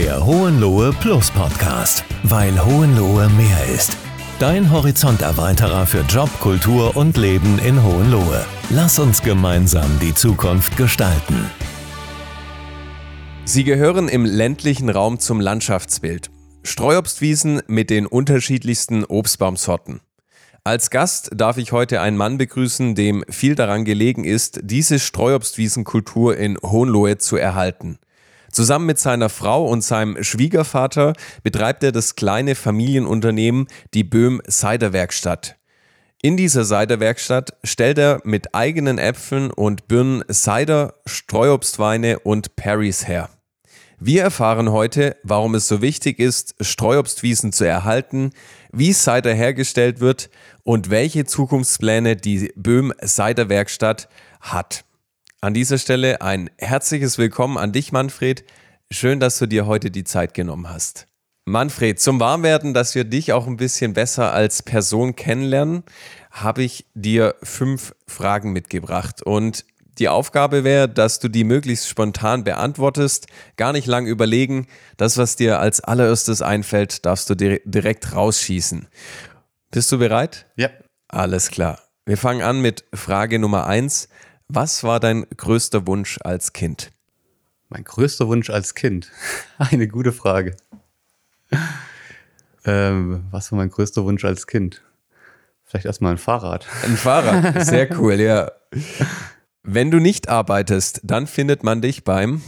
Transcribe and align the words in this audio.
Der 0.00 0.24
Hohenlohe 0.24 0.94
Plus 0.94 1.30
Podcast, 1.30 2.06
weil 2.22 2.58
Hohenlohe 2.64 3.28
mehr 3.28 3.66
ist. 3.74 3.98
Dein 4.38 4.70
Horizonterweiterer 4.70 5.84
für 5.84 6.00
Job, 6.08 6.30
Kultur 6.40 6.96
und 6.96 7.18
Leben 7.18 7.58
in 7.58 7.82
Hohenlohe. 7.84 8.46
Lass 8.70 8.98
uns 8.98 9.20
gemeinsam 9.20 9.98
die 10.00 10.14
Zukunft 10.14 10.78
gestalten. 10.78 11.50
Sie 13.44 13.62
gehören 13.62 14.08
im 14.08 14.24
ländlichen 14.24 14.88
Raum 14.88 15.18
zum 15.18 15.38
Landschaftsbild. 15.38 16.30
Streuobstwiesen 16.62 17.60
mit 17.66 17.90
den 17.90 18.06
unterschiedlichsten 18.06 19.04
Obstbaumsorten. 19.04 20.00
Als 20.64 20.88
Gast 20.88 21.28
darf 21.34 21.58
ich 21.58 21.72
heute 21.72 22.00
einen 22.00 22.16
Mann 22.16 22.38
begrüßen, 22.38 22.94
dem 22.94 23.22
viel 23.28 23.54
daran 23.54 23.84
gelegen 23.84 24.24
ist, 24.24 24.60
diese 24.62 24.98
Streuobstwiesenkultur 24.98 26.38
in 26.38 26.56
Hohenlohe 26.62 27.18
zu 27.18 27.36
erhalten. 27.36 27.98
Zusammen 28.52 28.86
mit 28.86 28.98
seiner 28.98 29.28
Frau 29.28 29.66
und 29.66 29.82
seinem 29.82 30.22
Schwiegervater 30.22 31.12
betreibt 31.42 31.84
er 31.84 31.92
das 31.92 32.16
kleine 32.16 32.54
Familienunternehmen 32.54 33.66
die 33.94 34.04
Böhm 34.04 34.42
Ciderwerkstatt. 34.48 35.56
In 36.22 36.36
dieser 36.36 36.64
Ciderwerkstatt 36.64 37.54
stellt 37.64 37.96
er 37.96 38.20
mit 38.24 38.54
eigenen 38.54 38.98
Äpfeln 38.98 39.50
und 39.50 39.88
Birnen 39.88 40.22
Cider, 40.30 40.94
Streuobstweine 41.06 42.18
und 42.18 42.56
Perrys 42.56 43.08
her. 43.08 43.30
Wir 43.98 44.22
erfahren 44.22 44.70
heute, 44.70 45.16
warum 45.22 45.54
es 45.54 45.68
so 45.68 45.80
wichtig 45.82 46.18
ist, 46.18 46.54
Streuobstwiesen 46.60 47.52
zu 47.52 47.64
erhalten, 47.64 48.32
wie 48.72 48.92
Cider 48.92 49.32
hergestellt 49.32 50.00
wird 50.00 50.30
und 50.62 50.90
welche 50.90 51.24
Zukunftspläne 51.24 52.16
die 52.16 52.52
Böhm 52.56 52.92
Cider 53.04 53.48
Werkstatt 53.48 54.08
hat. 54.40 54.84
An 55.42 55.54
dieser 55.54 55.78
Stelle 55.78 56.20
ein 56.20 56.50
herzliches 56.58 57.16
Willkommen 57.16 57.56
an 57.56 57.72
dich, 57.72 57.92
Manfred. 57.92 58.44
Schön, 58.90 59.20
dass 59.20 59.38
du 59.38 59.46
dir 59.46 59.64
heute 59.64 59.90
die 59.90 60.04
Zeit 60.04 60.34
genommen 60.34 60.68
hast. 60.68 61.06
Manfred, 61.46 61.98
zum 61.98 62.20
Warmwerden, 62.20 62.74
dass 62.74 62.94
wir 62.94 63.04
dich 63.04 63.32
auch 63.32 63.46
ein 63.46 63.56
bisschen 63.56 63.94
besser 63.94 64.34
als 64.34 64.62
Person 64.62 65.16
kennenlernen, 65.16 65.84
habe 66.30 66.62
ich 66.62 66.84
dir 66.92 67.36
fünf 67.42 67.94
Fragen 68.06 68.52
mitgebracht. 68.52 69.22
Und 69.22 69.64
die 69.98 70.10
Aufgabe 70.10 70.62
wäre, 70.62 70.90
dass 70.90 71.20
du 71.20 71.28
die 71.28 71.44
möglichst 71.44 71.88
spontan 71.88 72.44
beantwortest, 72.44 73.26
gar 73.56 73.72
nicht 73.72 73.86
lang 73.86 74.04
überlegen. 74.04 74.66
Das, 74.98 75.16
was 75.16 75.36
dir 75.36 75.58
als 75.58 75.80
allererstes 75.80 76.42
einfällt, 76.42 77.06
darfst 77.06 77.30
du 77.30 77.34
direkt 77.34 78.14
rausschießen. 78.14 78.88
Bist 79.70 79.90
du 79.90 79.98
bereit? 79.98 80.44
Ja. 80.56 80.68
Alles 81.08 81.50
klar. 81.50 81.80
Wir 82.04 82.18
fangen 82.18 82.42
an 82.42 82.60
mit 82.60 82.84
Frage 82.92 83.38
Nummer 83.38 83.66
eins. 83.66 84.09
Was 84.52 84.82
war 84.82 84.98
dein 84.98 85.26
größter 85.36 85.86
Wunsch 85.86 86.18
als 86.24 86.52
Kind? 86.52 86.90
Mein 87.68 87.84
größter 87.84 88.26
Wunsch 88.26 88.50
als 88.50 88.74
Kind? 88.74 89.12
Eine 89.58 89.86
gute 89.86 90.10
Frage. 90.10 90.56
Ähm, 92.64 93.28
was 93.30 93.52
war 93.52 93.58
mein 93.58 93.70
größter 93.70 94.04
Wunsch 94.04 94.24
als 94.24 94.48
Kind? 94.48 94.82
Vielleicht 95.62 95.86
erstmal 95.86 96.10
ein 96.10 96.18
Fahrrad. 96.18 96.66
Ein 96.82 96.96
Fahrrad, 96.96 97.64
sehr 97.64 97.96
cool, 97.96 98.14
ja. 98.14 98.50
Wenn 99.62 99.92
du 99.92 100.00
nicht 100.00 100.28
arbeitest, 100.28 101.02
dann 101.04 101.28
findet 101.28 101.62
man 101.62 101.80
dich 101.80 102.02
beim? 102.02 102.42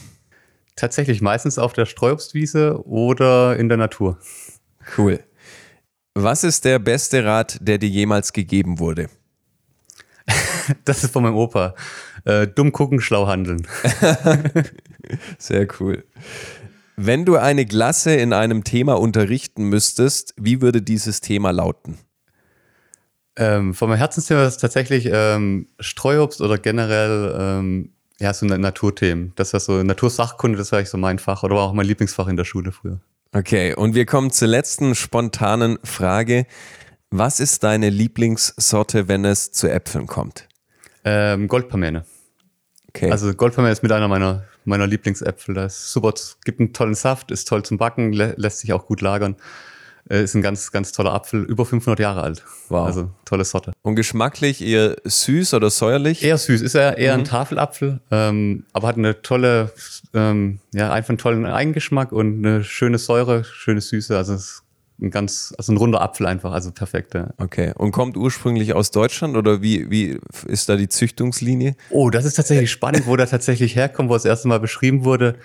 Tatsächlich 0.74 1.20
meistens 1.20 1.56
auf 1.56 1.72
der 1.72 1.86
Streuobstwiese 1.86 2.84
oder 2.84 3.56
in 3.56 3.68
der 3.68 3.78
Natur. 3.78 4.18
Cool. 4.98 5.22
Was 6.14 6.42
ist 6.42 6.64
der 6.64 6.80
beste 6.80 7.24
Rat, 7.24 7.58
der 7.60 7.78
dir 7.78 7.88
jemals 7.88 8.32
gegeben 8.32 8.80
wurde? 8.80 9.08
das 10.84 11.04
ist 11.04 11.12
von 11.12 11.22
meinem 11.22 11.36
Opa. 11.36 11.74
Äh, 12.24 12.46
dumm 12.46 12.72
gucken, 12.72 13.00
schlau 13.00 13.26
handeln. 13.26 13.66
Sehr 15.38 15.66
cool. 15.80 16.04
Wenn 16.96 17.24
du 17.24 17.36
eine 17.36 17.66
Klasse 17.66 18.14
in 18.14 18.32
einem 18.32 18.64
Thema 18.64 18.94
unterrichten 18.94 19.64
müsstest, 19.64 20.34
wie 20.36 20.60
würde 20.60 20.82
dieses 20.82 21.20
Thema 21.20 21.50
lauten? 21.50 21.98
Ähm, 23.36 23.74
von 23.74 23.88
meinem 23.88 23.98
Herzensthema 23.98 24.44
ist 24.44 24.54
es 24.54 24.58
tatsächlich 24.58 25.08
ähm, 25.10 25.68
Streuobst 25.80 26.42
oder 26.42 26.58
generell 26.58 27.34
ähm, 27.38 27.92
ja, 28.20 28.32
so 28.34 28.46
Naturthemen. 28.46 29.32
Das 29.36 29.52
war 29.52 29.60
so 29.60 29.82
Natursachkunde, 29.82 30.58
das 30.58 30.70
war 30.70 30.78
eigentlich 30.78 30.90
so 30.90 30.98
mein 30.98 31.18
Fach 31.18 31.42
oder 31.42 31.56
war 31.56 31.62
auch 31.62 31.72
mein 31.72 31.86
Lieblingsfach 31.86 32.28
in 32.28 32.36
der 32.36 32.44
Schule 32.44 32.72
früher. 32.72 33.00
Okay, 33.32 33.74
und 33.74 33.94
wir 33.94 34.04
kommen 34.04 34.30
zur 34.30 34.48
letzten 34.48 34.94
spontanen 34.94 35.78
Frage. 35.82 36.46
Was 37.10 37.40
ist 37.40 37.64
deine 37.64 37.88
Lieblingssorte, 37.88 39.08
wenn 39.08 39.24
es 39.24 39.52
zu 39.52 39.68
Äpfeln 39.68 40.06
kommt? 40.06 40.48
Ähm, 41.04 41.48
Goldpamene. 41.48 42.04
Okay. 42.88 43.10
Also 43.10 43.32
Goldpamene 43.32 43.72
ist 43.72 43.82
mit 43.82 43.92
einer 43.92 44.08
meiner, 44.08 44.44
meiner 44.64 44.86
Lieblingsäpfel. 44.86 45.54
Das 45.54 45.76
ist 45.76 45.92
super, 45.92 46.12
gibt 46.44 46.60
einen 46.60 46.72
tollen 46.72 46.94
Saft, 46.94 47.30
ist 47.30 47.48
toll 47.48 47.62
zum 47.62 47.78
Backen, 47.78 48.12
lä 48.12 48.34
lässt 48.36 48.60
sich 48.60 48.72
auch 48.72 48.86
gut 48.86 49.00
lagern. 49.00 49.36
Äh, 50.10 50.24
ist 50.24 50.34
ein 50.34 50.42
ganz, 50.42 50.72
ganz 50.72 50.92
toller 50.92 51.14
Apfel, 51.14 51.44
über 51.44 51.64
500 51.64 51.98
Jahre 52.00 52.22
alt. 52.22 52.44
Wow. 52.68 52.86
Also 52.86 53.10
tolle 53.24 53.44
Sorte. 53.44 53.72
Und 53.82 53.94
geschmacklich 53.94 54.60
eher 54.60 54.96
süß 55.04 55.54
oder 55.54 55.70
säuerlich? 55.70 56.22
Eher 56.24 56.38
süß, 56.38 56.60
ist 56.60 56.74
er 56.74 56.98
eher 56.98 57.14
mhm. 57.14 57.20
ein 57.20 57.24
Tafelapfel, 57.24 58.00
ähm, 58.10 58.66
aber 58.72 58.88
hat 58.88 58.96
eine 58.96 59.22
tolle, 59.22 59.72
ähm, 60.12 60.58
ja, 60.74 60.92
einfach 60.92 61.10
einen 61.10 61.18
tollen 61.18 61.46
Eigengeschmack 61.46 62.10
und 62.12 62.44
eine 62.44 62.64
schöne 62.64 62.98
Säure, 62.98 63.44
schöne 63.44 63.80
Süße. 63.80 64.16
Also 64.16 64.34
es 64.34 64.40
ist 64.40 64.61
ein 65.02 65.10
ganz, 65.10 65.52
also 65.58 65.72
ein 65.72 65.76
runder 65.76 66.00
Apfel 66.00 66.26
einfach, 66.26 66.52
also 66.52 66.70
perfekt. 66.70 67.14
Ja. 67.14 67.30
Okay. 67.38 67.72
Und 67.76 67.92
kommt 67.92 68.16
ursprünglich 68.16 68.72
aus 68.72 68.90
Deutschland 68.90 69.36
oder 69.36 69.60
wie, 69.60 69.90
wie 69.90 70.18
ist 70.46 70.68
da 70.68 70.76
die 70.76 70.88
Züchtungslinie? 70.88 71.76
Oh, 71.90 72.10
das 72.10 72.24
ist 72.24 72.34
tatsächlich 72.34 72.70
spannend, 72.70 73.06
wo 73.06 73.16
der 73.16 73.26
tatsächlich 73.26 73.76
herkommt, 73.76 74.08
wo 74.08 74.14
es 74.14 74.22
das 74.22 74.30
erste 74.30 74.48
Mal 74.48 74.60
beschrieben 74.60 75.04
wurde. 75.04 75.36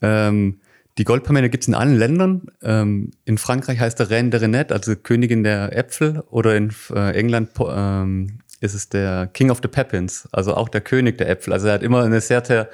Ähm, 0.00 0.60
die 0.98 1.04
Goldpalmene 1.04 1.48
gibt 1.48 1.64
es 1.64 1.68
in 1.68 1.74
allen 1.74 1.96
Ländern. 1.96 2.42
Ähm, 2.62 3.12
in 3.24 3.38
Frankreich 3.38 3.80
heißt 3.80 3.98
der 3.98 4.10
Reine 4.10 4.30
de 4.30 4.40
Renette, 4.40 4.74
also 4.74 4.94
Königin 4.94 5.42
der 5.42 5.76
Äpfel, 5.76 6.22
oder 6.30 6.54
in 6.54 6.72
äh, 6.94 7.16
England 7.16 7.50
ähm, 7.58 8.40
ist 8.60 8.74
es 8.74 8.90
der 8.90 9.26
King 9.32 9.50
of 9.50 9.60
the 9.62 9.68
Pepins, 9.68 10.28
also 10.32 10.54
auch 10.54 10.68
der 10.68 10.82
König 10.82 11.16
der 11.18 11.30
Äpfel. 11.30 11.52
Also 11.52 11.68
er 11.68 11.74
hat 11.74 11.82
immer 11.82 12.02
eine 12.02 12.20
sehr, 12.20 12.44
sehr 12.44 12.68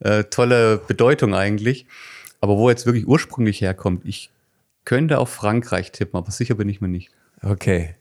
äh, 0.00 0.24
tolle 0.24 0.78
Bedeutung 0.86 1.34
eigentlich. 1.34 1.86
Aber 2.40 2.58
wo 2.58 2.68
er 2.68 2.72
jetzt 2.72 2.84
wirklich 2.84 3.06
ursprünglich 3.08 3.62
herkommt, 3.62 4.02
ich 4.04 4.30
könnte 4.84 5.18
auf 5.18 5.30
Frankreich 5.30 5.92
tippen, 5.92 6.18
aber 6.18 6.30
sicher 6.30 6.54
bin 6.54 6.68
ich 6.68 6.80
mir 6.80 6.88
nicht. 6.88 7.10
Okay. 7.42 7.94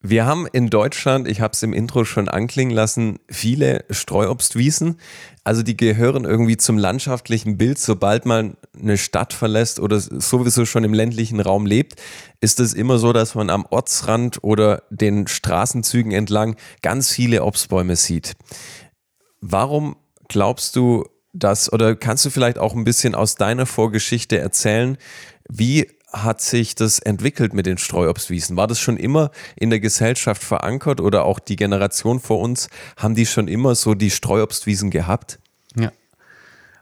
Wir 0.00 0.26
haben 0.26 0.46
in 0.52 0.70
Deutschland, 0.70 1.26
ich 1.26 1.40
habe 1.40 1.54
es 1.54 1.62
im 1.64 1.72
Intro 1.72 2.04
schon 2.04 2.28
anklingen 2.28 2.72
lassen, 2.72 3.18
viele 3.28 3.84
Streuobstwiesen. 3.90 5.00
Also 5.42 5.64
die 5.64 5.76
gehören 5.76 6.24
irgendwie 6.24 6.56
zum 6.56 6.78
landschaftlichen 6.78 7.58
Bild. 7.58 7.80
Sobald 7.80 8.24
man 8.24 8.56
eine 8.80 8.96
Stadt 8.96 9.32
verlässt 9.32 9.80
oder 9.80 9.98
sowieso 9.98 10.66
schon 10.66 10.84
im 10.84 10.94
ländlichen 10.94 11.40
Raum 11.40 11.66
lebt, 11.66 12.00
ist 12.40 12.60
es 12.60 12.74
immer 12.74 12.98
so, 12.98 13.12
dass 13.12 13.34
man 13.34 13.50
am 13.50 13.66
Ortsrand 13.68 14.38
oder 14.44 14.84
den 14.90 15.26
Straßenzügen 15.26 16.12
entlang 16.12 16.54
ganz 16.80 17.10
viele 17.10 17.42
Obstbäume 17.42 17.96
sieht. 17.96 18.36
Warum 19.40 19.96
glaubst 20.28 20.76
du, 20.76 21.06
dass, 21.32 21.72
oder 21.72 21.94
kannst 21.94 22.24
du 22.24 22.30
vielleicht 22.30 22.58
auch 22.58 22.74
ein 22.74 22.84
bisschen 22.84 23.14
aus 23.14 23.34
deiner 23.34 23.66
Vorgeschichte 23.66 24.38
erzählen, 24.38 24.98
wie 25.48 25.88
hat 26.12 26.40
sich 26.40 26.74
das 26.74 26.98
entwickelt 26.98 27.52
mit 27.52 27.66
den 27.66 27.78
Streuobstwiesen? 27.78 28.56
War 28.56 28.66
das 28.66 28.80
schon 28.80 28.96
immer 28.96 29.30
in 29.56 29.70
der 29.70 29.80
Gesellschaft 29.80 30.42
verankert 30.42 31.00
oder 31.00 31.24
auch 31.24 31.38
die 31.38 31.56
Generation 31.56 32.20
vor 32.20 32.40
uns, 32.40 32.68
haben 32.96 33.14
die 33.14 33.26
schon 33.26 33.46
immer 33.46 33.74
so 33.74 33.94
die 33.94 34.10
Streuobstwiesen 34.10 34.90
gehabt? 34.90 35.38
Ja. 35.76 35.92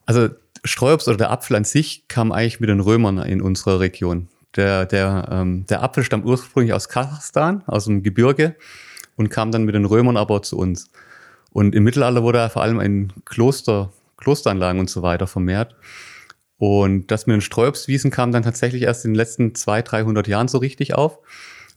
Also 0.05 0.29
Streuobst 0.65 1.09
oder 1.09 1.17
der 1.17 1.31
Apfel 1.31 1.57
an 1.57 1.65
sich 1.65 2.07
kam 2.09 2.33
eigentlich 2.33 2.61
mit 2.61 2.69
den 2.69 2.81
Römern 2.81 3.19
in 3.19 3.43
unserer 3.43 3.81
Region. 3.81 4.29
Der, 4.55 4.87
der, 4.87 5.29
ähm, 5.31 5.67
der 5.67 5.83
Apfel 5.83 6.05
stammt 6.05 6.25
ursprünglich 6.25 6.73
aus 6.73 6.89
Kasachstan, 6.89 7.63
aus 7.67 7.85
dem 7.85 8.03
Gebirge 8.03 8.57
und 9.17 9.29
kam 9.29 9.51
dann 9.51 9.65
mit 9.65 9.75
den 9.75 9.85
Römern 9.85 10.17
aber 10.17 10.43
zu 10.43 10.57
uns. 10.57 10.91
Und 11.51 11.75
im 11.75 11.85
Mittelalter 11.85 12.23
wurde 12.23 12.39
er 12.39 12.51
vor 12.51 12.63
allem 12.63 12.81
in 12.81 13.13
Kloster, 13.25 13.93
Klosteranlagen 14.17 14.81
und 14.81 14.91
so 14.91 15.03
weiter 15.03 15.27
vermehrt. 15.27 15.77
Und 16.59 17.11
das 17.11 17.27
mit 17.27 17.35
den 17.35 17.41
Streuobstwiesen 17.43 18.11
kam 18.11 18.33
dann 18.33 18.43
tatsächlich 18.43 18.83
erst 18.83 19.05
in 19.05 19.13
den 19.13 19.17
letzten 19.17 19.55
200, 19.55 19.93
300 19.93 20.29
Jahren 20.29 20.49
so 20.49 20.59
richtig 20.59 20.95
auf 20.95 21.19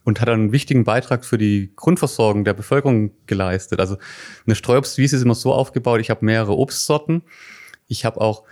und 0.05 0.21
hat 0.21 0.29
einen 0.29 0.51
wichtigen 0.51 0.85
Beitrag 0.85 1.25
für 1.25 1.37
die 1.37 1.73
Grundversorgung 1.75 2.45
der 2.45 2.53
Bevölkerung 2.53 3.11
geleistet. 3.25 3.79
Also 3.79 3.97
eine 4.45 4.55
Streuobstwiese 4.55 5.17
ist 5.17 5.21
immer 5.21 5.35
so 5.35 5.53
aufgebaut, 5.53 5.99
ich 5.99 6.09
habe 6.09 6.25
mehrere 6.25 6.57
Obstsorten. 6.57 7.23
Ich 7.87 8.05
habe 8.05 8.21
auch 8.21 8.43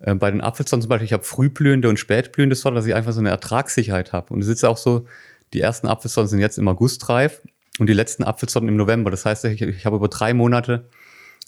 äh, 0.00 0.14
bei 0.14 0.30
den 0.30 0.42
Apfelsorten 0.42 0.82
zum 0.82 0.88
Beispiel, 0.90 1.06
ich 1.06 1.12
habe 1.12 1.24
frühblühende 1.24 1.88
und 1.88 1.98
spätblühende 1.98 2.56
Sorten, 2.56 2.76
dass 2.76 2.86
ich 2.86 2.94
einfach 2.94 3.12
so 3.12 3.20
eine 3.20 3.30
Ertragssicherheit 3.30 4.12
habe. 4.12 4.34
Und 4.34 4.42
es 4.42 4.48
ist 4.48 4.64
auch 4.64 4.76
so, 4.76 5.06
die 5.52 5.60
ersten 5.60 5.88
Apfelsorten 5.88 6.28
sind 6.28 6.40
jetzt 6.40 6.58
im 6.58 6.68
August 6.68 7.08
reif 7.08 7.40
und 7.78 7.88
die 7.88 7.94
letzten 7.94 8.24
Apfelsorten 8.24 8.68
im 8.68 8.76
November. 8.76 9.10
Das 9.10 9.24
heißt, 9.24 9.44
ich, 9.46 9.62
ich 9.62 9.86
habe 9.86 9.96
über 9.96 10.08
drei 10.08 10.34
Monate 10.34 10.88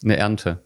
eine 0.02 0.17
Ernte. 0.17 0.62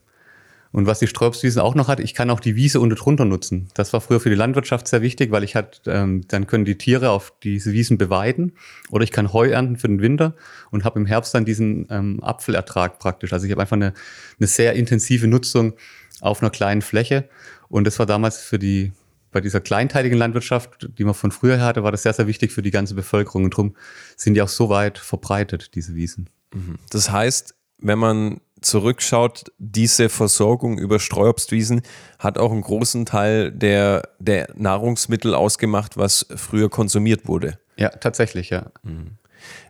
Und 0.77 0.85
was 0.85 0.99
die 0.99 1.07
Sträubswiesen 1.07 1.63
auch 1.63 1.75
noch 1.75 1.89
hat, 1.89 2.01
ich 2.01 2.13
kann 2.13 2.29
auch 2.29 2.39
die 2.39 2.55
Wiese 2.55 2.81
unten 2.81 2.97
drunter 2.97 3.25
nutzen. 3.25 3.69
Das 3.73 3.95
war 3.95 4.03
früher 4.03 4.21
für 4.21 4.29
die 4.29 4.35
Landwirtschaft 4.35 4.87
sehr 4.87 5.01
wichtig, 5.01 5.31
weil 5.31 5.43
ich 5.43 5.55
halt, 5.55 5.81
ähm, 5.87 6.29
dann 6.29 6.47
können 6.47 6.67
die 6.67 6.77
Tiere 6.77 7.09
auf 7.09 7.33
diese 7.43 7.73
Wiesen 7.73 7.97
beweiden 7.97 8.53
oder 8.91 9.03
ich 9.03 9.11
kann 9.11 9.33
Heu 9.33 9.49
ernten 9.49 9.79
für 9.79 9.89
den 9.89 10.03
Winter 10.03 10.35
und 10.71 10.85
habe 10.85 11.01
im 11.01 11.07
Herbst 11.07 11.35
dann 11.35 11.47
diesen 11.47 11.87
ähm, 11.89 12.23
Apfelertrag 12.23 12.99
praktisch. 12.99 13.33
Also 13.33 13.47
ich 13.47 13.53
habe 13.53 13.63
einfach 13.63 13.77
eine, 13.77 13.95
eine 14.39 14.47
sehr 14.47 14.75
intensive 14.75 15.27
Nutzung 15.27 15.73
auf 16.21 16.43
einer 16.43 16.51
kleinen 16.51 16.83
Fläche 16.83 17.27
und 17.69 17.87
das 17.87 17.99
war 17.99 18.05
damals 18.05 18.43
für 18.43 18.59
die 18.59 18.93
bei 19.33 19.41
dieser 19.41 19.63
kleinteiligen 19.63 20.19
Landwirtschaft, 20.19 20.91
die 20.99 21.05
man 21.05 21.15
von 21.15 21.31
früher 21.31 21.59
hatte, 21.63 21.85
war 21.85 21.91
das 21.91 22.03
sehr, 22.03 22.13
sehr 22.13 22.27
wichtig 22.27 22.53
für 22.53 22.61
die 22.61 22.71
ganze 22.71 22.95
Bevölkerung. 22.95 23.45
Und 23.45 23.55
darum 23.55 23.77
sind 24.15 24.35
die 24.35 24.43
auch 24.43 24.49
so 24.49 24.69
weit 24.69 24.99
verbreitet, 24.99 25.75
diese 25.75 25.95
Wiesen. 25.95 26.29
Mhm. 26.53 26.77
Das 26.91 27.11
heißt, 27.11 27.55
wenn 27.79 27.99
man 27.99 28.41
zurückschaut, 28.67 29.53
diese 29.59 30.09
Versorgung 30.09 30.79
über 30.79 30.99
Streuobstwiesen 30.99 31.83
hat 32.19 32.39
auch 32.39 32.53
einen 32.53 32.63
großen 32.63 33.07
Teil 33.07 33.53
der, 33.53 34.03
der 34.19 34.49
Nahrungsmittel 34.55 35.35
ausgemacht, 35.35 35.97
was 35.97 36.27
früher 36.37 36.69
konsumiert 36.69 37.29
wurde. 37.29 37.59
Ja, 37.77 37.91
tatsächlich, 37.91 38.51
ja. 38.51 38.71
Mhm. 38.83 39.19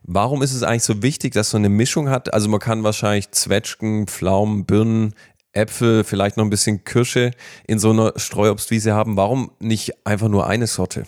Warum 0.02 0.42
ist 0.42 0.54
es 0.54 0.62
eigentlich 0.62 0.84
so 0.84 1.02
wichtig, 1.02 1.34
dass 1.34 1.50
so 1.50 1.56
eine 1.56 1.68
Mischung 1.68 2.08
hat? 2.08 2.32
Also 2.32 2.48
man 2.48 2.60
kann 2.60 2.84
wahrscheinlich 2.84 3.30
Zwetschgen, 3.32 4.06
Pflaumen, 4.06 4.64
Birnen, 4.64 5.14
Äpfel, 5.52 6.04
vielleicht 6.04 6.36
noch 6.36 6.44
ein 6.44 6.50
bisschen 6.50 6.84
Kirsche 6.84 7.32
in 7.66 7.78
so 7.78 7.90
einer 7.90 8.12
Streuobstwiese 8.16 8.94
haben. 8.94 9.16
Warum 9.16 9.50
nicht 9.58 10.06
einfach 10.06 10.28
nur 10.28 10.46
eine 10.46 10.66
Sorte? 10.66 11.04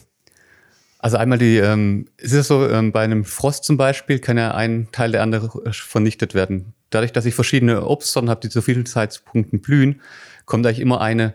Also 0.98 1.16
einmal 1.16 1.38
die, 1.38 1.58
ähm, 1.58 2.08
es 2.16 2.32
ist 2.32 2.48
so, 2.48 2.68
ähm, 2.68 2.90
bei 2.90 3.02
einem 3.02 3.24
Frost 3.24 3.64
zum 3.64 3.76
Beispiel 3.76 4.18
kann 4.18 4.36
ja 4.36 4.54
ein 4.54 4.88
Teil 4.90 5.12
der 5.12 5.22
andere 5.22 5.72
vernichtet 5.72 6.34
werden. 6.34 6.74
Dadurch, 6.90 7.12
dass 7.12 7.26
ich 7.26 7.34
verschiedene 7.34 7.86
Obstsorten 7.86 8.30
habe, 8.30 8.40
die 8.40 8.48
zu 8.48 8.62
vielen 8.62 8.86
Zeitpunkten 8.86 9.60
blühen, 9.60 10.00
kommt 10.46 10.66
eigentlich 10.66 10.80
immer 10.80 11.00
eine, 11.00 11.34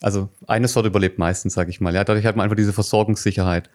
also 0.00 0.28
eine 0.46 0.68
Sorte 0.68 0.88
überlebt 0.88 1.18
meistens, 1.18 1.54
sage 1.54 1.70
ich 1.70 1.80
mal. 1.80 1.94
Ja, 1.94 2.04
dadurch 2.04 2.26
hat 2.26 2.36
man 2.36 2.44
einfach 2.44 2.56
diese 2.56 2.72
Versorgungssicherheit. 2.72 3.70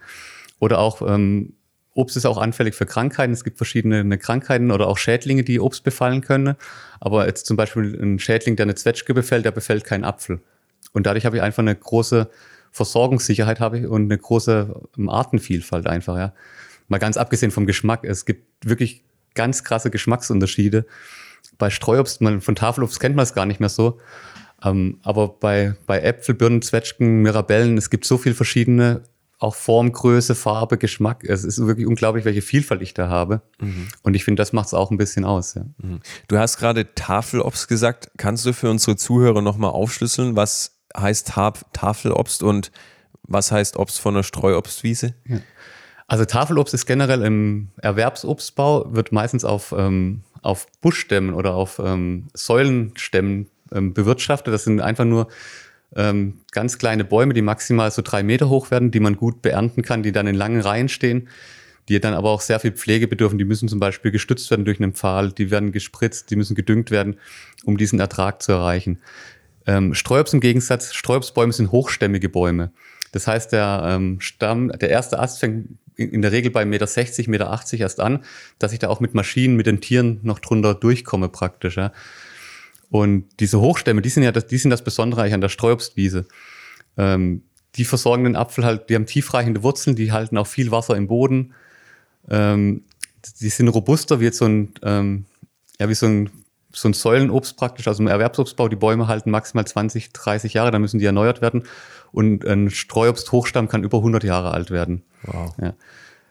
Oder 0.59 0.79
auch 0.79 1.01
ähm, 1.01 1.53
Obst 1.93 2.15
ist 2.15 2.25
auch 2.25 2.37
anfällig 2.37 2.75
für 2.75 2.85
Krankheiten. 2.85 3.33
Es 3.33 3.43
gibt 3.43 3.57
verschiedene 3.57 4.17
Krankheiten 4.19 4.71
oder 4.71 4.87
auch 4.87 4.97
Schädlinge, 4.97 5.43
die 5.43 5.59
Obst 5.59 5.83
befallen 5.83 6.21
können. 6.21 6.55
Aber 6.99 7.25
jetzt 7.25 7.47
zum 7.47 7.57
Beispiel 7.57 7.97
ein 7.99 8.19
Schädling, 8.19 8.55
der 8.55 8.65
eine 8.65 8.75
Zwetschge 8.75 9.13
befällt, 9.13 9.45
der 9.45 9.51
befällt 9.51 9.83
keinen 9.83 10.03
Apfel. 10.03 10.39
Und 10.93 11.07
dadurch 11.07 11.25
habe 11.25 11.37
ich 11.37 11.41
einfach 11.41 11.63
eine 11.63 11.75
große 11.75 12.29
Versorgungssicherheit 12.71 13.59
habe 13.59 13.79
ich 13.79 13.87
und 13.87 14.03
eine 14.03 14.17
große 14.17 14.81
ähm, 14.97 15.09
Artenvielfalt 15.09 15.87
einfach, 15.87 16.17
ja. 16.17 16.33
Mal 16.89 16.99
ganz 16.99 17.17
abgesehen 17.17 17.51
vom 17.51 17.65
Geschmack. 17.65 18.05
Es 18.05 18.25
gibt 18.25 18.45
wirklich 18.65 19.03
ganz 19.37 19.63
krasse 19.63 19.89
Geschmacksunterschiede. 19.89 20.85
Bei 21.57 21.69
Streuobst, 21.69 22.19
man, 22.19 22.41
von 22.41 22.55
Tafelobst 22.55 22.99
kennt 22.99 23.15
man 23.15 23.23
es 23.23 23.33
gar 23.33 23.45
nicht 23.45 23.61
mehr 23.61 23.69
so. 23.69 23.99
Ähm, 24.63 24.99
aber 25.03 25.29
bei, 25.29 25.75
bei 25.85 26.01
Äpfel, 26.01 26.35
Birnen, 26.35 26.61
Zwetschgen, 26.61 27.21
Mirabellen, 27.21 27.77
es 27.77 27.89
gibt 27.89 28.05
so 28.05 28.17
viele 28.17 28.35
verschiedene 28.35 29.03
auch 29.39 29.55
Form, 29.55 29.91
Größe, 29.91 30.33
Farbe, 30.33 30.77
Geschmack. 30.77 31.23
Es 31.23 31.43
ist 31.43 31.59
wirklich 31.59 31.85
unglaublich, 31.85 32.25
welche 32.25 32.41
Vielfalt 32.41 32.81
ich 32.81 32.95
da 32.95 33.07
habe. 33.07 33.41
Mhm. 33.59 33.87
Und 34.01 34.15
ich 34.15 34.23
finde, 34.23 34.41
das 34.41 34.51
macht 34.51 34.67
es 34.67 34.73
auch 34.73 34.89
ein 34.89 34.97
bisschen 34.97 35.25
aus. 35.25 35.53
Ja. 35.53 35.65
Mhm. 35.77 35.99
Du 36.27 36.39
hast 36.39 36.57
gerade 36.57 36.93
Tafelobst 36.95 37.67
gesagt. 37.67 38.09
Kannst 38.17 38.45
du 38.47 38.53
für 38.53 38.69
unsere 38.69 38.95
Zuhörer 38.95 39.43
nochmal 39.43 39.71
aufschlüsseln, 39.71 40.35
was 40.35 40.79
heißt 40.97 41.33
Tafelobst 41.73 42.41
und 42.41 42.71
was 43.23 43.51
heißt 43.51 43.77
Obst 43.77 43.99
von 43.99 44.15
der 44.15 44.23
Streuobstwiese? 44.23 45.13
Ja. 45.27 45.37
Also 46.07 46.23
Tafelobst 46.23 46.73
ist 46.73 46.85
generell 46.85 47.21
im 47.21 47.67
Erwerbsobstbau, 47.81 48.95
wird 48.95 49.11
meistens 49.11 49.43
auf, 49.43 49.75
ähm, 49.77 50.21
auf 50.41 50.67
Buschstämmen 50.79 51.33
oder 51.33 51.53
auf 51.53 51.79
ähm, 51.83 52.27
Säulenstämmen 52.33 53.47
ähm, 53.73 53.93
bewirtschaftet. 53.93 54.53
Das 54.53 54.63
sind 54.63 54.79
einfach 54.79 55.03
nur 55.03 55.27
ähm, 55.95 56.39
ganz 56.51 56.77
kleine 56.77 57.03
Bäume, 57.03 57.33
die 57.33 57.41
maximal 57.41 57.91
so 57.91 58.01
drei 58.01 58.23
Meter 58.23 58.47
hoch 58.47 58.71
werden, 58.71 58.89
die 58.91 59.01
man 59.01 59.17
gut 59.17 59.41
beernten 59.41 59.81
kann, 59.81 60.01
die 60.01 60.13
dann 60.13 60.27
in 60.27 60.35
langen 60.35 60.61
Reihen 60.61 60.87
stehen, 60.87 61.27
die 61.89 61.99
dann 61.99 62.13
aber 62.13 62.29
auch 62.29 62.41
sehr 62.41 62.61
viel 62.61 62.71
Pflege 62.71 63.09
bedürfen. 63.09 63.37
Die 63.37 63.45
müssen 63.45 63.67
zum 63.67 63.81
Beispiel 63.81 64.11
gestützt 64.11 64.49
werden 64.49 64.63
durch 64.63 64.79
einen 64.79 64.93
Pfahl, 64.93 65.33
die 65.33 65.51
werden 65.51 65.73
gespritzt, 65.73 66.31
die 66.31 66.37
müssen 66.37 66.55
gedüngt 66.55 66.89
werden, 66.89 67.17
um 67.65 67.77
diesen 67.77 67.99
Ertrag 67.99 68.41
zu 68.41 68.53
erreichen. 68.53 68.99
Ähm, 69.65 69.93
Streuobst 69.93 70.33
im 70.33 70.39
Gegensatz, 70.39 70.93
Streuobstbäume 70.93 71.51
sind 71.51 71.73
hochstämmige 71.73 72.29
Bäume. 72.29 72.71
Das 73.11 73.27
heißt, 73.27 73.51
der 73.51 73.83
ähm, 73.85 74.21
Stamm, 74.21 74.69
der 74.69 74.89
erste 74.89 75.19
Ast 75.19 75.39
fängt 75.39 75.67
in 75.97 76.21
der 76.21 76.31
Regel 76.31 76.51
bei 76.51 76.63
1,60 76.63 77.29
Meter, 77.29 77.51
1,80 77.51 77.71
Meter 77.71 77.83
erst 77.83 77.99
an, 77.99 78.23
dass 78.59 78.71
ich 78.71 78.79
da 78.79 78.87
auch 78.87 78.99
mit 78.99 79.13
Maschinen, 79.13 79.55
mit 79.55 79.65
den 79.65 79.81
Tieren 79.81 80.19
noch 80.23 80.39
drunter 80.39 80.75
durchkomme 80.75 81.27
praktisch. 81.27 81.77
Ja. 81.77 81.91
Und 82.89 83.25
diese 83.39 83.59
Hochstämme, 83.59 84.01
die 84.01 84.09
sind 84.09 84.23
ja 84.23 84.31
das, 84.31 84.47
die 84.47 84.57
sind 84.57 84.71
das 84.71 84.83
Besondere 84.83 85.33
an 85.33 85.41
der 85.41 85.49
Streuobstwiese. 85.49 86.27
Ähm, 86.97 87.43
die 87.75 87.85
versorgen 87.85 88.23
den 88.23 88.35
Apfel 88.35 88.63
halt, 88.63 88.89
die 88.89 88.95
haben 88.95 89.05
tiefreichende 89.05 89.63
Wurzeln, 89.63 89.95
die 89.95 90.11
halten 90.11 90.37
auch 90.37 90.47
viel 90.47 90.71
Wasser 90.71 90.95
im 90.95 91.07
Boden. 91.07 91.53
Ähm, 92.29 92.83
die 93.41 93.49
sind 93.49 93.67
robuster 93.67 94.19
wie 94.19 94.25
jetzt 94.25 94.37
so 94.37 94.45
ein, 94.45 94.73
ähm, 94.83 95.25
ja, 95.79 95.89
wie 95.89 95.93
so 95.93 96.05
ein, 96.05 96.29
so 96.79 96.87
ein 96.87 96.93
Säulenobst 96.93 97.57
praktisch, 97.57 97.87
also 97.87 98.03
im 98.03 98.07
Erwerbsobstbau. 98.07 98.67
Die 98.67 98.75
Bäume 98.75 99.07
halten 99.07 99.31
maximal 99.31 99.65
20, 99.65 100.13
30 100.13 100.53
Jahre, 100.53 100.71
dann 100.71 100.81
müssen 100.81 100.99
die 100.99 101.05
erneuert 101.05 101.41
werden. 101.41 101.63
Und 102.11 102.45
ein 102.45 102.69
Streuobst-Hochstamm 102.69 103.67
kann 103.67 103.83
über 103.83 103.97
100 103.97 104.23
Jahre 104.23 104.51
alt 104.51 104.69
werden. 104.69 105.03
Wow. 105.23 105.55
Ja. 105.59 105.73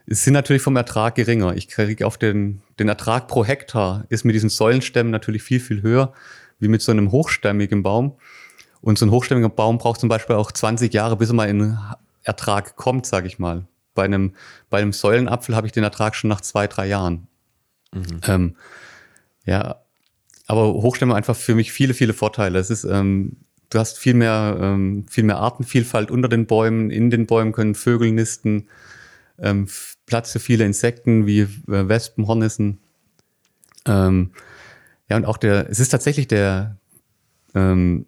Es 0.06 0.22
sind 0.22 0.34
natürlich 0.34 0.62
vom 0.62 0.76
Ertrag 0.76 1.16
geringer. 1.16 1.56
Ich 1.56 1.68
kriege 1.68 2.06
auf 2.06 2.16
den, 2.16 2.62
den 2.78 2.88
Ertrag 2.88 3.26
pro 3.26 3.44
Hektar 3.44 4.04
ist 4.08 4.24
mit 4.24 4.34
diesen 4.34 4.48
Säulenstämmen 4.48 5.10
natürlich 5.10 5.42
viel, 5.42 5.60
viel 5.60 5.82
höher 5.82 6.12
wie 6.58 6.68
mit 6.68 6.80
so 6.80 6.92
einem 6.92 7.10
hochstämmigen 7.10 7.82
Baum. 7.82 8.16
Und 8.80 8.98
so 8.98 9.06
ein 9.06 9.10
hochstämmiger 9.10 9.48
Baum 9.48 9.78
braucht 9.78 10.00
zum 10.00 10.08
Beispiel 10.08 10.36
auch 10.36 10.52
20 10.52 10.94
Jahre, 10.94 11.16
bis 11.16 11.30
er 11.30 11.34
mal 11.34 11.48
in 11.48 11.76
Ertrag 12.22 12.76
kommt, 12.76 13.04
sage 13.04 13.26
ich 13.26 13.38
mal. 13.38 13.66
Bei 13.94 14.04
einem, 14.04 14.34
bei 14.70 14.78
einem 14.78 14.92
Säulenapfel 14.92 15.56
habe 15.56 15.66
ich 15.66 15.72
den 15.72 15.82
Ertrag 15.82 16.14
schon 16.14 16.28
nach 16.28 16.40
zwei, 16.40 16.68
drei 16.68 16.86
Jahren. 16.86 17.26
Mhm. 17.92 18.20
Ähm, 18.26 18.56
ja, 19.44 19.76
aber 20.46 20.74
Hochstämme 20.74 21.14
einfach 21.14 21.36
für 21.36 21.54
mich 21.54 21.72
viele, 21.72 21.94
viele 21.94 22.12
Vorteile. 22.12 22.58
Es 22.58 22.70
ist, 22.70 22.84
ähm, 22.84 23.36
du 23.70 23.78
hast 23.78 23.98
viel 23.98 24.14
mehr, 24.14 24.58
ähm, 24.60 25.06
viel 25.08 25.24
mehr 25.24 25.38
Artenvielfalt 25.38 26.10
unter 26.10 26.28
den 26.28 26.46
Bäumen. 26.46 26.90
In 26.90 27.10
den 27.10 27.26
Bäumen 27.26 27.52
können 27.52 27.74
Vögel 27.74 28.12
nisten, 28.12 28.68
ähm, 29.38 29.68
Platz 30.06 30.32
für 30.32 30.38
viele 30.38 30.64
Insekten 30.64 31.26
wie 31.26 31.40
äh, 31.40 31.48
Wespen, 31.66 32.26
Hornissen. 32.26 32.78
Ähm, 33.86 34.30
ja, 35.08 35.16
und 35.16 35.24
auch 35.24 35.36
der, 35.36 35.68
es 35.68 35.80
ist 35.80 35.90
tatsächlich 35.90 36.28
der, 36.28 36.76
ähm, 37.54 38.06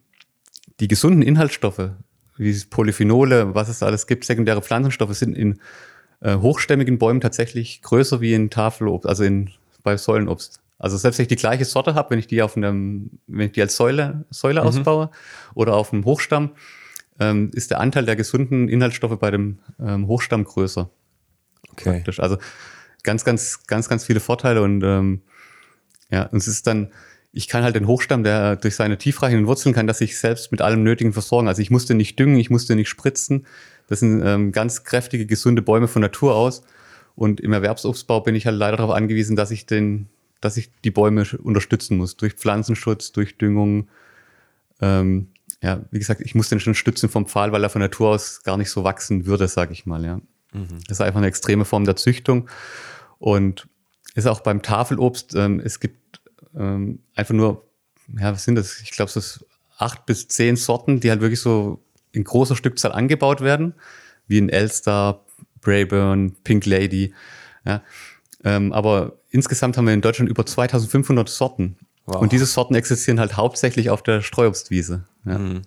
die 0.81 0.89
gesunden 0.89 1.23
Inhaltsstoffe, 1.23 1.91
wie 2.37 2.65
Polyphenole, 2.71 3.55
was 3.55 3.69
es 3.69 3.83
alles 3.83 4.07
gibt, 4.07 4.25
sekundäre 4.25 4.63
Pflanzenstoffe 4.63 5.15
sind 5.15 5.37
in 5.37 5.61
äh, 6.21 6.37
hochstämmigen 6.37 6.99
Bäumen 6.99 7.21
tatsächlich 7.21 7.83
größer 7.83 8.21
wie 8.21 8.35
in 8.35 8.51
Tafelobst, 8.51 9.09
also 9.09 9.25
in, 9.25 9.51
bei 9.83 9.97
Säulenobst. 9.97 10.61
Also 10.79 10.97
selbst 10.97 11.19
wenn 11.19 11.25
ich 11.25 11.29
die 11.29 11.37
gleiche 11.37 11.65
Sorte 11.65 11.95
habe, 11.95 12.11
wenn 12.11 12.19
ich 12.19 12.27
die 12.27 12.43
auf 12.43 12.57
einem, 12.57 13.19
wenn 13.27 13.47
ich 13.47 13.53
die 13.53 13.63
als 13.63 13.77
Säule, 13.77 14.25
Säule 14.31 14.61
mhm. 14.61 14.67
ausbaue 14.67 15.11
oder 15.55 15.75
auf 15.75 15.93
einem 15.93 16.05
Hochstamm, 16.05 16.51
ähm, 17.19 17.51
ist 17.53 17.71
der 17.71 17.81
Anteil 17.81 18.05
der 18.07 18.17
gesunden 18.17 18.69
Inhaltsstoffe 18.69 19.19
bei 19.19 19.31
dem 19.31 19.59
ähm, 19.81 20.07
Hochstamm 20.07 20.45
größer. 20.45 20.89
Okay. 21.73 21.91
Praktisch. 21.91 22.21
Also 22.21 22.39
ganz, 23.03 23.25
ganz, 23.25 23.67
ganz, 23.67 23.89
ganz 23.89 24.05
viele 24.05 24.21
Vorteile 24.21 24.63
und 24.63 24.83
ähm, 24.85 25.23
ja, 26.11 26.25
und 26.27 26.39
es 26.39 26.49
ist 26.49 26.67
dann, 26.67 26.93
ich 27.33 27.49
kann 27.49 27.63
halt 27.63 27.75
den 27.75 27.87
Hochstamm, 27.87 28.25
der 28.25 28.57
durch 28.57 28.77
seine 28.77 28.99
tiefreichenden 28.99 29.47
Wurzeln 29.47 29.75
kann, 29.75 29.87
dass 29.87 30.01
ich 30.01 30.19
selbst 30.19 30.51
mit 30.51 30.63
allem 30.63 30.83
Nötigen 30.83 31.13
versorgen. 31.13 31.49
Also 31.49 31.61
ich 31.61 31.71
musste 31.71 31.95
nicht 31.95 32.19
düngen, 32.19 32.39
ich 32.39 32.51
musste 32.51 32.75
nicht 32.75 32.89
spritzen. 32.89 33.47
Das 33.89 34.01
sind 34.01 34.23
ähm, 34.25 34.53
ganz 34.53 34.85
kräftige, 34.85 35.27
gesunde 35.27 35.63
Bäume 35.63 35.89
von 35.89 36.03
Natur 36.03 36.35
aus. 36.35 36.63
Und 37.15 37.41
im 37.41 37.53
Erwerbsobstbau 37.53 38.21
bin 38.21 38.35
ich 38.35 38.47
halt 38.47 38.57
leider 38.57 38.79
darauf 38.79 38.95
angewiesen, 38.95 39.37
dass 39.37 39.51
ich 39.51 39.67
den, 39.67 40.09
dass 40.41 40.57
ich 40.57 40.71
die 40.85 40.91
Bäume 40.91 41.25
unterstützen 41.43 41.97
muss. 41.97 42.17
Durch 42.17 42.35
Pflanzenschutz, 42.35 43.13
durch 43.13 43.39
Düngung. 43.39 43.89
Ähm, 44.81 45.29
ja, 45.63 45.85
wie 45.91 45.99
gesagt, 45.99 46.21
ich 46.21 46.35
muss 46.35 46.49
den 46.49 46.61
schon 46.61 46.75
stützen 46.75 47.09
vom 47.09 47.27
Pfahl, 47.27 47.53
weil 47.53 47.63
er 47.63 47.71
von 47.71 47.81
Natur 47.81 48.11
aus 48.11 48.43
gar 48.43 48.57
nicht 48.57 48.71
so 48.71 48.85
wachsen 48.85 49.27
würde, 49.27 49.49
sag 49.49 49.71
ich 49.71 49.87
mal, 49.87 50.05
ja. 50.05 50.21
Mhm. 50.53 50.81
Das 50.87 50.99
ist 50.99 51.01
einfach 51.01 51.19
eine 51.19 51.27
extreme 51.27 51.65
Form 51.65 51.85
der 51.85 51.97
Züchtung. 51.97 52.49
Und 53.19 53.69
ist 54.15 54.27
auch 54.27 54.41
beim 54.41 54.63
Tafelobst, 54.63 55.35
ähm, 55.35 55.61
es 55.61 55.81
gibt 55.81 56.21
ähm, 56.57 57.01
einfach 57.15 57.35
nur, 57.35 57.69
ja, 58.19 58.33
was 58.33 58.45
sind 58.45 58.55
das? 58.55 58.81
Ich 58.81 58.91
glaube, 58.93 59.11
es 59.11 59.17
ist 59.17 59.47
acht 59.77 60.07
bis 60.07 60.29
zehn 60.29 60.57
Sorten, 60.57 61.01
die 61.01 61.11
halt 61.11 61.21
wirklich 61.21 61.41
so 61.41 61.83
in 62.13 62.25
großer 62.25 62.57
Stückzahl 62.57 62.93
angebaut 62.93 63.41
werden, 63.41 63.75
wie 64.27 64.39
in 64.39 64.49
Elster, 64.49 65.25
Brayburn, 65.61 66.37
Pink 66.45 66.67
Lady. 66.67 67.15
Ja. 67.65 67.83
Ähm, 68.45 68.73
aber 68.73 69.18
insgesamt 69.31 69.77
haben 69.77 69.87
wir 69.87 69.95
in 69.95 70.01
Deutschland 70.01 70.31
über 70.31 70.45
2500 70.45 71.29
Sorten. 71.29 71.77
Wow. 72.07 72.23
Und 72.23 72.33
diese 72.33 72.47
Sorten 72.47 72.75
existieren 72.75 73.21
halt 73.21 73.37
hauptsächlich 73.37 73.91
auf 73.91 74.03
der 74.03 74.23
Streuobstwiese. 74.23 75.05
Ja. 75.25 75.39
Mhm. 75.39 75.63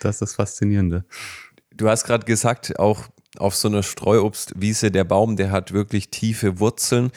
Das 0.00 0.16
ist 0.16 0.22
das 0.22 0.34
Faszinierende. 0.34 1.04
Du 1.74 1.88
hast 1.88 2.04
gerade 2.04 2.24
gesagt, 2.24 2.78
auch 2.78 3.08
auf 3.38 3.54
so 3.54 3.68
einer 3.68 3.82
Streuobstwiese, 3.82 4.90
der 4.90 5.04
Baum, 5.04 5.36
der 5.36 5.50
hat 5.50 5.72
wirklich 5.72 6.10
tiefe 6.10 6.58
Wurzeln. 6.58 7.10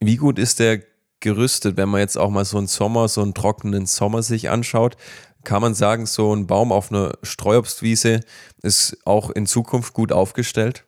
Wie 0.00 0.16
gut 0.16 0.38
ist 0.38 0.58
der 0.58 0.82
gerüstet, 1.20 1.76
wenn 1.76 1.88
man 1.88 2.00
jetzt 2.00 2.18
auch 2.18 2.30
mal 2.30 2.44
so 2.44 2.58
einen 2.58 2.66
Sommer, 2.66 3.08
so 3.08 3.22
einen 3.22 3.32
trockenen 3.32 3.86
Sommer 3.86 4.22
sich 4.22 4.50
anschaut? 4.50 4.96
Kann 5.44 5.62
man 5.62 5.74
sagen, 5.74 6.06
so 6.06 6.34
ein 6.34 6.46
Baum 6.46 6.72
auf 6.72 6.90
einer 6.90 7.12
Streuobstwiese 7.22 8.20
ist 8.62 8.98
auch 9.04 9.30
in 9.30 9.46
Zukunft 9.46 9.94
gut 9.94 10.12
aufgestellt? 10.12 10.84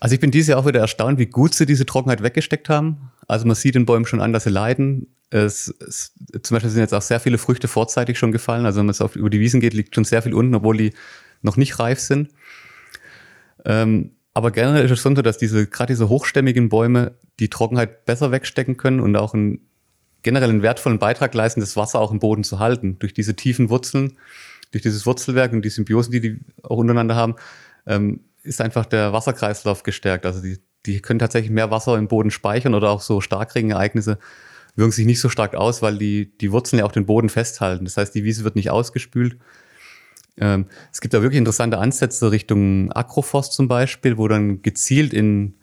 Also 0.00 0.14
ich 0.14 0.20
bin 0.20 0.30
dieses 0.30 0.48
Jahr 0.48 0.58
auch 0.58 0.66
wieder 0.66 0.80
erstaunt, 0.80 1.18
wie 1.18 1.26
gut 1.26 1.54
sie 1.54 1.64
diese 1.64 1.86
Trockenheit 1.86 2.22
weggesteckt 2.22 2.68
haben. 2.68 3.11
Also 3.32 3.46
man 3.46 3.56
sieht 3.56 3.74
den 3.74 3.86
Bäumen 3.86 4.04
schon 4.04 4.20
an, 4.20 4.34
dass 4.34 4.44
sie 4.44 4.50
leiden. 4.50 5.06
Es, 5.30 5.74
es, 5.88 6.12
zum 6.42 6.54
Beispiel 6.54 6.68
sind 6.68 6.80
jetzt 6.80 6.92
auch 6.92 7.00
sehr 7.00 7.18
viele 7.18 7.38
Früchte 7.38 7.66
vorzeitig 7.66 8.18
schon 8.18 8.30
gefallen. 8.30 8.66
Also 8.66 8.78
wenn 8.78 8.86
man 8.86 8.92
jetzt 8.92 9.00
auf, 9.00 9.16
über 9.16 9.30
die 9.30 9.40
Wiesen 9.40 9.58
geht, 9.58 9.72
liegt 9.72 9.94
schon 9.94 10.04
sehr 10.04 10.20
viel 10.20 10.34
unten, 10.34 10.54
obwohl 10.54 10.76
die 10.76 10.92
noch 11.40 11.56
nicht 11.56 11.78
reif 11.78 11.98
sind. 11.98 12.28
Ähm, 13.64 14.10
aber 14.34 14.50
generell 14.50 14.84
ist 14.84 14.90
es 14.90 15.00
schon 15.00 15.16
so, 15.16 15.22
dass 15.22 15.38
diese, 15.38 15.66
gerade 15.66 15.94
diese 15.94 16.10
hochstämmigen 16.10 16.68
Bäume 16.68 17.12
die 17.40 17.48
Trockenheit 17.48 18.04
besser 18.04 18.32
wegstecken 18.32 18.76
können 18.76 19.00
und 19.00 19.16
auch 19.16 19.32
einen 19.32 19.60
generell 20.22 20.50
einen 20.50 20.62
wertvollen 20.62 20.98
Beitrag 20.98 21.32
leisten, 21.32 21.60
das 21.60 21.74
Wasser 21.74 22.00
auch 22.00 22.12
im 22.12 22.18
Boden 22.18 22.44
zu 22.44 22.58
halten. 22.58 22.98
Durch 22.98 23.14
diese 23.14 23.34
tiefen 23.34 23.70
Wurzeln, 23.70 24.18
durch 24.72 24.82
dieses 24.82 25.06
Wurzelwerk 25.06 25.54
und 25.54 25.64
die 25.64 25.70
Symbiosen, 25.70 26.12
die 26.12 26.20
die 26.20 26.40
auch 26.62 26.76
untereinander 26.76 27.16
haben, 27.16 27.36
ähm, 27.86 28.20
ist 28.42 28.60
einfach 28.60 28.84
der 28.84 29.14
Wasserkreislauf 29.14 29.84
gestärkt. 29.84 30.26
Also 30.26 30.42
die, 30.42 30.58
die 30.86 31.00
können 31.00 31.18
tatsächlich 31.18 31.50
mehr 31.50 31.70
Wasser 31.70 31.96
im 31.96 32.08
Boden 32.08 32.30
speichern 32.30 32.74
oder 32.74 32.90
auch 32.90 33.00
so 33.00 33.20
Starkregenereignisse 33.20 34.18
wirken 34.74 34.92
sich 34.92 35.06
nicht 35.06 35.20
so 35.20 35.28
stark 35.28 35.54
aus, 35.54 35.82
weil 35.82 35.98
die, 35.98 36.32
die 36.40 36.50
Wurzeln 36.52 36.78
ja 36.78 36.86
auch 36.86 36.92
den 36.92 37.06
Boden 37.06 37.28
festhalten. 37.28 37.84
Das 37.84 37.96
heißt, 37.96 38.14
die 38.14 38.24
Wiese 38.24 38.44
wird 38.44 38.56
nicht 38.56 38.70
ausgespült. 38.70 39.36
Ähm, 40.38 40.66
es 40.90 41.00
gibt 41.00 41.12
da 41.12 41.20
wirklich 41.20 41.38
interessante 41.38 41.78
Ansätze 41.78 42.30
Richtung 42.30 42.90
Agroforst 42.92 43.52
zum 43.52 43.68
Beispiel, 43.68 44.16
wo 44.16 44.28
dann 44.28 44.62
gezielt 44.62 45.12
in, 45.12 45.54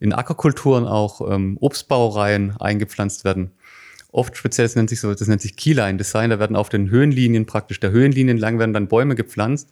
in 0.00 0.12
Ackerkulturen 0.12 0.84
auch 0.84 1.30
ähm, 1.30 1.58
Obstbaureihen 1.60 2.56
eingepflanzt 2.60 3.24
werden. 3.24 3.52
Oft 4.10 4.36
speziell, 4.36 4.66
das 4.66 4.74
nennt 4.74 4.90
sich 4.90 5.00
so, 5.00 5.14
das 5.14 5.28
nennt 5.28 5.42
sich 5.42 5.56
Keyline 5.56 5.98
Design, 5.98 6.30
da 6.30 6.38
werden 6.40 6.56
auf 6.56 6.68
den 6.68 6.90
Höhenlinien 6.90 7.46
praktisch 7.46 7.78
der 7.78 7.90
Höhenlinien 7.90 8.38
lang 8.38 8.58
werden 8.58 8.72
dann 8.72 8.88
Bäume 8.88 9.14
gepflanzt 9.14 9.70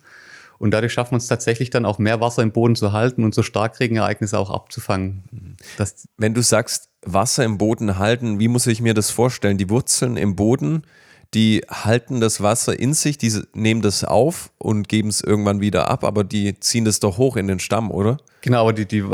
und 0.58 0.70
dadurch 0.73 0.92
schaffen 0.92 1.12
wir 1.12 1.18
es 1.18 1.26
tatsächlich 1.26 1.70
dann 1.70 1.84
auch 1.84 1.99
mehr 1.99 2.20
Wasser 2.20 2.42
im 2.42 2.52
Boden 2.52 2.76
zu 2.76 2.92
halten 2.92 3.25
und 3.25 3.34
so 3.34 3.42
Starkregenereignisse 3.42 4.38
auch 4.38 4.50
abzufangen. 4.50 5.56
Das 5.76 6.08
Wenn 6.16 6.34
du 6.34 6.42
sagst, 6.42 6.90
Wasser 7.02 7.44
im 7.44 7.58
Boden 7.58 7.99
halten, 7.99 8.38
wie 8.38 8.49
muss 8.49 8.66
ich 8.66 8.80
mir 8.80 8.94
das 8.94 9.11
vorstellen? 9.11 9.58
Die 9.58 9.70
Wurzeln 9.70 10.16
im 10.16 10.37
Boden, 10.37 10.82
die 11.34 11.62
halten 11.68 12.20
das 12.20 12.40
Wasser 12.40 12.78
in 12.78 12.94
sich, 12.94 13.18
die 13.18 13.32
nehmen 13.54 13.82
das 13.82 14.04
auf 14.04 14.50
und 14.58 14.88
geben 14.88 15.08
es 15.08 15.20
irgendwann 15.20 15.61
wieder 15.61 15.90
ab, 15.90 16.04
aber 16.04 16.25
die 16.25 16.58
ziehen 16.61 16.84
das 16.84 17.00
doch 17.00 17.18
hoch 17.18 17.37
in 17.37 17.49
den 17.49 17.58
Stamm, 17.58 17.90
oder? 17.90 18.18
Genau, 18.40 18.61
aber 18.62 18.73
die, 18.73 18.87
die, 18.87 19.04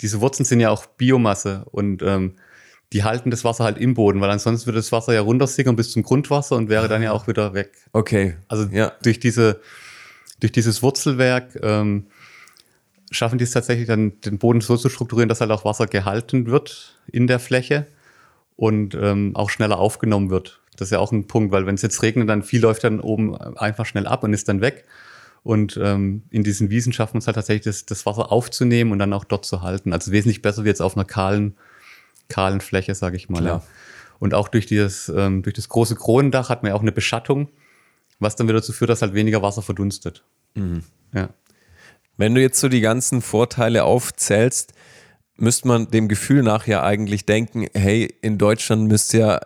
diese 0.00 0.20
Wurzeln 0.20 0.44
sind 0.44 0.60
ja 0.60 0.70
auch 0.70 0.86
Biomasse 0.86 1.64
und 1.70 2.02
ähm, 2.02 2.34
die 2.92 3.04
halten 3.04 3.30
das 3.30 3.44
Wasser 3.44 3.64
halt 3.64 3.78
im 3.78 3.94
Boden, 3.94 4.20
weil 4.20 4.30
ansonsten 4.30 4.66
würde 4.66 4.78
das 4.78 4.92
Wasser 4.92 5.14
ja 5.14 5.20
runtersickern 5.20 5.76
bis 5.76 5.92
zum 5.92 6.02
Grundwasser 6.02 6.56
und 6.56 6.68
wäre 6.68 6.88
dann 6.88 7.02
ja 7.02 7.12
auch 7.12 7.28
wieder 7.28 7.54
weg. 7.54 7.72
Okay. 7.92 8.36
Also 8.48 8.66
ja. 8.72 8.92
durch 9.02 9.20
diese 9.20 9.60
durch 10.40 10.52
dieses 10.52 10.82
Wurzelwerk 10.82 11.58
ähm, 11.62 12.06
schaffen 13.10 13.38
die 13.38 13.44
es 13.44 13.50
tatsächlich 13.50 13.86
dann, 13.86 14.20
den 14.20 14.38
Boden 14.38 14.60
so 14.60 14.76
zu 14.76 14.88
strukturieren, 14.88 15.28
dass 15.28 15.40
halt 15.40 15.50
auch 15.50 15.64
Wasser 15.64 15.86
gehalten 15.86 16.46
wird 16.46 16.98
in 17.06 17.26
der 17.26 17.38
Fläche 17.38 17.86
und 18.56 18.94
ähm, 18.94 19.32
auch 19.34 19.50
schneller 19.50 19.78
aufgenommen 19.78 20.30
wird. 20.30 20.60
Das 20.76 20.88
ist 20.88 20.92
ja 20.92 20.98
auch 20.98 21.12
ein 21.12 21.26
Punkt, 21.26 21.52
weil 21.52 21.66
wenn 21.66 21.74
es 21.74 21.82
jetzt 21.82 22.02
regnet, 22.02 22.28
dann 22.28 22.42
viel 22.42 22.60
läuft 22.60 22.84
dann 22.84 23.00
oben 23.00 23.36
einfach 23.36 23.84
schnell 23.84 24.06
ab 24.06 24.24
und 24.24 24.32
ist 24.32 24.48
dann 24.48 24.60
weg. 24.60 24.84
Und 25.42 25.78
ähm, 25.82 26.22
in 26.30 26.44
diesen 26.44 26.70
Wiesen 26.70 26.92
schaffen 26.92 27.14
wir 27.14 27.18
es 27.18 27.26
halt 27.26 27.34
tatsächlich, 27.34 27.64
das, 27.64 27.86
das 27.86 28.06
Wasser 28.06 28.30
aufzunehmen 28.30 28.92
und 28.92 28.98
dann 28.98 29.12
auch 29.12 29.24
dort 29.24 29.44
zu 29.44 29.62
halten. 29.62 29.92
Also 29.92 30.12
wesentlich 30.12 30.42
besser 30.42 30.64
wie 30.64 30.68
jetzt 30.68 30.82
auf 30.82 30.96
einer 30.96 31.04
kahlen, 31.04 31.56
kahlen 32.28 32.60
Fläche, 32.60 32.94
sage 32.94 33.16
ich 33.16 33.28
mal. 33.28 33.44
Ja. 33.44 33.62
Und 34.18 34.34
auch 34.34 34.48
durch, 34.48 34.66
dieses, 34.66 35.08
ähm, 35.08 35.42
durch 35.42 35.54
das 35.54 35.68
große 35.68 35.96
Kronendach 35.96 36.50
hat 36.50 36.62
man 36.62 36.70
ja 36.70 36.76
auch 36.76 36.82
eine 36.82 36.92
Beschattung 36.92 37.48
was 38.20 38.36
dann 38.36 38.46
wieder 38.46 38.60
dazu 38.60 38.72
führt, 38.72 38.90
dass 38.90 39.02
halt 39.02 39.14
weniger 39.14 39.42
Wasser 39.42 39.62
verdunstet. 39.62 40.22
Mhm. 40.54 40.84
Ja. 41.12 41.30
Wenn 42.16 42.34
du 42.34 42.40
jetzt 42.40 42.60
so 42.60 42.68
die 42.68 42.80
ganzen 42.80 43.22
Vorteile 43.22 43.84
aufzählst, 43.84 44.74
müsste 45.36 45.68
man 45.68 45.90
dem 45.90 46.06
Gefühl 46.06 46.42
nach 46.42 46.66
ja 46.66 46.82
eigentlich 46.82 47.24
denken, 47.24 47.66
hey, 47.74 48.14
in 48.20 48.38
Deutschland 48.38 48.88
müsste 48.88 49.18
ja 49.18 49.40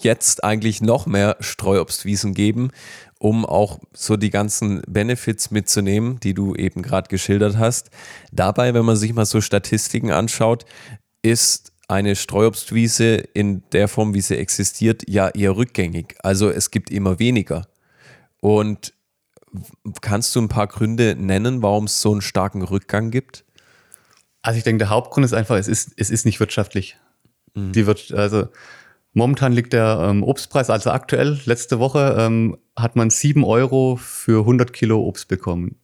jetzt 0.00 0.42
eigentlich 0.42 0.80
noch 0.80 1.06
mehr 1.06 1.36
Streuobstwiesen 1.40 2.32
geben, 2.32 2.70
um 3.18 3.44
auch 3.44 3.78
so 3.92 4.16
die 4.16 4.30
ganzen 4.30 4.80
Benefits 4.88 5.50
mitzunehmen, 5.50 6.18
die 6.20 6.32
du 6.32 6.54
eben 6.54 6.80
gerade 6.82 7.08
geschildert 7.08 7.58
hast. 7.58 7.90
Dabei, 8.32 8.72
wenn 8.72 8.86
man 8.86 8.96
sich 8.96 9.12
mal 9.12 9.26
so 9.26 9.42
Statistiken 9.42 10.10
anschaut, 10.10 10.64
ist 11.22 11.72
eine 11.88 12.16
Streuobstwiese 12.16 13.16
in 13.16 13.62
der 13.72 13.88
Form, 13.88 14.14
wie 14.14 14.20
sie 14.20 14.38
existiert, 14.38 15.02
ja 15.08 15.28
eher 15.28 15.56
rückgängig. 15.56 16.16
Also 16.22 16.50
es 16.50 16.70
gibt 16.70 16.90
immer 16.90 17.18
weniger. 17.18 17.66
Und 18.46 18.92
kannst 20.02 20.36
du 20.36 20.40
ein 20.40 20.46
paar 20.46 20.68
Gründe 20.68 21.16
nennen, 21.18 21.62
warum 21.62 21.86
es 21.86 22.00
so 22.00 22.12
einen 22.12 22.20
starken 22.20 22.62
Rückgang 22.62 23.10
gibt? 23.10 23.44
Also 24.40 24.58
ich 24.58 24.62
denke, 24.62 24.78
der 24.78 24.90
Hauptgrund 24.90 25.26
ist 25.26 25.32
einfach, 25.32 25.56
es 25.56 25.66
ist, 25.66 25.94
es 25.96 26.10
ist 26.10 26.24
nicht 26.24 26.38
wirtschaftlich. 26.38 26.96
Mhm. 27.54 27.72
Die 27.72 27.88
wird, 27.88 28.12
also 28.12 28.46
momentan 29.14 29.52
liegt 29.52 29.72
der 29.72 29.98
ähm, 30.00 30.22
Obstpreis, 30.22 30.70
also 30.70 30.92
aktuell, 30.92 31.40
letzte 31.44 31.80
Woche 31.80 32.14
ähm, 32.20 32.56
hat 32.76 32.94
man 32.94 33.10
7 33.10 33.42
Euro 33.42 33.96
für 33.96 34.42
100 34.42 34.72
Kilo 34.72 35.00
Obst 35.00 35.26
bekommen. 35.26 35.74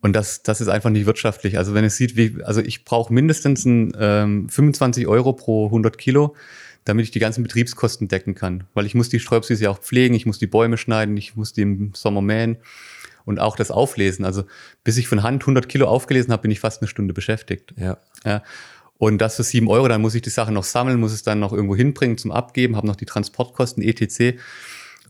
Und 0.00 0.12
das, 0.12 0.44
das 0.44 0.60
ist 0.60 0.68
einfach 0.68 0.90
nicht 0.90 1.06
wirtschaftlich. 1.06 1.58
Also 1.58 1.74
wenn 1.74 1.84
es 1.84 1.96
sieht, 1.96 2.14
wie, 2.14 2.40
also 2.44 2.60
ich 2.60 2.84
brauche 2.84 3.12
mindestens 3.12 3.64
ein, 3.64 3.92
ähm, 3.98 4.48
25 4.48 5.08
Euro 5.08 5.32
pro 5.32 5.66
100 5.66 5.98
Kilo 5.98 6.36
damit 6.84 7.04
ich 7.04 7.10
die 7.10 7.18
ganzen 7.18 7.42
Betriebskosten 7.42 8.08
decken 8.08 8.34
kann. 8.34 8.64
Weil 8.74 8.86
ich 8.86 8.94
muss 8.94 9.08
die 9.08 9.20
Sträubswiese 9.20 9.64
ja 9.64 9.70
auch 9.70 9.80
pflegen, 9.80 10.14
ich 10.14 10.26
muss 10.26 10.38
die 10.38 10.46
Bäume 10.46 10.76
schneiden, 10.76 11.16
ich 11.16 11.36
muss 11.36 11.52
die 11.52 11.62
im 11.62 11.92
Sommer 11.94 12.22
mähen 12.22 12.58
und 13.24 13.40
auch 13.40 13.56
das 13.56 13.70
Auflesen. 13.70 14.24
Also 14.24 14.44
bis 14.84 14.96
ich 14.96 15.08
von 15.08 15.22
Hand 15.22 15.42
100 15.42 15.68
Kilo 15.68 15.86
aufgelesen 15.86 16.32
habe, 16.32 16.42
bin 16.42 16.50
ich 16.50 16.60
fast 16.60 16.82
eine 16.82 16.88
Stunde 16.88 17.14
beschäftigt. 17.14 17.74
Ja. 17.76 17.98
ja. 18.24 18.42
Und 18.98 19.18
das 19.18 19.36
für 19.36 19.42
sieben 19.42 19.68
Euro, 19.68 19.88
dann 19.88 20.00
muss 20.00 20.14
ich 20.14 20.22
die 20.22 20.30
Sache 20.30 20.52
noch 20.52 20.64
sammeln, 20.64 21.00
muss 21.00 21.12
es 21.12 21.22
dann 21.22 21.40
noch 21.40 21.52
irgendwo 21.52 21.74
hinbringen 21.74 22.16
zum 22.16 22.30
Abgeben, 22.30 22.76
habe 22.76 22.86
noch 22.86 22.96
die 22.96 23.06
Transportkosten, 23.06 23.82
etc. 23.82 24.38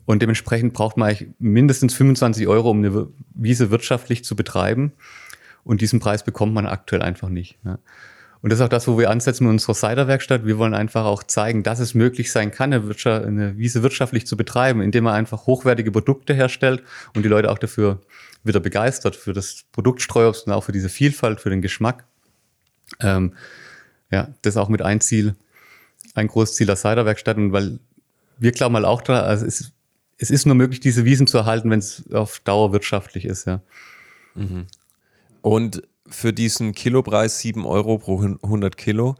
Und 0.07 0.23
dementsprechend 0.23 0.73
braucht 0.73 0.97
man 0.97 1.09
eigentlich 1.09 1.29
mindestens 1.39 1.95
25 1.95 2.47
Euro, 2.49 2.71
um 2.71 2.79
eine 2.79 3.09
Wiese 3.35 3.71
wirtschaftlich 3.71 4.25
zu 4.25 4.37
betreiben. 4.37 4.93
Und 5.65 5.81
diesen 5.81 6.01
Preis 6.01 6.25
bekommt 6.25 6.55
man 6.55 6.67
aktuell 6.67 7.03
einfach 7.03 7.29
nicht. 7.29 7.59
Ja. 7.65 7.79
Und 8.45 8.51
das 8.51 8.59
ist 8.59 8.65
auch 8.67 8.69
das, 8.69 8.87
wo 8.87 8.99
wir 8.99 9.09
ansetzen 9.09 9.45
mit 9.45 9.53
unserer 9.53 9.73
Cider-Werkstatt. 9.73 10.45
Wir 10.45 10.59
wollen 10.59 10.75
einfach 10.75 11.07
auch 11.07 11.23
zeigen, 11.23 11.63
dass 11.63 11.79
es 11.79 11.95
möglich 11.95 12.31
sein 12.31 12.51
kann, 12.51 12.75
eine, 12.75 12.87
Wirtschaft, 12.87 13.25
eine 13.25 13.57
Wiese 13.57 13.83
wirtschaftlich 13.83 14.27
zu 14.27 14.37
betreiben, 14.37 14.83
indem 14.83 15.05
man 15.05 15.15
einfach 15.15 15.47
hochwertige 15.47 15.91
Produkte 15.91 16.35
herstellt 16.35 16.83
und 17.15 17.23
die 17.23 17.31
Leute 17.31 17.51
auch 17.51 17.57
dafür 17.57 18.03
wieder 18.43 18.61
begeistert, 18.61 19.17
für 19.17 19.33
das 19.33 19.65
Produkt 19.73 20.03
Streuobst 20.03 20.47
und 20.47 20.53
auch 20.53 20.63
für 20.63 20.73
diese 20.73 20.91
Vielfalt, 20.91 21.41
für 21.41 21.49
den 21.49 21.63
Geschmack. 21.63 22.05
Ähm, 23.01 23.33
ja, 24.11 24.29
das 24.43 24.57
ist 24.57 24.59
auch 24.59 24.69
mit 24.69 24.83
ein 24.83 25.01
Ziel, 25.01 25.37
ein 26.15 26.27
großes 26.27 26.57
Ziel 26.57 26.67
der 26.67 26.77
Cider-Werkstatt. 26.77 27.39
Und 27.39 27.53
weil 27.53 27.79
wir 28.37 28.53
glauben 28.53 28.75
mal 28.75 28.85
auch 28.85 29.01
da, 29.01 29.23
also 29.23 29.47
es, 29.47 29.73
es 30.19 30.31
ist 30.31 30.45
nur 30.45 30.55
möglich, 30.55 30.81
diese 30.81 31.07
Wiesen 31.07 31.27
zu 31.27 31.39
erhalten, 31.39 31.71
wenn 31.71 31.79
es 31.79 32.13
auf 32.13 32.41
Dauer 32.41 32.75
wirtschaftlich 32.75 33.25
ist, 33.25 33.47
ja. 33.47 33.63
Mhm. 34.35 34.67
Und 35.41 35.83
für 36.09 36.33
diesen 36.33 36.73
Kilopreis 36.73 37.41
7 37.41 37.65
Euro 37.67 37.99
pro 37.99 38.21
100 38.21 38.77
Kilo. 38.77 39.17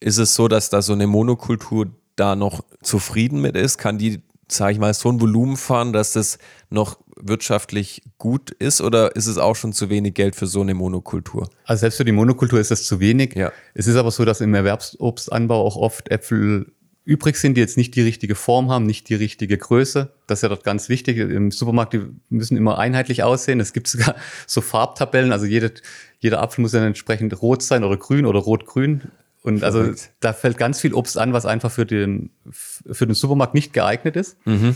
Ist 0.00 0.18
es 0.18 0.34
so, 0.34 0.48
dass 0.48 0.70
da 0.70 0.82
so 0.82 0.92
eine 0.92 1.06
Monokultur 1.06 1.86
da 2.16 2.36
noch 2.36 2.64
zufrieden 2.82 3.40
mit 3.40 3.56
ist? 3.56 3.78
Kann 3.78 3.98
die, 3.98 4.22
sage 4.48 4.72
ich 4.72 4.78
mal, 4.78 4.92
so 4.94 5.10
ein 5.10 5.20
Volumen 5.20 5.56
fahren, 5.56 5.92
dass 5.92 6.12
das 6.12 6.38
noch 6.70 6.98
wirtschaftlich 7.16 8.02
gut 8.18 8.50
ist 8.50 8.80
oder 8.80 9.14
ist 9.16 9.26
es 9.26 9.38
auch 9.38 9.54
schon 9.54 9.72
zu 9.72 9.88
wenig 9.88 10.14
Geld 10.14 10.34
für 10.34 10.46
so 10.46 10.60
eine 10.60 10.74
Monokultur? 10.74 11.48
Also 11.64 11.80
selbst 11.80 11.96
für 11.96 12.04
die 12.04 12.12
Monokultur 12.12 12.58
ist 12.58 12.70
das 12.70 12.84
zu 12.84 13.00
wenig. 13.00 13.34
Ja. 13.34 13.52
Es 13.72 13.86
ist 13.86 13.96
aber 13.96 14.10
so, 14.10 14.24
dass 14.24 14.40
im 14.40 14.54
Erwerbsobstanbau 14.54 15.64
auch 15.64 15.76
oft 15.76 16.10
Äpfel 16.10 16.72
übrig 17.04 17.36
sind, 17.36 17.56
die 17.56 17.60
jetzt 17.60 17.76
nicht 17.76 17.94
die 17.94 18.02
richtige 18.02 18.34
Form 18.34 18.70
haben, 18.70 18.86
nicht 18.86 19.08
die 19.08 19.14
richtige 19.14 19.58
Größe. 19.58 20.12
Das 20.26 20.38
ist 20.38 20.42
ja 20.42 20.48
dort 20.48 20.64
ganz 20.64 20.88
wichtig. 20.88 21.18
Im 21.18 21.50
Supermarkt, 21.50 21.92
die 21.92 22.02
müssen 22.30 22.56
immer 22.56 22.78
einheitlich 22.78 23.22
aussehen. 23.22 23.60
Es 23.60 23.72
gibt 23.72 23.88
sogar 23.88 24.16
so 24.46 24.60
Farbtabellen. 24.60 25.32
Also 25.32 25.44
jede, 25.44 25.72
jeder 26.20 26.42
Apfel 26.42 26.62
muss 26.62 26.72
dann 26.72 26.84
entsprechend 26.84 27.40
rot 27.42 27.62
sein 27.62 27.84
oder 27.84 27.96
grün 27.96 28.24
oder 28.24 28.40
rot-grün. 28.40 29.02
Und 29.42 29.62
also 29.62 29.92
da 30.20 30.32
fällt 30.32 30.56
ganz 30.56 30.80
viel 30.80 30.94
Obst 30.94 31.18
an, 31.18 31.34
was 31.34 31.44
einfach 31.44 31.70
für 31.70 31.84
den, 31.84 32.30
für 32.50 33.06
den 33.06 33.14
Supermarkt 33.14 33.52
nicht 33.52 33.74
geeignet 33.74 34.16
ist. 34.16 34.38
Mhm. 34.46 34.74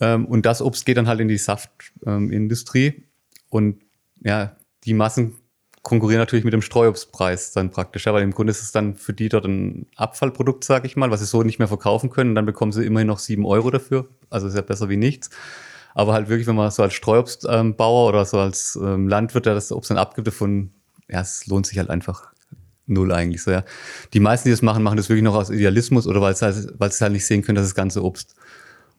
Ähm, 0.00 0.26
und 0.26 0.46
das 0.46 0.62
Obst 0.62 0.86
geht 0.86 0.96
dann 0.96 1.08
halt 1.08 1.18
in 1.18 1.26
die 1.26 1.38
Saftindustrie. 1.38 2.86
Ähm, 2.86 3.02
und 3.48 3.82
ja, 4.22 4.56
die 4.84 4.94
Massen 4.94 5.34
konkurrieren 5.84 6.18
natürlich 6.18 6.44
mit 6.44 6.54
dem 6.54 6.62
Streuobstpreis 6.62 7.52
dann 7.52 7.70
praktisch, 7.70 8.06
ja, 8.06 8.14
weil 8.14 8.22
im 8.22 8.32
Grunde 8.32 8.50
ist 8.50 8.62
es 8.62 8.72
dann 8.72 8.96
für 8.96 9.12
die 9.12 9.28
dort 9.28 9.44
ein 9.44 9.86
Abfallprodukt, 9.96 10.64
sage 10.64 10.86
ich 10.86 10.96
mal, 10.96 11.10
was 11.10 11.20
sie 11.20 11.26
so 11.26 11.42
nicht 11.42 11.58
mehr 11.58 11.68
verkaufen 11.68 12.10
können. 12.10 12.30
Und 12.30 12.34
dann 12.34 12.46
bekommen 12.46 12.72
sie 12.72 12.84
immerhin 12.84 13.06
noch 13.06 13.18
sieben 13.18 13.44
Euro 13.44 13.70
dafür. 13.70 14.08
Also 14.30 14.48
ist 14.48 14.56
ja 14.56 14.62
besser 14.62 14.88
wie 14.88 14.96
nichts. 14.96 15.30
Aber 15.94 16.14
halt 16.14 16.28
wirklich, 16.28 16.48
wenn 16.48 16.56
man 16.56 16.70
so 16.70 16.82
als 16.82 16.94
Streuobstbauer 16.94 18.08
oder 18.08 18.24
so 18.24 18.38
als 18.38 18.76
ähm, 18.82 19.08
Landwirt, 19.08 19.46
der 19.46 19.54
das 19.54 19.70
Obst 19.70 19.90
dann 19.90 19.98
abgibt, 19.98 20.26
davon, 20.26 20.72
ja, 21.08 21.20
es 21.20 21.46
lohnt 21.46 21.66
sich 21.66 21.78
halt 21.78 21.90
einfach 21.90 22.32
null 22.86 23.12
eigentlich 23.12 23.42
so, 23.42 23.50
ja. 23.50 23.62
Die 24.14 24.20
meisten, 24.20 24.48
die 24.48 24.52
das 24.52 24.62
machen, 24.62 24.82
machen 24.82 24.96
das 24.96 25.08
wirklich 25.08 25.22
noch 25.22 25.34
aus 25.34 25.50
Idealismus 25.50 26.06
oder 26.06 26.20
weil 26.20 26.34
sie 26.34 26.46
halt, 26.46 26.74
weil 26.78 26.90
sie 26.90 27.02
halt 27.02 27.12
nicht 27.12 27.26
sehen 27.26 27.42
können, 27.42 27.56
dass 27.56 27.66
das 27.66 27.74
ganze 27.74 28.02
Obst 28.02 28.34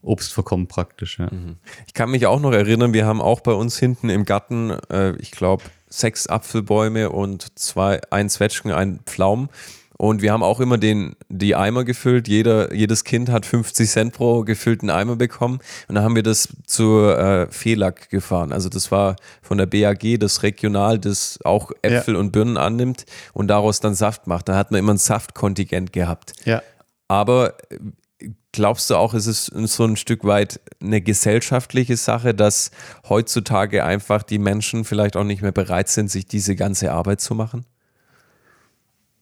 Obst 0.05 0.33
verkommt 0.33 0.69
praktisch. 0.69 1.17
Ja. 1.19 1.29
Mhm. 1.31 1.57
Ich 1.87 1.93
kann 1.93 2.11
mich 2.11 2.27
auch 2.27 2.39
noch 2.39 2.51
erinnern, 2.51 2.93
wir 2.93 3.05
haben 3.05 3.21
auch 3.21 3.41
bei 3.41 3.53
uns 3.53 3.77
hinten 3.77 4.09
im 4.09 4.23
Garten, 4.23 4.69
äh, 4.89 5.15
ich 5.17 5.31
glaube, 5.31 5.63
sechs 5.99 6.27
Apfelbäume 6.27 7.09
und 7.09 7.57
zwei, 7.57 8.01
ein 8.09 8.29
Zwetschgen, 8.29 8.71
ein 8.71 8.99
Pflaum. 9.05 9.49
Und 9.97 10.21
wir 10.21 10.33
haben 10.33 10.43
auch 10.43 10.59
immer 10.59 10.77
den, 10.77 11.15
die 11.29 11.55
Eimer 11.55 11.85
gefüllt. 11.85 12.27
Jeder, 12.27 12.73
jedes 12.73 13.05
Kind 13.05 13.29
hat 13.29 13.45
50 13.45 13.89
Cent 13.89 14.13
pro 14.13 14.41
gefüllten 14.43 14.89
Eimer 14.89 15.15
bekommen. 15.15 15.59
Und 15.87 15.95
dann 15.95 16.03
haben 16.03 16.15
wir 16.15 16.23
das 16.23 16.49
zur 16.65 17.17
äh, 17.17 17.47
Fehlack 17.49 18.09
gefahren. 18.09 18.51
Also 18.51 18.67
das 18.67 18.91
war 18.91 19.15
von 19.41 19.57
der 19.57 19.67
BAG, 19.67 20.19
das 20.19 20.43
Regional, 20.43 20.99
das 20.99 21.39
auch 21.45 21.71
Äpfel 21.81 22.15
ja. 22.15 22.19
und 22.19 22.31
Birnen 22.31 22.57
annimmt 22.57 23.05
und 23.31 23.47
daraus 23.47 23.79
dann 23.79 23.95
Saft 23.95 24.27
macht. 24.27 24.49
Da 24.49 24.57
hat 24.57 24.71
man 24.71 24.79
immer 24.79 24.93
ein 24.93 24.97
Saftkontingent 24.97 25.93
gehabt. 25.93 26.33
Ja. 26.43 26.61
Aber 27.07 27.53
glaubst 28.55 28.89
du 28.89 28.95
auch, 28.95 29.13
ist 29.13 29.27
es 29.27 29.45
so 29.47 29.83
ein 29.83 29.97
Stück 29.97 30.23
weit 30.23 30.59
eine 30.81 31.01
gesellschaftliche 31.01 31.97
Sache, 31.97 32.33
dass 32.33 32.71
heutzutage 33.07 33.83
einfach 33.83 34.23
die 34.23 34.39
Menschen 34.39 34.85
vielleicht 34.85 35.17
auch 35.17 35.23
nicht 35.23 35.41
mehr 35.41 35.51
bereit 35.51 35.89
sind, 35.89 36.09
sich 36.09 36.25
diese 36.25 36.55
ganze 36.55 36.91
Arbeit 36.91 37.21
zu 37.21 37.35
machen? 37.35 37.65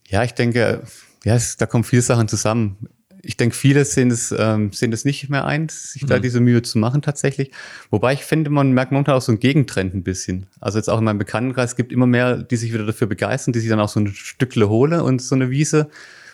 Ja, 0.08 0.24
ich 0.24 0.34
denke, 0.34 0.84
ja, 1.26 1.36
es, 1.36 1.58
da 1.58 1.66
kommen 1.66 1.84
viele 1.84 2.04
Sachen 2.04 2.28
zusammen. 2.28 2.88
Ich 3.24 3.38
denke, 3.38 3.56
viele 3.56 3.86
sehen 3.86 4.12
es, 4.12 4.34
ähm, 4.38 4.72
sehen 4.74 4.92
es 4.94 5.06
nicht 5.06 5.30
mehr 5.30 5.46
ein, 5.46 5.70
sich 5.70 6.04
mhm. 6.04 6.08
da 6.08 6.20
diese 6.20 6.40
Mühe 6.40 6.62
zu 6.62 6.78
machen 6.78 7.02
tatsächlich. 7.02 7.52
Wobei 7.90 8.14
ich 8.14 8.24
finde, 8.26 8.50
man 8.50 8.74
merkt 8.74 8.92
momentan 8.92 9.16
auch 9.16 9.22
so 9.22 9.32
einen 9.32 9.40
Gegentrend 9.40 9.96
ein 9.96 10.04
bisschen. 10.04 10.46
Also 10.60 10.78
jetzt 10.78 10.90
auch 10.90 11.00
in 11.00 11.06
meinem 11.06 11.20
Bekanntenkreis 11.20 11.76
gibt 11.76 11.92
immer 11.92 12.06
mehr, 12.06 12.44
die 12.44 12.58
sich 12.58 12.74
wieder 12.74 12.86
dafür 12.86 13.08
begeistern, 13.08 13.54
die 13.54 13.60
sich 13.60 13.70
dann 13.70 13.80
auch 13.80 13.90
so 13.90 14.02
ein 14.02 14.08
Stückle 14.08 14.70
holen 14.70 15.00
und 15.00 15.22
so 15.22 15.36
eine 15.36 15.50
Wiese 15.50 15.90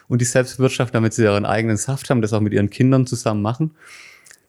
und 0.09 0.19
die 0.19 0.25
Selbstwirtschaft, 0.25 0.93
damit 0.93 1.13
sie 1.13 1.23
ihren 1.23 1.45
eigenen 1.45 1.77
Saft 1.77 2.09
haben, 2.09 2.21
das 2.21 2.33
auch 2.33 2.41
mit 2.41 2.51
ihren 2.51 2.69
Kindern 2.69 3.07
zusammen 3.07 3.41
machen. 3.41 3.71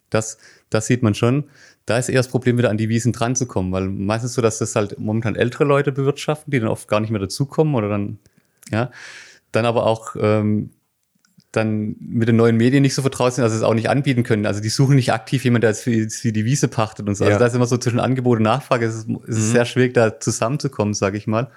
Das, 0.08 0.38
das 0.70 0.86
sieht 0.86 1.04
man 1.04 1.14
schon. 1.14 1.44
Da 1.86 1.98
ist 1.98 2.08
eher 2.08 2.18
das 2.18 2.28
Problem, 2.28 2.58
wieder 2.58 2.70
an 2.70 2.76
die 2.76 2.88
Wiesen 2.88 3.12
dran 3.12 3.36
zu 3.36 3.46
kommen, 3.46 3.70
weil 3.70 3.88
meistens 3.88 4.34
so, 4.34 4.42
dass 4.42 4.58
das 4.58 4.74
halt 4.74 4.98
momentan 4.98 5.36
ältere 5.36 5.64
Leute 5.64 5.92
bewirtschaften, 5.92 6.50
die 6.50 6.58
dann 6.58 6.68
oft 6.68 6.88
gar 6.88 7.00
nicht 7.00 7.10
mehr 7.10 7.20
dazukommen 7.20 7.74
oder 7.74 7.88
dann 7.88 8.18
ja, 8.70 8.90
dann 9.52 9.66
aber 9.66 9.86
auch 9.86 10.16
ähm, 10.18 10.70
dann 11.52 11.96
mit 11.98 12.28
den 12.28 12.36
neuen 12.36 12.56
Medien 12.56 12.82
nicht 12.82 12.94
so 12.94 13.02
vertraut 13.02 13.34
sind, 13.34 13.42
dass 13.42 13.52
sie 13.52 13.58
es 13.58 13.64
auch 13.64 13.74
nicht 13.74 13.90
anbieten 13.90 14.22
können. 14.22 14.46
Also 14.46 14.60
die 14.60 14.68
suchen 14.68 14.94
nicht 14.94 15.12
aktiv 15.12 15.42
jemanden, 15.42 15.62
der 15.62 15.70
jetzt 15.70 15.82
für, 15.82 16.08
für 16.08 16.32
die 16.32 16.44
Wiese 16.44 16.68
pachtet 16.68 17.08
und 17.08 17.16
so. 17.16 17.24
Also 17.24 17.30
ja. 17.30 17.36
Also 17.36 17.40
da 17.40 17.46
ist 17.46 17.54
immer 17.54 17.66
so 17.66 17.76
zwischen 17.76 17.98
Angebot 17.98 18.38
und 18.38 18.44
Nachfrage, 18.44 18.86
es 18.86 18.94
ist, 18.94 19.08
es 19.26 19.36
ist 19.36 19.48
mhm. 19.48 19.52
sehr 19.52 19.64
schwierig, 19.64 19.94
da 19.94 20.20
zusammenzukommen, 20.20 20.94
sage 20.94 21.18
ich 21.18 21.26
mal. 21.26 21.50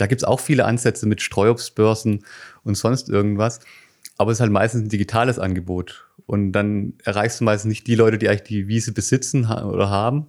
Da 0.00 0.06
gibt's 0.06 0.24
auch 0.24 0.40
viele 0.40 0.64
Ansätze 0.64 1.06
mit 1.06 1.20
Streuobstbörsen 1.20 2.24
und 2.64 2.74
sonst 2.74 3.10
irgendwas. 3.10 3.60
Aber 4.16 4.30
es 4.30 4.38
ist 4.38 4.40
halt 4.40 4.52
meistens 4.52 4.82
ein 4.82 4.88
digitales 4.88 5.38
Angebot. 5.38 6.06
Und 6.26 6.52
dann 6.52 6.94
erreichst 7.04 7.40
du 7.40 7.44
meistens 7.44 7.68
nicht 7.68 7.86
die 7.86 7.96
Leute, 7.96 8.16
die 8.16 8.28
eigentlich 8.28 8.44
die 8.44 8.68
Wiese 8.68 8.92
besitzen 8.92 9.44
oder 9.46 9.90
haben, 9.90 10.26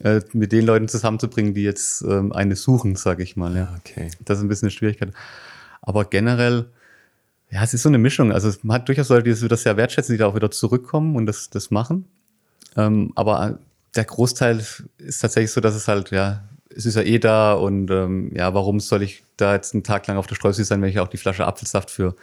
äh, 0.00 0.20
mit 0.32 0.52
den 0.52 0.64
Leuten 0.64 0.88
zusammenzubringen, 0.88 1.52
die 1.54 1.64
jetzt 1.64 2.02
ähm, 2.02 2.32
eine 2.32 2.56
suchen, 2.56 2.96
sage 2.96 3.22
ich 3.22 3.36
mal. 3.36 3.54
Ja. 3.54 3.76
Okay. 3.78 4.10
Das 4.24 4.38
ist 4.38 4.44
ein 4.44 4.48
bisschen 4.48 4.66
eine 4.66 4.70
Schwierigkeit. 4.70 5.12
Aber 5.82 6.06
generell, 6.06 6.70
ja, 7.50 7.62
es 7.62 7.74
ist 7.74 7.82
so 7.82 7.90
eine 7.90 7.98
Mischung. 7.98 8.32
Also 8.32 8.50
man 8.62 8.76
hat 8.76 8.88
durchaus 8.88 9.10
Leute, 9.10 9.34
die 9.34 9.48
das 9.48 9.62
sehr 9.62 9.76
wertschätzen, 9.76 10.14
die 10.14 10.18
da 10.18 10.26
auch 10.26 10.34
wieder 10.34 10.50
zurückkommen 10.50 11.14
und 11.16 11.26
das, 11.26 11.50
das 11.50 11.70
machen. 11.70 12.06
Ähm, 12.76 13.12
aber 13.16 13.58
der 13.94 14.04
Großteil 14.04 14.64
ist 14.98 15.18
tatsächlich 15.20 15.52
so, 15.52 15.60
dass 15.60 15.74
es 15.74 15.88
halt, 15.88 16.10
ja, 16.10 16.42
es 16.70 16.86
ist 16.86 16.96
ja 16.96 17.02
eh 17.02 17.18
da 17.18 17.54
und 17.54 17.90
ähm, 17.90 18.30
ja, 18.34 18.54
warum 18.54 18.80
soll 18.80 19.02
ich 19.02 19.24
da 19.36 19.54
jetzt 19.54 19.74
einen 19.74 19.82
Tag 19.82 20.06
lang 20.06 20.16
auf 20.16 20.26
der 20.26 20.34
Streusi 20.34 20.64
sein, 20.64 20.82
wenn 20.82 20.88
ich 20.88 21.00
auch 21.00 21.08
die 21.08 21.16
Flasche 21.16 21.46
Apfelsaft 21.46 21.90
für 21.90 22.16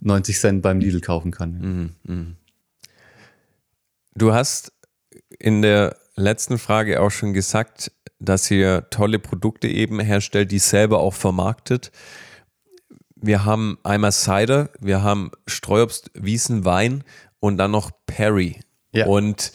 90 0.00 0.38
Cent 0.38 0.62
beim 0.62 0.80
Lidl 0.80 1.00
kaufen 1.00 1.30
kann. 1.30 1.94
Mhm, 2.04 2.14
mh. 2.14 2.26
Du 4.16 4.32
hast 4.32 4.72
in 5.38 5.62
der 5.62 5.96
letzten 6.16 6.58
Frage 6.58 7.00
auch 7.00 7.10
schon 7.10 7.32
gesagt, 7.32 7.90
dass 8.20 8.50
ihr 8.50 8.88
tolle 8.90 9.18
Produkte 9.18 9.68
eben 9.68 10.00
herstellt, 10.00 10.52
die 10.52 10.60
selber 10.60 11.00
auch 11.00 11.14
vermarktet. 11.14 11.90
Wir 13.16 13.44
haben 13.44 13.78
einmal 13.82 14.12
Cider, 14.12 14.70
wir 14.80 15.02
haben 15.02 15.30
Streuobst, 15.46 16.10
Wiesen, 16.14 16.64
Wein 16.64 17.02
und 17.40 17.56
dann 17.56 17.72
noch 17.72 17.90
Perry. 18.06 18.60
Ja. 18.92 19.06
Und 19.06 19.52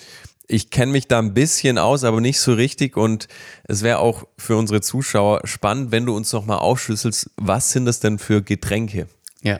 ich 0.49 0.71
kenne 0.71 0.91
mich 0.91 1.07
da 1.07 1.19
ein 1.19 1.33
bisschen 1.33 1.77
aus, 1.77 2.03
aber 2.03 2.19
nicht 2.19 2.39
so 2.39 2.53
richtig. 2.53 2.97
Und 2.97 3.27
es 3.65 3.83
wäre 3.83 3.99
auch 3.99 4.27
für 4.37 4.57
unsere 4.57 4.81
Zuschauer 4.81 5.41
spannend, 5.45 5.91
wenn 5.91 6.05
du 6.05 6.15
uns 6.15 6.33
nochmal 6.33 6.57
aufschlüsselst, 6.57 7.29
was 7.37 7.71
sind 7.71 7.85
das 7.85 7.99
denn 7.99 8.17
für 8.17 8.41
Getränke? 8.41 9.07
Ja. 9.41 9.59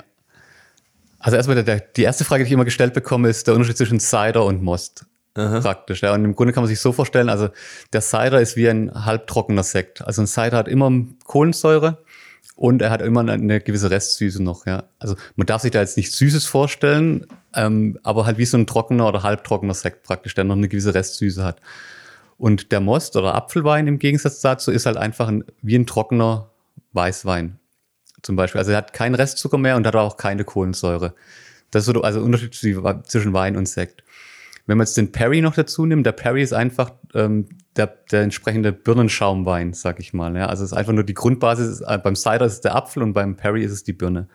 Also 1.19 1.37
erstmal 1.37 1.63
der, 1.63 1.79
die 1.79 2.03
erste 2.03 2.25
Frage, 2.25 2.43
die 2.43 2.47
ich 2.47 2.53
immer 2.53 2.65
gestellt 2.65 2.93
bekomme, 2.93 3.29
ist 3.29 3.45
der 3.45 3.53
Unterschied 3.53 3.77
zwischen 3.77 3.99
Cider 3.99 4.43
und 4.43 4.63
Most. 4.63 5.05
Aha. 5.35 5.61
praktisch. 5.61 6.01
Ja. 6.01 6.13
Und 6.13 6.25
im 6.25 6.35
Grunde 6.35 6.53
kann 6.53 6.63
man 6.63 6.67
sich 6.67 6.79
so 6.79 6.91
vorstellen, 6.91 7.29
also 7.29 7.49
der 7.93 8.01
Cider 8.01 8.41
ist 8.41 8.55
wie 8.55 8.67
ein 8.67 8.91
halbtrockener 9.05 9.63
Sekt. 9.63 10.01
Also 10.01 10.23
ein 10.23 10.27
Cider 10.27 10.57
hat 10.57 10.67
immer 10.67 10.91
Kohlensäure 11.25 12.03
und 12.59 12.81
er 12.81 12.89
hat 12.89 13.01
immer 13.01 13.21
eine 13.21 13.61
gewisse 13.61 13.89
Restsüße 13.89 14.43
noch. 14.43 14.65
Ja. 14.65 14.83
Also 14.99 15.15
man 15.37 15.47
darf 15.47 15.61
sich 15.61 15.71
da 15.71 15.79
jetzt 15.79 15.95
nicht 15.95 16.11
Süßes 16.11 16.45
vorstellen, 16.45 17.25
ähm, 17.55 17.97
aber 18.03 18.25
halt 18.25 18.37
wie 18.37 18.43
so 18.43 18.57
ein 18.57 18.67
trockener 18.67 19.07
oder 19.07 19.23
halbtrockener 19.23 19.73
Sekt 19.73 20.03
praktisch, 20.03 20.35
der 20.35 20.43
noch 20.43 20.57
eine 20.57 20.67
gewisse 20.67 20.93
Restsüße 20.93 21.41
hat. 21.41 21.61
Und 22.37 22.73
der 22.73 22.81
Most 22.81 23.15
oder 23.15 23.33
Apfelwein 23.33 23.87
im 23.87 23.97
Gegensatz 23.97 24.41
dazu 24.41 24.71
ist 24.71 24.85
halt 24.85 24.97
einfach 24.97 25.29
ein, 25.29 25.45
wie 25.61 25.77
ein 25.77 25.85
trockener 25.85 26.49
Weißwein 26.91 27.57
zum 28.23 28.35
Beispiel. 28.35 28.59
Also 28.59 28.71
er 28.71 28.77
hat 28.79 28.91
keinen 28.91 29.15
Restzucker 29.15 29.57
mehr 29.57 29.77
und 29.77 29.87
hat 29.87 29.95
auch 29.95 30.17
keine 30.17 30.43
Kohlensäure. 30.43 31.13
Das 31.71 31.87
ist 31.87 31.93
so, 31.93 32.01
also 32.01 32.19
Unterschied 32.19 32.53
zwischen 32.53 33.31
Wein 33.31 33.55
und 33.55 33.69
Sekt. 33.69 34.03
Wenn 34.69 34.77
man 34.77 34.85
jetzt 34.85 34.97
den 34.97 35.11
Perry 35.11 35.41
noch 35.41 35.55
dazu 35.55 35.87
nimmt, 35.87 36.05
der 36.05 36.11
Perry 36.11 36.43
ist 36.43 36.53
einfach 36.53 36.91
ähm, 37.15 37.47
der, 37.75 37.87
der 38.11 38.21
entsprechende 38.21 38.71
Birnenschaumwein, 38.71 39.73
sag 39.73 39.99
ich 39.99 40.13
mal. 40.13 40.37
Ja? 40.37 40.45
Also 40.45 40.63
es 40.63 40.73
ist 40.73 40.77
einfach 40.77 40.93
nur 40.93 41.03
die 41.03 41.15
Grundbasis. 41.15 41.81
Äh, 41.81 41.97
beim 41.97 42.15
Cider 42.15 42.45
ist 42.45 42.53
es 42.53 42.61
der 42.61 42.75
Apfel 42.75 43.01
und 43.01 43.13
beim 43.13 43.35
Perry 43.35 43.63
ist 43.63 43.71
es 43.71 43.83
die 43.83 43.93
Birne. 43.93 44.27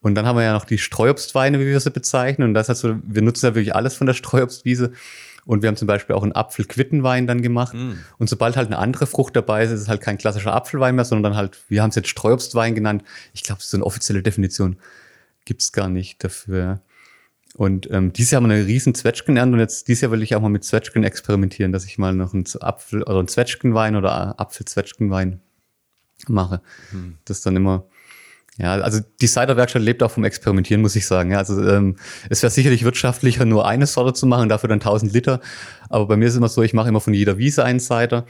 Und 0.00 0.14
dann 0.14 0.26
haben 0.26 0.36
wir 0.36 0.44
ja 0.44 0.52
noch 0.52 0.64
die 0.64 0.78
Streuobstweine, 0.78 1.58
wie 1.58 1.66
wir 1.66 1.80
sie 1.80 1.90
bezeichnen. 1.90 2.46
Und 2.46 2.54
das 2.54 2.68
heißt 2.68 2.82
so, 2.82 2.98
wir 3.02 3.20
nutzen 3.20 3.46
ja 3.46 3.56
wirklich 3.56 3.74
alles 3.74 3.96
von 3.96 4.06
der 4.06 4.14
Streuobstwiese. 4.14 4.92
Und 5.44 5.62
wir 5.62 5.70
haben 5.70 5.76
zum 5.76 5.88
Beispiel 5.88 6.14
auch 6.14 6.22
einen 6.22 6.30
Apfelquittenwein 6.30 7.26
dann 7.26 7.42
gemacht. 7.42 7.74
Mm. 7.74 7.94
Und 8.18 8.30
sobald 8.30 8.56
halt 8.56 8.68
eine 8.68 8.78
andere 8.78 9.08
Frucht 9.08 9.34
dabei 9.34 9.64
ist, 9.64 9.72
ist 9.72 9.80
es 9.80 9.88
halt 9.88 10.02
kein 10.02 10.18
klassischer 10.18 10.54
Apfelwein 10.54 10.94
mehr, 10.94 11.04
sondern 11.04 11.32
dann 11.32 11.36
halt, 11.36 11.58
wir 11.68 11.82
haben 11.82 11.90
es 11.90 11.96
jetzt 11.96 12.10
Streuobstwein 12.10 12.76
genannt. 12.76 13.02
Ich 13.34 13.42
glaube, 13.42 13.60
so 13.60 13.76
eine 13.76 13.84
offizielle 13.84 14.22
Definition 14.22 14.76
gibt's 15.44 15.72
gar 15.72 15.88
nicht 15.88 16.22
dafür. 16.22 16.80
Und 17.56 17.90
ähm, 17.90 18.12
dieses 18.12 18.32
Jahr 18.32 18.42
haben 18.42 18.50
wir 18.50 18.54
eine 18.54 18.66
riesen 18.66 18.94
Zwetschgen 18.94 19.38
und 19.38 19.58
jetzt 19.58 19.88
dieses 19.88 20.02
Jahr 20.02 20.12
will 20.12 20.22
ich 20.22 20.34
auch 20.34 20.42
mal 20.42 20.50
mit 20.50 20.62
Zwetschgen 20.62 21.04
experimentieren, 21.04 21.72
dass 21.72 21.86
ich 21.86 21.96
mal 21.96 22.12
noch 22.12 22.34
einen 22.34 22.44
Apfel 22.60 23.02
oder 23.02 23.18
einen 23.18 23.28
Zwetschgenwein 23.28 23.96
oder 23.96 24.38
Apfelzwetschgenwein 24.38 25.40
mache. 26.28 26.60
Hm. 26.90 27.16
Das 27.24 27.38
ist 27.38 27.46
dann 27.46 27.56
immer, 27.56 27.86
ja, 28.58 28.74
also 28.74 29.00
die 29.22 29.26
Cider-Werkstatt 29.26 29.80
lebt 29.80 30.02
auch 30.02 30.10
vom 30.10 30.24
Experimentieren, 30.24 30.82
muss 30.82 30.96
ich 30.96 31.06
sagen. 31.06 31.30
Ja, 31.30 31.38
also 31.38 31.66
ähm, 31.66 31.96
es 32.28 32.42
wäre 32.42 32.50
sicherlich 32.50 32.84
wirtschaftlicher, 32.84 33.46
nur 33.46 33.66
eine 33.66 33.86
Sorte 33.86 34.12
zu 34.12 34.26
machen, 34.26 34.50
dafür 34.50 34.68
dann 34.68 34.80
1000 34.80 35.14
Liter. 35.14 35.40
Aber 35.88 36.06
bei 36.06 36.16
mir 36.18 36.26
ist 36.26 36.32
es 36.32 36.38
immer 36.38 36.50
so, 36.50 36.62
ich 36.62 36.74
mache 36.74 36.90
immer 36.90 37.00
von 37.00 37.14
jeder 37.14 37.38
Wiese 37.38 37.64
einen 37.64 37.80
Cider 37.80 38.26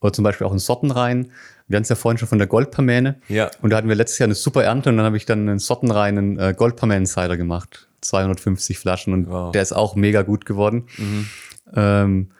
oder 0.00 0.14
zum 0.14 0.22
Beispiel 0.22 0.46
auch 0.46 0.52
einen 0.52 0.58
Sortenrein. 0.58 1.32
Wir 1.68 1.76
hatten 1.76 1.82
es 1.82 1.90
ja 1.90 1.96
vorhin 1.96 2.16
schon 2.16 2.28
von 2.28 2.38
der 2.38 2.46
Goldpermäne. 2.46 3.16
Ja. 3.28 3.50
Und 3.60 3.70
da 3.70 3.76
hatten 3.76 3.88
wir 3.88 3.94
letztes 3.94 4.18
Jahr 4.18 4.26
eine 4.26 4.34
super 4.34 4.64
Ernte 4.64 4.88
und 4.88 4.96
dann 4.96 5.04
habe 5.04 5.18
ich 5.18 5.26
dann 5.26 5.48
einen 5.48 5.58
sortenreinen 5.58 6.38
äh, 6.38 6.54
Goldpermänen-Cider 6.56 7.36
gemacht. 7.36 7.89
250 8.00 8.78
Flaschen 8.78 9.12
und 9.12 9.28
wow. 9.28 9.52
der 9.52 9.62
ist 9.62 9.72
auch 9.72 9.94
mega 9.94 10.22
gut 10.22 10.46
geworden. 10.46 10.86
Mhm. 10.96 11.26
Ähm, 11.74 12.30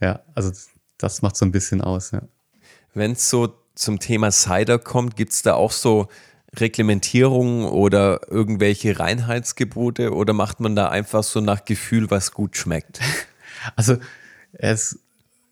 ja, 0.00 0.20
also 0.34 0.50
das 0.98 1.22
macht 1.22 1.36
so 1.36 1.44
ein 1.44 1.52
bisschen 1.52 1.80
aus. 1.80 2.10
Ja. 2.10 2.22
Wenn 2.94 3.12
es 3.12 3.30
so 3.30 3.54
zum 3.74 3.98
Thema 3.98 4.30
Cider 4.30 4.78
kommt, 4.78 5.16
gibt 5.16 5.32
es 5.32 5.42
da 5.42 5.54
auch 5.54 5.72
so 5.72 6.08
Reglementierungen 6.58 7.66
oder 7.66 8.20
irgendwelche 8.30 8.98
Reinheitsgebote 8.98 10.12
oder 10.14 10.32
macht 10.32 10.60
man 10.60 10.74
da 10.74 10.88
einfach 10.88 11.22
so 11.22 11.40
nach 11.40 11.64
Gefühl, 11.64 12.10
was 12.10 12.32
gut 12.32 12.56
schmeckt? 12.56 13.00
Also 13.74 13.96
es 14.52 15.00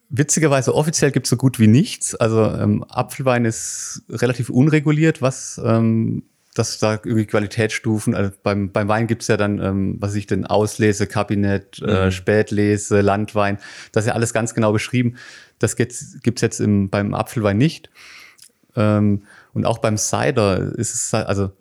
witzigerweise 0.09 0.75
offiziell 0.75 1.11
gibt 1.11 1.27
es 1.27 1.31
so 1.31 1.37
gut 1.37 1.59
wie 1.59 1.67
nichts. 1.67 2.14
Also 2.14 2.45
ähm, 2.45 2.85
Apfelwein 2.88 3.45
ist 3.45 4.03
relativ 4.09 4.51
unreguliert, 4.51 5.21
was 5.21 5.61
ähm, 5.64 6.23
dass 6.55 6.79
da 6.79 6.93
irgendwie 6.93 7.27
Qualitätsstufen, 7.27 8.14
also 8.14 8.31
beim, 8.43 8.71
beim 8.71 8.88
Wein 8.88 9.07
gibt's 9.09 9.27
ja 9.27 9.37
dann, 9.37 9.61
ähm, 9.61 9.97
was 9.99 10.14
ich 10.14 10.27
denn, 10.27 10.47
Auslese, 10.47 11.07
Kabinett, 11.07 11.81
äh, 11.81 11.85
mhm. 11.85 11.90
äh, 11.90 12.11
Spätlese, 12.12 13.01
Landwein, 13.01 13.59
das 13.93 14.05
ist 14.05 14.09
ja 14.09 14.14
alles 14.14 14.33
ganz 14.33 14.55
genau 14.55 14.73
beschrieben. 14.73 15.17
Das 15.59 15.77
gibt's, 15.77 16.19
gibt's 16.23 16.43
jetzt 16.43 16.61
im, 16.61 16.90
beim 16.90 17.12
Apfelwein 17.12 17.59
nicht. 17.59 17.90
Ähm, 18.77 19.25
und 19.53 19.67
auch 19.67 19.79
beim 19.79 19.97
Cider 19.99 20.73
ist 20.77 20.95
es, 20.95 21.12
also 21.12 21.53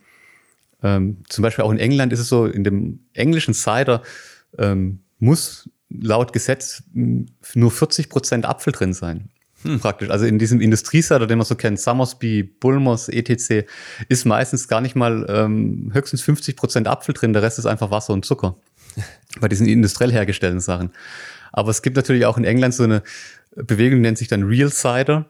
ähm, 0.84 1.23
zum 1.27 1.41
Beispiel 1.41 1.65
auch 1.65 1.71
in 1.71 1.79
England 1.79 2.13
ist 2.13 2.19
es 2.19 2.29
so, 2.29 2.45
in 2.45 2.63
dem 2.63 2.99
englischen 3.13 3.53
Cider 3.53 4.03
ähm, 4.58 4.99
muss 5.19 5.69
laut 5.89 6.34
Gesetz 6.34 6.84
nur 6.93 7.71
40 7.71 8.10
Prozent 8.10 8.45
Apfel 8.45 8.73
drin 8.73 8.93
sein. 8.93 9.29
Hm. 9.63 9.80
Praktisch. 9.80 10.10
Also 10.10 10.26
in 10.26 10.39
diesem 10.39 10.62
Industriecider, 10.62 11.26
den 11.26 11.38
man 11.38 11.45
so 11.45 11.56
kennt, 11.56 11.80
Summersby, 11.80 12.43
Bulmers, 12.43 13.10
etc., 13.10 13.65
ist 14.10 14.26
meistens 14.26 14.67
gar 14.67 14.82
nicht 14.82 14.95
mal 14.95 15.26
ähm, 15.30 15.89
höchstens 15.93 16.21
50 16.21 16.56
Prozent 16.56 16.88
Apfel 16.88 17.13
drin, 17.13 17.34
der 17.34 17.41
Rest 17.41 17.60
ist 17.60 17.65
einfach 17.65 17.91
Wasser 17.91 18.13
und 18.13 18.26
Zucker. 18.26 18.58
Bei 19.39 19.47
diesen 19.47 19.67
industriell 19.67 20.12
hergestellten 20.12 20.60
Sachen. 20.60 20.91
Aber 21.52 21.69
es 21.69 21.82
gibt 21.82 21.95
natürlich 21.95 22.26
auch 22.26 22.38
in 22.38 22.43
England 22.43 22.73
so 22.73 22.84
eine 22.84 23.04
Bewegung, 23.56 23.99
die 23.99 24.02
nennt 24.02 24.17
sich 24.17 24.28
dann 24.28 24.43
Real 24.43 24.71
Cider. 24.71 25.26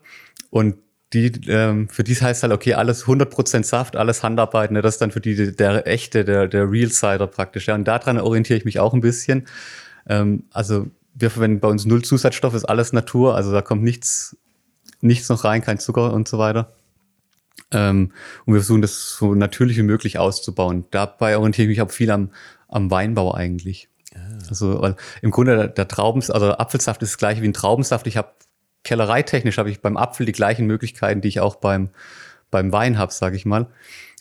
Und 0.49 0.75
die, 1.13 1.31
ähm, 1.47 1.89
für 1.89 2.03
die 2.03 2.15
heißt 2.15 2.41
halt, 2.41 2.53
okay, 2.53 2.73
alles 2.73 3.05
100% 3.05 3.63
Saft, 3.63 3.95
alles 3.95 4.23
Handarbeit, 4.23 4.71
ne? 4.71 4.81
das 4.81 4.95
ist 4.95 5.01
dann 5.01 5.11
für 5.11 5.21
die 5.21 5.55
der 5.55 5.85
echte, 5.85 6.25
der, 6.25 6.47
der 6.47 6.69
Real 6.69 6.89
Cider 6.89 7.27
praktisch. 7.27 7.67
Ja? 7.67 7.75
Und 7.75 7.87
daran 7.87 8.17
orientiere 8.19 8.57
ich 8.57 8.65
mich 8.65 8.79
auch 8.79 8.93
ein 8.93 9.01
bisschen. 9.01 9.45
Ähm, 10.07 10.45
also 10.51 10.87
wir 11.15 11.29
verwenden 11.29 11.59
bei 11.59 11.67
uns 11.67 11.85
null 11.85 12.03
Zusatzstoffe, 12.03 12.55
ist 12.55 12.65
alles 12.65 12.93
Natur, 12.93 13.35
also 13.35 13.51
da 13.51 13.61
kommt 13.61 13.83
nichts, 13.83 14.37
nichts 15.01 15.29
noch 15.29 15.43
rein, 15.43 15.61
kein 15.61 15.79
Zucker 15.79 16.13
und 16.13 16.27
so 16.27 16.37
weiter. 16.37 16.73
Ähm, 17.71 18.11
und 18.45 18.53
wir 18.53 18.61
versuchen 18.61 18.81
das 18.81 19.15
so 19.17 19.35
natürlich 19.35 19.77
wie 19.77 19.83
möglich 19.83 20.17
auszubauen. 20.17 20.85
Dabei 20.91 21.37
orientiere 21.37 21.63
ich 21.65 21.77
mich 21.77 21.81
auch 21.81 21.91
viel 21.91 22.11
am, 22.11 22.31
am 22.67 22.89
Weinbau 22.89 23.33
eigentlich. 23.33 23.89
Ah. 24.15 24.37
Also 24.49 24.81
weil 24.81 24.95
im 25.21 25.31
Grunde 25.31 25.55
der, 25.55 25.67
der 25.67 25.87
Traubens, 25.87 26.29
also 26.29 26.47
der 26.47 26.59
Apfelsaft 26.59 27.01
ist 27.03 27.13
das 27.13 27.17
gleiche 27.17 27.41
wie 27.41 27.47
ein 27.47 27.53
Traubensaft. 27.53 28.07
Ich 28.07 28.17
habe 28.17 28.31
kellereitechnisch 28.83 29.57
habe 29.57 29.69
ich 29.69 29.81
beim 29.81 29.97
Apfel 29.97 30.25
die 30.25 30.33
gleichen 30.33 30.67
Möglichkeiten, 30.67 31.21
die 31.21 31.29
ich 31.29 31.39
auch 31.39 31.55
beim, 31.55 31.89
beim 32.51 32.71
Wein 32.71 32.97
habe, 32.97 33.13
sage 33.13 33.35
ich 33.35 33.45
mal. 33.45 33.67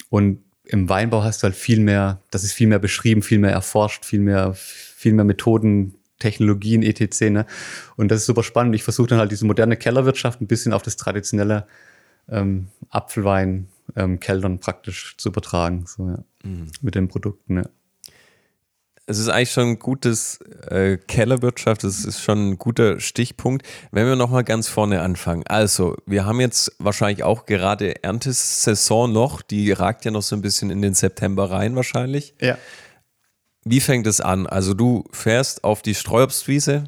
Und 0.08 0.42
im 0.64 0.88
Weinbau 0.88 1.24
hast 1.24 1.42
du 1.42 1.44
halt 1.44 1.56
viel 1.56 1.80
mehr, 1.80 2.20
das 2.30 2.44
ist 2.44 2.52
viel 2.52 2.68
mehr 2.68 2.78
beschrieben, 2.78 3.22
viel 3.22 3.38
mehr 3.38 3.50
erforscht, 3.50 4.04
viel 4.04 4.20
mehr, 4.20 4.54
viel 4.54 5.12
mehr 5.12 5.24
Methoden, 5.24 5.96
Technologien, 6.22 6.82
etc. 6.82 7.20
Ne? 7.30 7.46
Und 7.96 8.10
das 8.10 8.20
ist 8.20 8.26
super 8.26 8.42
spannend. 8.42 8.74
Ich 8.74 8.84
versuche 8.84 9.08
dann 9.08 9.18
halt 9.18 9.32
diese 9.32 9.44
moderne 9.44 9.76
Kellerwirtschaft 9.76 10.40
ein 10.40 10.46
bisschen 10.46 10.72
auf 10.72 10.82
das 10.82 10.96
traditionelle 10.96 11.66
ähm, 12.28 12.68
Apfelwein 12.90 13.68
ähm, 13.96 14.20
Kellern 14.20 14.60
praktisch 14.60 15.16
zu 15.18 15.28
übertragen, 15.28 15.84
so, 15.86 16.08
ja. 16.08 16.24
mhm. 16.44 16.68
mit 16.80 16.94
den 16.94 17.08
Produkten. 17.08 17.58
Ja 17.58 17.64
es 19.06 19.18
ist 19.18 19.28
eigentlich 19.28 19.50
schon 19.50 19.70
ein 19.70 19.78
gutes 19.78 20.40
äh, 20.68 20.96
Kellerwirtschaft, 20.96 21.84
das 21.84 22.04
ist 22.04 22.22
schon 22.22 22.50
ein 22.50 22.58
guter 22.58 23.00
Stichpunkt. 23.00 23.66
Wenn 23.90 24.06
wir 24.06 24.16
nochmal 24.16 24.44
ganz 24.44 24.68
vorne 24.68 25.00
anfangen. 25.00 25.42
Also, 25.46 25.96
wir 26.06 26.24
haben 26.24 26.40
jetzt 26.40 26.72
wahrscheinlich 26.78 27.24
auch 27.24 27.46
gerade 27.46 28.02
Erntesaison 28.02 29.12
noch, 29.12 29.42
die 29.42 29.72
ragt 29.72 30.04
ja 30.04 30.10
noch 30.10 30.22
so 30.22 30.36
ein 30.36 30.42
bisschen 30.42 30.70
in 30.70 30.82
den 30.82 30.94
September 30.94 31.50
rein 31.50 31.74
wahrscheinlich. 31.74 32.34
Ja. 32.40 32.56
Wie 33.64 33.80
fängt 33.80 34.06
es 34.06 34.20
an? 34.20 34.46
Also, 34.46 34.74
du 34.74 35.04
fährst 35.12 35.64
auf 35.64 35.82
die 35.82 35.94
Streuobstwiese, 35.94 36.84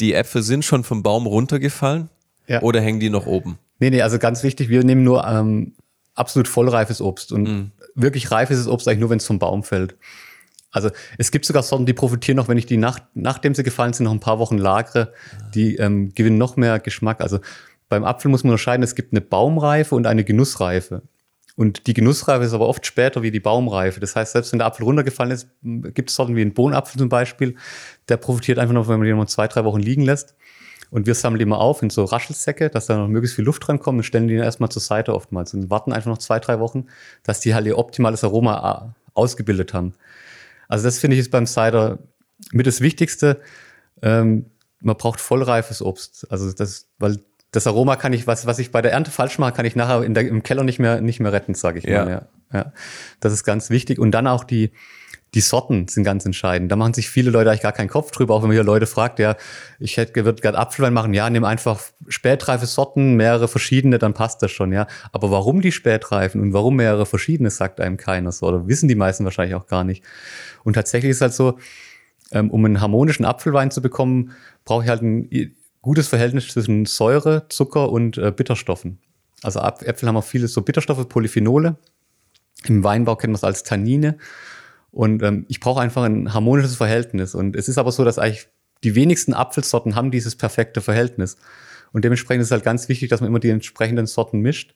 die 0.00 0.14
Äpfel 0.14 0.42
sind 0.42 0.64
schon 0.64 0.84
vom 0.84 1.02
Baum 1.02 1.26
runtergefallen 1.26 2.08
ja. 2.46 2.62
oder 2.62 2.80
hängen 2.80 3.00
die 3.00 3.10
noch 3.10 3.26
oben? 3.26 3.58
Nee, 3.78 3.90
nee, 3.90 4.02
also 4.02 4.18
ganz 4.18 4.42
wichtig, 4.42 4.68
wir 4.68 4.84
nehmen 4.84 5.04
nur 5.04 5.26
ähm, 5.26 5.74
absolut 6.14 6.48
vollreifes 6.48 7.00
Obst 7.00 7.32
und 7.32 7.42
mhm. 7.42 7.70
wirklich 7.94 8.30
reifes 8.30 8.66
Obst 8.66 8.88
eigentlich 8.88 9.00
nur, 9.00 9.10
wenn 9.10 9.18
es 9.18 9.26
vom 9.26 9.38
Baum 9.38 9.62
fällt. 9.62 9.96
Also 10.70 10.90
es 11.16 11.30
gibt 11.30 11.46
sogar 11.46 11.62
Sorten, 11.62 11.86
die 11.86 11.92
profitieren 11.92 12.36
noch, 12.36 12.48
wenn 12.48 12.58
ich 12.58 12.66
die 12.66 12.76
nach, 12.76 12.98
nachdem 13.14 13.54
sie 13.54 13.62
gefallen 13.62 13.92
sind, 13.92 14.04
noch 14.04 14.12
ein 14.12 14.20
paar 14.20 14.38
Wochen 14.38 14.58
lagere, 14.58 15.12
die 15.54 15.76
ähm, 15.76 16.12
gewinnen 16.14 16.38
noch 16.38 16.56
mehr 16.56 16.78
Geschmack. 16.80 17.20
Also 17.20 17.40
beim 17.88 18.04
Apfel 18.04 18.30
muss 18.30 18.44
man 18.44 18.50
unterscheiden, 18.50 18.82
es 18.82 18.94
gibt 18.94 19.12
eine 19.12 19.20
Baumreife 19.20 19.94
und 19.94 20.06
eine 20.06 20.24
Genussreife. 20.24 21.02
Und 21.56 21.86
die 21.86 21.94
Genussreife 21.94 22.44
ist 22.44 22.52
aber 22.52 22.68
oft 22.68 22.84
später 22.84 23.22
wie 23.22 23.30
die 23.30 23.40
Baumreife. 23.40 23.98
Das 23.98 24.14
heißt, 24.14 24.32
selbst 24.32 24.52
wenn 24.52 24.58
der 24.58 24.66
Apfel 24.66 24.84
runtergefallen 24.84 25.32
ist, 25.32 25.48
gibt 25.62 26.10
es 26.10 26.16
Sorten 26.16 26.36
wie 26.36 26.42
einen 26.42 26.52
Bohnenapfel 26.52 26.98
zum 26.98 27.08
Beispiel, 27.08 27.56
der 28.08 28.18
profitiert 28.18 28.58
einfach 28.58 28.74
noch, 28.74 28.88
wenn 28.88 28.98
man 28.98 29.06
den 29.06 29.16
mal 29.16 29.26
zwei, 29.26 29.48
drei 29.48 29.64
Wochen 29.64 29.80
liegen 29.80 30.02
lässt. 30.02 30.34
Und 30.90 31.06
wir 31.06 31.14
sammeln 31.14 31.38
die 31.38 31.46
mal 31.46 31.56
auf 31.56 31.82
in 31.82 31.90
so 31.90 32.04
Raschelsäcke, 32.04 32.70
dass 32.70 32.86
da 32.86 32.96
noch 32.96 33.08
möglichst 33.08 33.36
viel 33.36 33.44
Luft 33.44 33.66
dran 33.66 33.80
kommt 33.80 33.98
und 33.98 34.02
stellen 34.04 34.28
die 34.28 34.36
dann 34.36 34.44
erstmal 34.44 34.70
zur 34.70 34.82
Seite 34.82 35.14
oftmals 35.14 35.52
und 35.54 35.70
warten 35.70 35.92
einfach 35.92 36.10
noch 36.10 36.18
zwei, 36.18 36.38
drei 36.38 36.60
Wochen, 36.60 36.86
dass 37.24 37.40
die 37.40 37.54
halt 37.54 37.66
ihr 37.66 37.78
optimales 37.78 38.22
Aroma 38.22 38.94
äh, 38.94 39.10
ausgebildet 39.14 39.74
haben. 39.74 39.94
Also 40.68 40.84
das 40.84 40.98
finde 40.98 41.16
ich 41.16 41.20
ist 41.20 41.30
beim 41.30 41.46
Cider 41.46 41.98
mit 42.52 42.66
das 42.66 42.80
Wichtigste. 42.80 43.40
Ähm, 44.02 44.46
man 44.80 44.96
braucht 44.96 45.20
vollreifes 45.20 45.82
Obst. 45.82 46.30
Also 46.30 46.52
das, 46.52 46.88
weil 46.98 47.18
das 47.56 47.66
Aroma 47.66 47.96
kann 47.96 48.12
ich, 48.12 48.26
was, 48.26 48.46
was 48.46 48.58
ich 48.58 48.70
bei 48.70 48.82
der 48.82 48.92
Ernte 48.92 49.10
falsch 49.10 49.38
mache, 49.38 49.52
kann 49.52 49.64
ich 49.64 49.74
nachher 49.74 50.06
der, 50.06 50.28
im 50.28 50.42
Keller 50.42 50.62
nicht 50.62 50.78
mehr, 50.78 51.00
nicht 51.00 51.20
mehr 51.20 51.32
retten, 51.32 51.54
sage 51.54 51.78
ich 51.78 51.86
ja. 51.86 52.04
mal. 52.04 52.10
Ja. 52.10 52.22
ja. 52.52 52.72
Das 53.20 53.32
ist 53.32 53.44
ganz 53.44 53.70
wichtig. 53.70 53.98
Und 53.98 54.10
dann 54.10 54.26
auch 54.26 54.44
die, 54.44 54.72
die 55.32 55.40
Sorten 55.40 55.88
sind 55.88 56.04
ganz 56.04 56.26
entscheidend. 56.26 56.70
Da 56.70 56.76
machen 56.76 56.92
sich 56.92 57.08
viele 57.08 57.30
Leute 57.30 57.48
eigentlich 57.48 57.62
gar 57.62 57.72
keinen 57.72 57.88
Kopf 57.88 58.10
drüber, 58.10 58.34
auch 58.34 58.42
wenn 58.42 58.48
man 58.48 58.56
hier 58.56 58.62
Leute 58.62 58.86
fragt, 58.86 59.18
ja, 59.18 59.36
ich 59.78 59.96
hätte, 59.96 60.24
würde 60.26 60.42
gerade 60.42 60.58
Apfelwein 60.58 60.92
machen, 60.92 61.14
ja, 61.14 61.30
nimm 61.30 61.44
einfach 61.44 61.80
spätreife 62.08 62.66
Sorten, 62.66 63.14
mehrere 63.16 63.48
verschiedene, 63.48 63.98
dann 63.98 64.12
passt 64.12 64.42
das 64.42 64.50
schon, 64.50 64.70
ja. 64.72 64.86
Aber 65.12 65.30
warum 65.30 65.62
die 65.62 65.72
spätreifen 65.72 66.42
und 66.42 66.52
warum 66.52 66.76
mehrere 66.76 67.06
verschiedene, 67.06 67.48
sagt 67.48 67.80
einem 67.80 67.96
keiner 67.96 68.32
so, 68.32 68.46
oder 68.46 68.68
wissen 68.68 68.86
die 68.86 68.94
meisten 68.94 69.24
wahrscheinlich 69.24 69.54
auch 69.54 69.66
gar 69.66 69.82
nicht. 69.82 70.04
Und 70.62 70.74
tatsächlich 70.74 71.12
ist 71.12 71.22
halt 71.22 71.32
so, 71.32 71.58
ähm, 72.32 72.50
um 72.50 72.64
einen 72.66 72.82
harmonischen 72.82 73.24
Apfelwein 73.24 73.70
zu 73.70 73.80
bekommen, 73.80 74.32
brauche 74.66 74.84
ich 74.84 74.90
halt 74.90 75.02
ein 75.02 75.54
gutes 75.82 76.08
Verhältnis 76.08 76.48
zwischen 76.48 76.86
Säure, 76.86 77.46
Zucker 77.48 77.90
und 77.90 78.18
äh, 78.18 78.32
Bitterstoffen. 78.32 78.98
Also 79.42 79.60
Äpfel 79.60 80.08
haben 80.08 80.16
auch 80.16 80.24
viele 80.24 80.48
so 80.48 80.62
Bitterstoffe, 80.62 81.08
Polyphenole. 81.08 81.76
Im 82.64 82.82
Weinbau 82.82 83.16
kennen 83.16 83.32
wir 83.32 83.36
es 83.36 83.44
als 83.44 83.62
Tannine. 83.62 84.18
Und 84.90 85.22
ähm, 85.22 85.44
ich 85.48 85.60
brauche 85.60 85.80
einfach 85.80 86.04
ein 86.04 86.32
harmonisches 86.32 86.76
Verhältnis. 86.76 87.34
Und 87.34 87.54
es 87.54 87.68
ist 87.68 87.78
aber 87.78 87.92
so, 87.92 88.04
dass 88.04 88.18
eigentlich 88.18 88.48
die 88.82 88.94
wenigsten 88.94 89.34
Apfelsorten 89.34 89.94
haben 89.94 90.10
dieses 90.10 90.36
perfekte 90.36 90.80
Verhältnis. 90.80 91.36
Und 91.92 92.04
dementsprechend 92.04 92.42
ist 92.42 92.48
es 92.48 92.52
halt 92.52 92.64
ganz 92.64 92.88
wichtig, 92.88 93.08
dass 93.08 93.20
man 93.20 93.28
immer 93.28 93.40
die 93.40 93.50
entsprechenden 93.50 94.06
Sorten 94.06 94.40
mischt. 94.40 94.74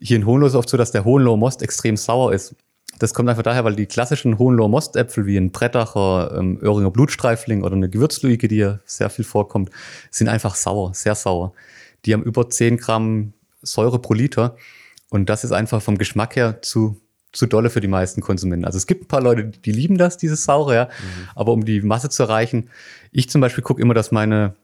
Hier 0.00 0.16
in 0.16 0.26
Hohenlohe 0.26 0.48
ist 0.48 0.54
es 0.54 0.58
oft 0.58 0.68
so, 0.68 0.76
dass 0.76 0.92
der 0.92 1.04
Hohenloher 1.04 1.36
Most 1.36 1.62
extrem 1.62 1.96
sauer 1.96 2.32
ist. 2.32 2.54
Das 3.00 3.14
kommt 3.14 3.30
einfach 3.30 3.42
daher, 3.42 3.64
weil 3.64 3.76
die 3.76 3.86
klassischen 3.86 4.38
Hohenloher 4.38 4.68
Mostäpfel 4.68 5.24
wie 5.24 5.38
ein 5.38 5.52
Brettacher, 5.52 6.36
ähm, 6.38 6.58
Öhringer 6.62 6.90
Blutstreifling 6.90 7.64
oder 7.64 7.74
eine 7.74 7.88
Gewürzluike, 7.88 8.46
die 8.46 8.56
hier 8.56 8.80
sehr 8.84 9.08
viel 9.08 9.24
vorkommt, 9.24 9.70
sind 10.10 10.28
einfach 10.28 10.54
sauer, 10.54 10.92
sehr 10.92 11.14
sauer. 11.14 11.54
Die 12.04 12.12
haben 12.12 12.22
über 12.22 12.50
10 12.50 12.76
Gramm 12.76 13.32
Säure 13.62 13.98
pro 13.98 14.12
Liter. 14.12 14.54
Und 15.08 15.30
das 15.30 15.44
ist 15.44 15.52
einfach 15.52 15.80
vom 15.80 15.96
Geschmack 15.96 16.36
her 16.36 16.60
zu, 16.60 17.00
zu 17.32 17.46
dolle 17.46 17.70
für 17.70 17.80
die 17.80 17.88
meisten 17.88 18.20
Konsumenten. 18.20 18.66
Also 18.66 18.76
es 18.76 18.86
gibt 18.86 19.04
ein 19.04 19.08
paar 19.08 19.22
Leute, 19.22 19.44
die 19.44 19.72
lieben 19.72 19.96
das, 19.96 20.18
dieses 20.18 20.44
Saure, 20.44 20.74
ja. 20.74 20.84
Mhm. 20.84 21.28
Aber 21.34 21.52
um 21.54 21.64
die 21.64 21.80
Masse 21.80 22.10
zu 22.10 22.24
erreichen, 22.24 22.68
ich 23.12 23.30
zum 23.30 23.40
Beispiel 23.40 23.64
gucke 23.64 23.80
immer, 23.80 23.94
dass 23.94 24.12
meine 24.12 24.54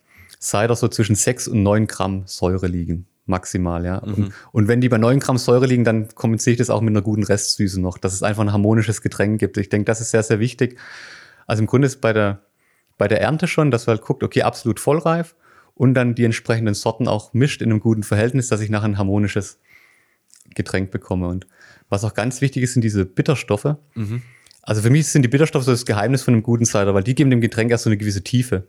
Cider 0.40 0.76
so 0.76 0.88
zwischen 0.88 1.14
6 1.14 1.48
und 1.48 1.62
9 1.62 1.86
Gramm 1.86 2.24
Säure 2.26 2.66
liegen 2.66 3.06
maximal, 3.26 3.84
ja. 3.84 4.02
Mhm. 4.04 4.14
Und, 4.14 4.32
und, 4.52 4.68
wenn 4.68 4.80
die 4.80 4.88
bei 4.88 4.98
9 4.98 5.20
Gramm 5.20 5.38
Säure 5.38 5.66
liegen, 5.66 5.84
dann 5.84 6.08
kompensiere 6.14 6.52
ich 6.52 6.58
das 6.58 6.70
auch 6.70 6.80
mit 6.80 6.92
einer 6.92 7.02
guten 7.02 7.24
Restsüße 7.24 7.80
noch, 7.80 7.98
dass 7.98 8.14
es 8.14 8.22
einfach 8.22 8.42
ein 8.42 8.52
harmonisches 8.52 9.02
Getränk 9.02 9.40
gibt. 9.40 9.58
Ich 9.58 9.68
denke, 9.68 9.84
das 9.84 10.00
ist 10.00 10.10
sehr, 10.10 10.22
sehr 10.22 10.40
wichtig. 10.40 10.78
Also 11.46 11.62
im 11.62 11.66
Grunde 11.66 11.86
ist 11.86 12.00
bei 12.00 12.12
der, 12.12 12.42
bei 12.98 13.08
der 13.08 13.20
Ernte 13.20 13.46
schon, 13.46 13.70
dass 13.70 13.86
man 13.86 13.96
halt 13.96 14.06
guckt, 14.06 14.22
okay, 14.22 14.42
absolut 14.42 14.80
vollreif 14.80 15.34
und 15.74 15.94
dann 15.94 16.14
die 16.14 16.24
entsprechenden 16.24 16.74
Sorten 16.74 17.08
auch 17.08 17.34
mischt 17.34 17.62
in 17.62 17.70
einem 17.70 17.80
guten 17.80 18.02
Verhältnis, 18.02 18.48
dass 18.48 18.60
ich 18.60 18.70
nachher 18.70 18.88
ein 18.88 18.98
harmonisches 18.98 19.58
Getränk 20.54 20.90
bekomme. 20.90 21.28
Und 21.28 21.46
was 21.88 22.04
auch 22.04 22.14
ganz 22.14 22.40
wichtig 22.40 22.62
ist, 22.62 22.72
sind 22.72 22.82
diese 22.82 23.04
Bitterstoffe. 23.04 23.76
Mhm. 23.94 24.22
Also 24.62 24.82
für 24.82 24.90
mich 24.90 25.06
sind 25.06 25.22
die 25.22 25.28
Bitterstoffe 25.28 25.64
so 25.64 25.70
das 25.70 25.86
Geheimnis 25.86 26.22
von 26.22 26.34
einem 26.34 26.42
guten 26.42 26.64
Cider, 26.64 26.94
weil 26.94 27.04
die 27.04 27.14
geben 27.14 27.30
dem 27.30 27.40
Getränk 27.40 27.70
erst 27.70 27.84
so 27.84 27.90
eine 27.90 27.96
gewisse 27.96 28.24
Tiefe. 28.24 28.66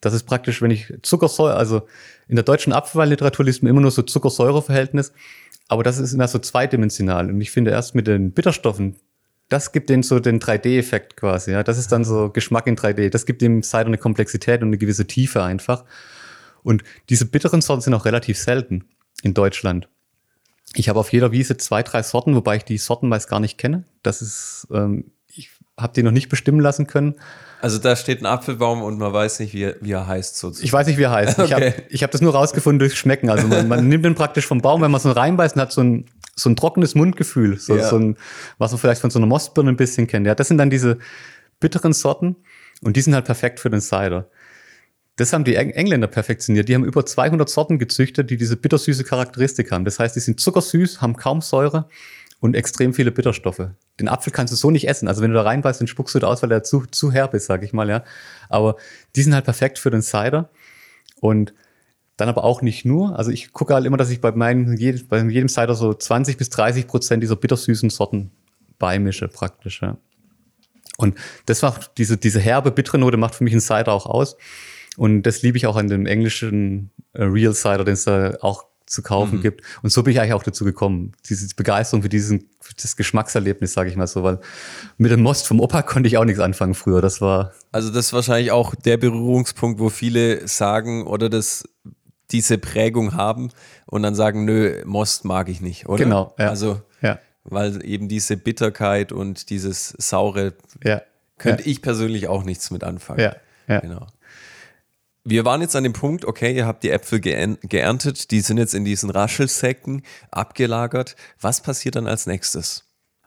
Das 0.00 0.14
ist 0.14 0.24
praktisch, 0.24 0.62
wenn 0.62 0.70
ich 0.70 0.92
Zuckersäure, 1.02 1.54
also 1.54 1.86
in 2.28 2.36
der 2.36 2.44
deutschen 2.44 2.72
Apfelweinliteratur 2.72 3.44
liest 3.44 3.62
man 3.62 3.70
immer 3.70 3.80
nur 3.80 3.90
so 3.90 4.02
Zucker-Säure-Verhältnis, 4.02 5.12
aber 5.68 5.82
das 5.82 5.98
ist 5.98 6.12
immer 6.12 6.26
so 6.26 6.38
zweidimensional. 6.38 7.28
Und 7.28 7.40
ich 7.40 7.50
finde 7.50 7.70
erst 7.70 7.94
mit 7.94 8.06
den 8.06 8.32
Bitterstoffen, 8.32 8.96
das 9.50 9.72
gibt 9.72 9.90
denen 9.90 10.02
so 10.02 10.20
den 10.20 10.40
3D-Effekt 10.40 11.16
quasi. 11.16 11.50
Ja, 11.50 11.62
das 11.62 11.76
ist 11.76 11.92
dann 11.92 12.04
so 12.04 12.30
Geschmack 12.30 12.66
in 12.66 12.76
3D. 12.76 13.10
Das 13.10 13.26
gibt 13.26 13.42
dem 13.42 13.62
Cider 13.62 13.86
eine 13.86 13.98
Komplexität 13.98 14.62
und 14.62 14.68
eine 14.68 14.78
gewisse 14.78 15.06
Tiefe 15.06 15.42
einfach. 15.42 15.84
Und 16.62 16.84
diese 17.08 17.26
bitteren 17.26 17.60
Sorten 17.60 17.82
sind 17.82 17.94
auch 17.94 18.04
relativ 18.04 18.38
selten 18.38 18.84
in 19.22 19.34
Deutschland. 19.34 19.88
Ich 20.74 20.88
habe 20.88 21.00
auf 21.00 21.12
jeder 21.12 21.32
Wiese 21.32 21.56
zwei, 21.56 21.82
drei 21.82 22.02
Sorten, 22.02 22.36
wobei 22.36 22.56
ich 22.56 22.64
die 22.64 22.78
Sorten 22.78 23.08
meist 23.08 23.28
gar 23.28 23.40
nicht 23.40 23.58
kenne. 23.58 23.84
Das 24.04 24.22
ist, 24.22 24.68
ähm, 24.72 25.10
ich 25.26 25.50
habe 25.76 25.92
die 25.94 26.04
noch 26.04 26.12
nicht 26.12 26.28
bestimmen 26.28 26.60
lassen 26.60 26.86
können. 26.86 27.16
Also 27.60 27.78
da 27.78 27.94
steht 27.96 28.22
ein 28.22 28.26
Apfelbaum 28.26 28.82
und 28.82 28.98
man 28.98 29.12
weiß 29.12 29.40
nicht, 29.40 29.52
wie 29.52 29.64
er, 29.64 29.76
wie 29.80 29.92
er 29.92 30.06
heißt 30.06 30.36
sozusagen. 30.38 30.64
Ich 30.64 30.72
weiß 30.72 30.86
nicht, 30.86 30.98
wie 30.98 31.02
er 31.02 31.10
heißt. 31.10 31.38
Okay. 31.38 31.46
Ich 31.46 31.52
habe 31.52 31.74
ich 31.88 32.02
hab 32.02 32.10
das 32.10 32.20
nur 32.20 32.34
rausgefunden 32.34 32.78
durch 32.78 32.98
Schmecken. 32.98 33.28
Also 33.28 33.46
man, 33.46 33.68
man 33.68 33.88
nimmt 33.88 34.04
den 34.04 34.14
praktisch 34.14 34.46
vom 34.46 34.60
Baum, 34.60 34.80
wenn 34.82 34.90
man 34.90 35.00
so 35.00 35.10
reinbeißt 35.10 35.56
und 35.56 35.62
hat 35.62 35.72
so 35.72 35.82
ein, 35.82 36.06
so 36.34 36.48
ein 36.48 36.56
trockenes 36.56 36.94
Mundgefühl. 36.94 37.58
So, 37.58 37.76
ja. 37.76 37.88
so 37.88 37.96
ein, 37.98 38.16
was 38.58 38.72
man 38.72 38.78
vielleicht 38.78 39.00
von 39.00 39.10
so 39.10 39.18
einer 39.18 39.26
Mostbirne 39.26 39.70
ein 39.70 39.76
bisschen 39.76 40.06
kennt. 40.06 40.26
Ja, 40.26 40.34
das 40.34 40.48
sind 40.48 40.58
dann 40.58 40.70
diese 40.70 40.98
bitteren 41.60 41.92
Sorten 41.92 42.36
und 42.82 42.96
die 42.96 43.00
sind 43.02 43.14
halt 43.14 43.26
perfekt 43.26 43.60
für 43.60 43.70
den 43.70 43.80
Cider. 43.80 44.28
Das 45.16 45.34
haben 45.34 45.44
die 45.44 45.54
Engländer 45.54 46.06
perfektioniert. 46.06 46.68
Die 46.68 46.74
haben 46.74 46.84
über 46.84 47.04
200 47.04 47.48
Sorten 47.48 47.78
gezüchtet, 47.78 48.30
die 48.30 48.38
diese 48.38 48.56
bittersüße 48.56 49.04
Charakteristik 49.04 49.70
haben. 49.70 49.84
Das 49.84 49.98
heißt, 49.98 50.16
die 50.16 50.20
sind 50.20 50.40
zuckersüß, 50.40 51.02
haben 51.02 51.14
kaum 51.14 51.42
Säure 51.42 51.88
und 52.40 52.56
extrem 52.56 52.94
viele 52.94 53.10
Bitterstoffe. 53.10 53.68
Den 54.00 54.08
Apfel 54.08 54.32
kannst 54.32 54.52
du 54.52 54.56
so 54.56 54.70
nicht 54.70 54.88
essen. 54.88 55.08
Also 55.08 55.22
wenn 55.22 55.30
du 55.30 55.36
da 55.36 55.42
reinbeißt, 55.42 55.80
dann 55.80 55.86
spuckst 55.86 56.14
du 56.14 56.18
da 56.18 56.26
aus, 56.26 56.42
weil 56.42 56.48
der 56.48 56.64
zu, 56.64 56.86
zu 56.90 57.12
herb 57.12 57.34
ist, 57.34 57.46
sag 57.46 57.62
ich 57.62 57.72
mal, 57.72 57.88
ja. 57.88 58.02
Aber 58.48 58.76
die 59.14 59.22
sind 59.22 59.34
halt 59.34 59.44
perfekt 59.44 59.78
für 59.78 59.90
den 59.90 60.02
Cider. 60.02 60.50
Und 61.20 61.54
dann 62.16 62.28
aber 62.28 62.44
auch 62.44 62.62
nicht 62.62 62.84
nur. 62.84 63.18
Also 63.18 63.30
ich 63.30 63.52
gucke 63.52 63.74
halt 63.74 63.86
immer, 63.86 63.96
dass 63.96 64.10
ich 64.10 64.20
bei 64.20 64.32
meinen, 64.32 64.76
bei 65.08 65.22
jedem 65.22 65.48
Cider 65.48 65.74
so 65.74 65.94
20 65.94 66.36
bis 66.36 66.50
30 66.50 66.86
Prozent 66.86 67.22
dieser 67.22 67.36
bittersüßen 67.36 67.90
Sorten 67.90 68.30
beimische, 68.78 69.28
praktisch, 69.28 69.82
ja. 69.82 69.96
Und 70.96 71.16
das 71.46 71.62
macht, 71.62 71.92
diese, 71.96 72.18
diese 72.18 72.40
herbe, 72.40 72.70
bittere 72.70 72.98
Note 72.98 73.16
macht 73.16 73.34
für 73.34 73.44
mich 73.44 73.54
einen 73.54 73.62
Cider 73.62 73.92
auch 73.92 74.04
aus. 74.04 74.36
Und 74.98 75.22
das 75.22 75.40
liebe 75.40 75.56
ich 75.56 75.66
auch 75.66 75.76
an 75.76 75.88
dem 75.88 76.04
englischen 76.04 76.90
äh, 77.14 77.22
Real 77.22 77.54
Cider, 77.54 77.84
den 77.84 77.94
es 77.94 78.04
da 78.04 78.36
auch 78.42 78.66
zu 78.90 79.02
kaufen 79.02 79.36
mhm. 79.36 79.42
gibt. 79.42 79.62
Und 79.82 79.90
so 79.90 80.02
bin 80.02 80.12
ich 80.12 80.20
eigentlich 80.20 80.34
auch 80.34 80.42
dazu 80.42 80.64
gekommen. 80.64 81.12
Diese 81.28 81.46
Begeisterung 81.54 82.02
für 82.02 82.08
diesen, 82.08 82.50
für 82.60 82.74
das 82.74 82.96
Geschmackserlebnis, 82.96 83.72
sage 83.72 83.88
ich 83.88 83.96
mal 83.96 84.08
so, 84.08 84.24
weil 84.24 84.40
mit 84.98 85.12
dem 85.12 85.22
Most 85.22 85.46
vom 85.46 85.60
Opa 85.60 85.82
konnte 85.82 86.08
ich 86.08 86.18
auch 86.18 86.24
nichts 86.24 86.40
anfangen 86.40 86.74
früher. 86.74 87.00
Das 87.00 87.20
war. 87.20 87.52
Also 87.70 87.90
das 87.90 88.06
ist 88.06 88.12
wahrscheinlich 88.12 88.50
auch 88.50 88.74
der 88.74 88.96
Berührungspunkt, 88.96 89.78
wo 89.78 89.88
viele 89.88 90.46
sagen 90.48 91.06
oder 91.06 91.30
das 91.30 91.64
diese 92.32 92.58
Prägung 92.58 93.14
haben 93.14 93.50
und 93.86 94.02
dann 94.02 94.14
sagen, 94.14 94.44
nö, 94.44 94.82
Most 94.84 95.24
mag 95.24 95.48
ich 95.48 95.60
nicht, 95.60 95.88
oder? 95.88 96.04
Genau. 96.04 96.34
Ja. 96.38 96.48
Also, 96.48 96.80
ja. 97.02 97.18
weil 97.44 97.84
eben 97.84 98.08
diese 98.08 98.36
Bitterkeit 98.36 99.10
und 99.12 99.50
dieses 99.50 99.88
saure 99.98 100.54
ja. 100.84 101.02
könnte 101.38 101.64
ich 101.64 101.82
persönlich 101.82 102.28
auch 102.28 102.44
nichts 102.44 102.70
mit 102.70 102.84
anfangen. 102.84 103.20
Ja. 103.20 103.36
ja. 103.66 103.80
Genau. 103.80 104.06
Wir 105.30 105.44
waren 105.44 105.60
jetzt 105.60 105.76
an 105.76 105.84
dem 105.84 105.92
Punkt, 105.92 106.24
okay, 106.24 106.52
ihr 106.52 106.66
habt 106.66 106.82
die 106.82 106.90
Äpfel 106.90 107.20
geerntet, 107.20 108.32
die 108.32 108.40
sind 108.40 108.58
jetzt 108.58 108.74
in 108.74 108.84
diesen 108.84 109.10
Raschelsäcken 109.10 110.02
abgelagert. 110.32 111.14
Was 111.40 111.60
passiert 111.62 111.94
dann 111.94 112.08
als 112.08 112.26
nächstes? 112.26 112.82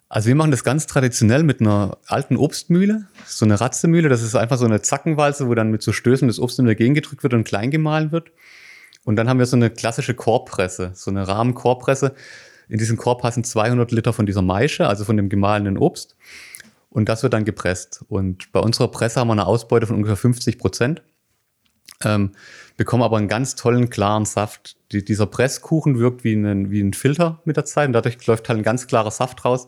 Also 0.09 0.27
wir 0.27 0.35
machen 0.35 0.51
das 0.51 0.65
ganz 0.65 0.85
traditionell 0.85 1.43
mit 1.43 1.61
einer 1.61 1.97
alten 2.07 2.35
Obstmühle, 2.35 3.07
so 3.25 3.45
eine 3.45 3.61
Ratzemühle. 3.61 4.09
Das 4.09 4.21
ist 4.21 4.35
einfach 4.35 4.57
so 4.57 4.65
eine 4.65 4.81
Zackenwalze, 4.81 5.47
wo 5.47 5.55
dann 5.55 5.71
mit 5.71 5.81
so 5.81 5.93
Stößen 5.93 6.27
das 6.27 6.39
Obst 6.39 6.59
in 6.59 6.65
dagegen 6.65 6.93
gedrückt 6.93 7.23
wird 7.23 7.35
und 7.35 7.45
klein 7.45 7.71
gemahlen 7.71 8.11
wird. 8.11 8.33
Und 9.05 9.15
dann 9.15 9.29
haben 9.29 9.39
wir 9.39 9.45
so 9.45 9.55
eine 9.55 9.69
klassische 9.69 10.13
Korbpresse, 10.13 10.91
so 10.95 11.09
eine 11.09 11.25
Rahmenkorbpresse. 11.25 12.15
In 12.67 12.79
diesen 12.79 12.97
Korb 12.97 13.21
passen 13.21 13.45
200 13.45 13.93
Liter 13.93 14.11
von 14.11 14.25
dieser 14.25 14.41
Maische, 14.41 14.89
also 14.89 15.05
von 15.05 15.15
dem 15.15 15.29
gemahlenen 15.29 15.77
Obst. 15.77 16.17
Und 16.89 17.07
das 17.07 17.23
wird 17.23 17.31
dann 17.31 17.45
gepresst. 17.45 18.03
Und 18.09 18.51
bei 18.51 18.59
unserer 18.59 18.89
Presse 18.89 19.21
haben 19.21 19.29
wir 19.29 19.31
eine 19.31 19.45
Ausbeute 19.45 19.87
von 19.87 19.95
ungefähr 19.95 20.17
50 20.17 20.59
Prozent. 20.59 21.01
Ähm, 22.05 22.31
bekommen 22.77 23.03
aber 23.03 23.17
einen 23.17 23.27
ganz 23.27 23.55
tollen, 23.55 23.89
klaren 23.89 24.25
Saft. 24.25 24.77
Die, 24.91 25.03
dieser 25.03 25.25
Presskuchen 25.25 25.99
wirkt 25.99 26.23
wie 26.23 26.33
ein, 26.33 26.71
wie 26.71 26.81
ein 26.81 26.93
Filter 26.93 27.41
mit 27.45 27.57
der 27.57 27.65
Zeit 27.65 27.87
und 27.87 27.93
dadurch 27.93 28.25
läuft 28.25 28.49
halt 28.49 28.59
ein 28.59 28.63
ganz 28.63 28.87
klarer 28.87 29.11
Saft 29.11 29.45
raus. 29.45 29.67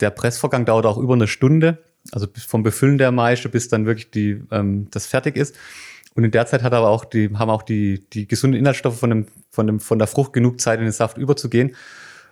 Der 0.00 0.10
Pressvorgang 0.10 0.64
dauert 0.64 0.86
auch 0.86 0.98
über 0.98 1.14
eine 1.14 1.28
Stunde, 1.28 1.78
also 2.12 2.26
vom 2.46 2.62
Befüllen 2.62 2.98
der 2.98 3.12
Maische 3.12 3.48
bis 3.48 3.68
dann 3.68 3.86
wirklich 3.86 4.10
die, 4.10 4.42
ähm, 4.50 4.88
das 4.90 5.06
fertig 5.06 5.36
ist. 5.36 5.56
Und 6.14 6.24
in 6.24 6.30
der 6.30 6.46
Zeit 6.46 6.62
hat 6.62 6.74
aber 6.74 6.88
auch 6.88 7.04
die, 7.04 7.30
haben 7.34 7.50
auch 7.50 7.62
die, 7.62 8.04
die 8.10 8.28
gesunden 8.28 8.58
Inhaltsstoffe 8.58 8.98
von, 8.98 9.10
dem, 9.10 9.26
von, 9.50 9.66
dem, 9.66 9.80
von 9.80 9.98
der 9.98 10.08
Frucht 10.08 10.32
genug 10.32 10.60
Zeit, 10.60 10.78
in 10.78 10.84
den 10.84 10.92
Saft 10.92 11.16
überzugehen. 11.16 11.74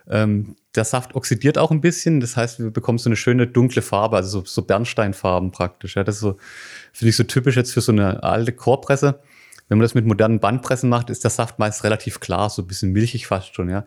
Ähm, 0.09 0.55
der 0.75 0.83
Saft 0.85 1.15
oxidiert 1.15 1.57
auch 1.57 1.71
ein 1.71 1.81
bisschen, 1.81 2.19
das 2.19 2.37
heißt, 2.37 2.59
wir 2.59 2.71
bekommen 2.71 2.97
so 2.97 3.09
eine 3.09 3.15
schöne 3.15 3.47
dunkle 3.47 3.81
Farbe, 3.81 4.17
also 4.17 4.39
so, 4.39 4.45
so 4.45 4.61
Bernsteinfarben 4.61 5.51
praktisch. 5.51 5.95
Ja, 5.95 6.03
das 6.03 6.15
ist 6.15 6.21
so, 6.21 6.37
finde 6.93 7.09
ich 7.09 7.15
so 7.15 7.23
typisch 7.23 7.55
jetzt 7.55 7.73
für 7.73 7.81
so 7.81 7.91
eine 7.91 8.23
alte 8.23 8.51
Chorpresse. 8.51 9.19
Wenn 9.67 9.77
man 9.77 9.83
das 9.83 9.93
mit 9.93 10.05
modernen 10.05 10.39
Bandpressen 10.39 10.89
macht, 10.89 11.09
ist 11.09 11.23
der 11.23 11.31
Saft 11.31 11.59
meist 11.59 11.83
relativ 11.83 12.19
klar, 12.19 12.49
so 12.49 12.61
ein 12.61 12.67
bisschen 12.67 12.91
milchig 12.91 13.27
fast 13.27 13.55
schon, 13.55 13.69
ja. 13.69 13.85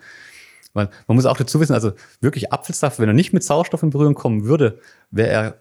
Weil 0.73 0.89
man 1.07 1.17
muss 1.17 1.27
auch 1.27 1.37
dazu 1.37 1.61
wissen, 1.61 1.75
also 1.75 1.93
wirklich 2.21 2.53
Apfelsaft, 2.53 2.99
wenn 2.99 3.09
er 3.09 3.15
nicht 3.15 3.33
mit 3.33 3.45
Sauerstoff 3.45 3.83
in 3.83 3.91
Berührung 3.91 4.15
kommen 4.15 4.45
würde, 4.45 4.81
wäre 5.11 5.29
er 5.31 5.61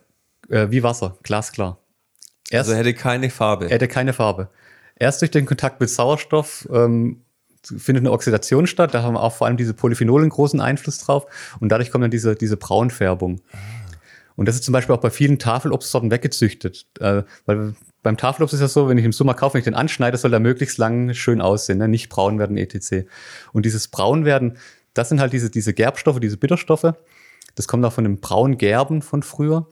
äh, 0.49 0.71
wie 0.71 0.83
Wasser, 0.83 1.17
glasklar. 1.23 1.79
Erst, 2.49 2.69
also 2.69 2.71
er 2.73 2.79
hätte 2.79 2.93
keine 2.93 3.29
Farbe. 3.29 3.65
Er 3.65 3.71
hätte 3.71 3.87
keine 3.87 4.13
Farbe. 4.13 4.49
Erst 4.95 5.21
durch 5.21 5.31
den 5.31 5.45
Kontakt 5.45 5.79
mit 5.79 5.89
Sauerstoff 5.89 6.67
ähm, 6.71 7.22
findet 7.65 8.01
eine 8.01 8.11
Oxidation 8.11 8.67
statt. 8.67 8.93
Da 8.93 9.03
haben 9.03 9.17
auch 9.17 9.33
vor 9.33 9.47
allem 9.47 9.57
diese 9.57 9.73
Polyphenolen 9.73 10.29
großen 10.29 10.59
Einfluss 10.59 10.99
drauf. 10.99 11.25
Und 11.59 11.69
dadurch 11.69 11.91
kommt 11.91 12.03
dann 12.03 12.11
diese, 12.11 12.35
diese 12.35 12.57
Braunfärbung. 12.57 13.41
Ah. 13.51 13.57
Und 14.35 14.47
das 14.47 14.55
ist 14.55 14.63
zum 14.63 14.71
Beispiel 14.71 14.95
auch 14.95 14.99
bei 14.99 15.09
vielen 15.09 15.39
Tafelobstsorten 15.39 16.11
weggezüchtet. 16.11 16.87
Äh, 16.99 17.23
weil 17.45 17.75
beim 18.01 18.17
Tafelobst 18.17 18.53
ist 18.53 18.61
das 18.61 18.73
so, 18.73 18.89
wenn 18.89 18.97
ich 18.97 19.05
im 19.05 19.13
Sommer 19.13 19.33
kaufe, 19.33 19.53
wenn 19.53 19.59
ich 19.59 19.65
den 19.65 19.75
anschneide, 19.75 20.17
soll 20.17 20.33
er 20.33 20.39
möglichst 20.39 20.77
lang 20.77 21.13
schön 21.13 21.41
aussehen, 21.41 21.77
ne? 21.77 21.87
nicht 21.87 22.09
braun 22.09 22.39
werden, 22.39 22.57
etc. 22.57 23.07
Und 23.53 23.65
dieses 23.65 23.87
Braunwerden, 23.87 24.57
das 24.93 25.09
sind 25.09 25.19
halt 25.19 25.33
diese, 25.33 25.49
diese 25.49 25.73
Gerbstoffe, 25.73 26.19
diese 26.19 26.37
Bitterstoffe. 26.37 26.93
Das 27.55 27.67
kommt 27.67 27.85
auch 27.85 27.93
von 27.93 28.03
dem 28.03 28.19
Braungerben 28.19 29.01
von 29.01 29.23
früher. 29.23 29.67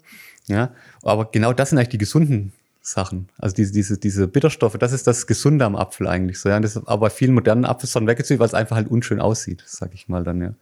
Ja, 0.48 0.74
aber 1.04 1.26
genau 1.32 1.54
das 1.54 1.70
sind 1.70 1.78
eigentlich 1.78 1.90
die 1.90 1.98
gesunden 1.98 2.54
Sachen. 2.82 3.30
Also 3.38 3.56
diese, 3.56 3.72
diese, 3.72 3.98
diese 3.98 4.28
Bitterstoffe, 4.28 4.78
das 4.78 4.92
ist 4.92 5.06
das 5.06 5.28
Gesunde 5.28 5.66
am 5.66 5.76
Apfel 5.76 6.08
eigentlich 6.08 6.40
so. 6.40 6.50
Ja. 6.50 6.56
Und 6.56 6.64
das 6.64 6.76
ist 6.76 6.88
aber 6.88 7.12
vielen 7.12 7.34
modernen 7.34 7.64
Apfelsorten 7.64 8.08
weggezogen, 8.08 8.40
weil 8.40 8.48
es 8.48 8.56
einfach 8.56 8.76
halt 8.76 8.90
unschön 8.90 9.22
aussieht, 9.22 9.64
sag 9.68 9.94
ich 9.94 10.08
mal 10.08 10.24
dann, 10.24 10.42
ja. 10.42 10.54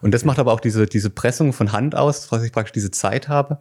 Und 0.00 0.14
das 0.14 0.24
macht 0.24 0.38
aber 0.38 0.52
auch 0.52 0.60
diese, 0.60 0.86
diese 0.86 1.10
Pressung 1.10 1.52
von 1.52 1.72
Hand 1.72 1.96
aus, 1.96 2.28
dass 2.28 2.44
ich 2.44 2.52
praktisch 2.52 2.72
diese 2.72 2.92
Zeit 2.92 3.28
habe 3.28 3.58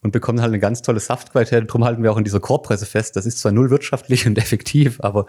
und 0.00 0.12
bekomme 0.12 0.40
halt 0.40 0.50
eine 0.50 0.60
ganz 0.60 0.82
tolle 0.82 1.00
Saftqualität. 1.00 1.68
Darum 1.68 1.84
halten 1.84 2.04
wir 2.04 2.12
auch 2.12 2.16
in 2.16 2.24
dieser 2.24 2.40
Korbpresse 2.40 2.86
fest. 2.86 3.16
Das 3.16 3.26
ist 3.26 3.38
zwar 3.40 3.50
null 3.50 3.70
wirtschaftlich 3.70 4.26
und 4.28 4.38
effektiv, 4.38 5.00
aber 5.00 5.26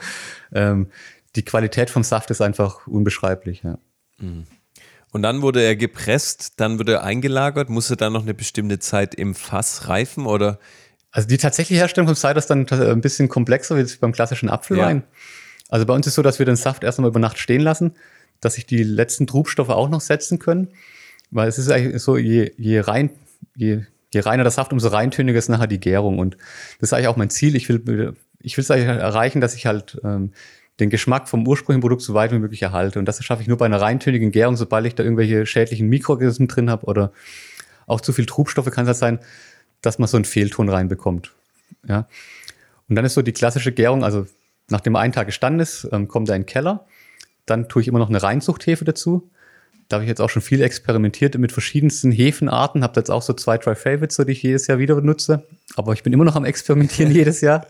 ähm, 0.54 0.88
die 1.36 1.44
Qualität 1.44 1.90
vom 1.90 2.04
Saft 2.04 2.30
ist 2.30 2.42
einfach 2.42 2.86
unbeschreiblich, 2.86 3.64
ja. 3.64 3.80
Mhm. 4.20 4.46
Und 5.12 5.24
dann 5.24 5.42
wurde 5.42 5.62
er 5.62 5.76
gepresst, 5.76 6.54
dann 6.58 6.80
wurde 6.80 6.94
er 6.94 7.04
eingelagert. 7.04 7.70
Musste 7.70 7.98
dann 7.98 8.14
noch 8.14 8.22
eine 8.22 8.34
bestimmte 8.34 8.80
Zeit 8.80 9.14
im 9.14 9.36
Fass 9.36 9.90
reifen 9.90 10.26
oder 10.26 10.58
also 11.12 11.28
die 11.28 11.38
tatsächliche 11.38 11.80
Herstellung 11.80 12.08
vom 12.08 12.16
Cider 12.16 12.38
ist 12.38 12.50
dann 12.50 12.68
ein 12.70 13.02
bisschen 13.02 13.28
komplexer 13.28 13.78
wie 13.78 13.96
beim 14.00 14.14
klassischen 14.14 14.50
Apfelwein. 14.50 14.98
Ja. 14.98 15.04
Also 15.70 15.86
bei 15.86 15.94
uns 15.94 16.08
ist 16.08 16.16
so, 16.16 16.22
dass 16.22 16.40
wir 16.40 16.46
den 16.46 16.56
Saft 16.56 16.84
erst 16.84 17.00
einmal 17.00 17.10
über 17.10 17.20
Nacht 17.20 17.38
stehen 17.38 17.62
lassen, 17.62 17.94
dass 18.40 18.56
sich 18.56 18.66
die 18.66 18.84
letzten 18.84 19.28
Trubstoffe 19.28 19.70
auch 19.70 19.90
noch 19.90 20.02
setzen 20.02 20.40
können. 20.40 20.70
Weil 21.30 21.48
es 21.48 21.58
ist 21.58 21.70
eigentlich 21.72 22.02
so, 22.02 22.18
je, 22.18 22.52
je 22.58 22.80
rein, 22.80 23.10
je, 23.56 23.82
je 24.14 24.20
reiner 24.20 24.44
der 24.44 24.52
Saft, 24.52 24.74
umso 24.74 24.90
reintöniger 24.90 25.40
ist 25.40 25.50
nachher 25.50 25.68
die 25.68 25.80
Gärung. 25.80 26.20
Und 26.20 26.36
das 26.80 26.90
ist 26.90 26.94
eigentlich 26.94 27.08
auch 27.08 27.18
mein 27.18 27.30
Ziel. 27.30 27.56
Ich 27.56 27.70
will, 27.70 28.16
ich 28.42 28.58
will 28.58 28.64
es 28.64 28.72
eigentlich 28.72 28.88
erreichen, 28.88 29.42
dass 29.42 29.56
ich 29.56 29.66
halt 29.66 30.00
ähm, 30.04 30.32
den 30.80 30.90
Geschmack 30.90 31.30
vom 31.30 31.48
ursprünglichen 31.48 31.82
Produkt 31.82 32.02
so 32.02 32.14
weit 32.14 32.32
wie 32.32 32.40
möglich 32.40 32.62
erhalte. 32.62 33.00
Und 33.00 33.06
das 33.06 33.24
schaffe 33.24 33.42
ich 33.42 33.48
nur 33.48 33.58
bei 33.58 33.66
einer 33.66 33.80
reintönigen 33.80 34.32
Gärung, 34.32 34.58
sobald 34.58 34.86
ich 34.86 34.96
da 34.96 35.04
irgendwelche 35.04 35.46
schädlichen 35.46 35.88
Mikroorganismen 35.88 36.48
drin 36.48 36.70
habe 36.70 36.86
oder 36.86 37.12
auch 37.88 38.02
zu 38.02 38.14
viel 38.14 38.26
Trubstoffe 38.26 38.72
kann 38.72 38.86
es 38.86 38.88
halt 38.88 38.98
sein, 38.98 39.20
dass 39.82 40.00
man 40.00 40.08
so 40.08 40.18
einen 40.18 40.26
Fehlton 40.26 40.70
reinbekommt. 40.70 41.32
Ja. 41.88 42.08
Und 42.90 42.96
dann 42.96 43.06
ist 43.06 43.14
so 43.14 43.22
die 43.22 43.32
klassische 43.32 43.72
Gärung, 43.72 44.04
also 44.04 44.28
nachdem 44.70 44.96
er 44.96 45.02
einen 45.02 45.14
Tag 45.14 45.28
gestanden 45.28 45.60
ist, 45.60 45.88
ähm, 45.92 46.08
kommt 46.08 46.30
er 46.30 46.36
in 46.36 46.42
den 46.42 46.48
Keller. 46.48 46.86
Dann 47.46 47.70
tue 47.70 47.82
ich 47.82 47.88
immer 47.88 48.00
noch 48.00 48.10
eine 48.10 48.22
Reinzuchthefe 48.22 48.86
dazu. 48.86 49.30
Da 49.88 49.96
habe 49.96 50.06
ich 50.06 50.10
jetzt 50.10 50.22
auch 50.22 50.30
schon 50.30 50.42
viel 50.42 50.62
experimentiert 50.62 51.38
mit 51.38 51.52
verschiedensten 51.52 52.12
Hefenarten. 52.12 52.84
Habe 52.84 53.00
jetzt 53.00 53.12
auch 53.12 53.22
so 53.22 53.34
zwei, 53.34 53.58
drei 53.58 53.76
Favorites, 53.76 54.16
so 54.16 54.24
die 54.24 54.32
ich 54.32 54.42
jedes 54.42 54.68
Jahr 54.68 54.80
wieder 54.80 54.96
benutze. 54.96 55.46
Aber 55.76 55.94
ich 55.94 56.04
bin 56.04 56.14
immer 56.14 56.24
noch 56.24 56.38
am 56.38 56.46
Experimentieren 56.46 57.12
jedes 57.14 57.42
Jahr. 57.42 57.68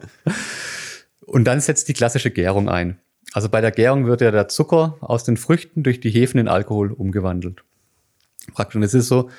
Und 1.25 1.45
dann 1.45 1.59
setzt 1.61 1.87
die 1.87 1.93
klassische 1.93 2.29
Gärung 2.29 2.69
ein. 2.69 2.99
Also 3.33 3.49
bei 3.49 3.61
der 3.61 3.71
Gärung 3.71 4.05
wird 4.05 4.21
ja 4.21 4.29
der 4.29 4.49
Zucker 4.49 4.97
aus 5.01 5.23
den 5.23 5.37
Früchten 5.37 5.83
durch 5.83 5.99
die 5.99 6.11
Hefen 6.11 6.39
in 6.39 6.47
Alkohol 6.47 6.91
umgewandelt. 6.91 7.63
Praktisch. 8.53 8.75
Und 8.75 8.83
es 8.83 8.93
ist 8.93 9.07
so, 9.07 9.29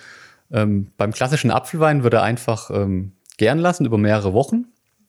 ähm, 0.53 0.93
beim 0.97 1.13
klassischen 1.13 1.51
Apfelwein 1.51 2.03
wird 2.05 2.15
er 2.15 2.23
einfach 2.23 2.71
ähm, 2.71 3.13
gären 3.39 3.59
lassen 3.59 3.87
über 3.87 3.99
mehrere 3.99 4.33
Wochen. 4.33 4.67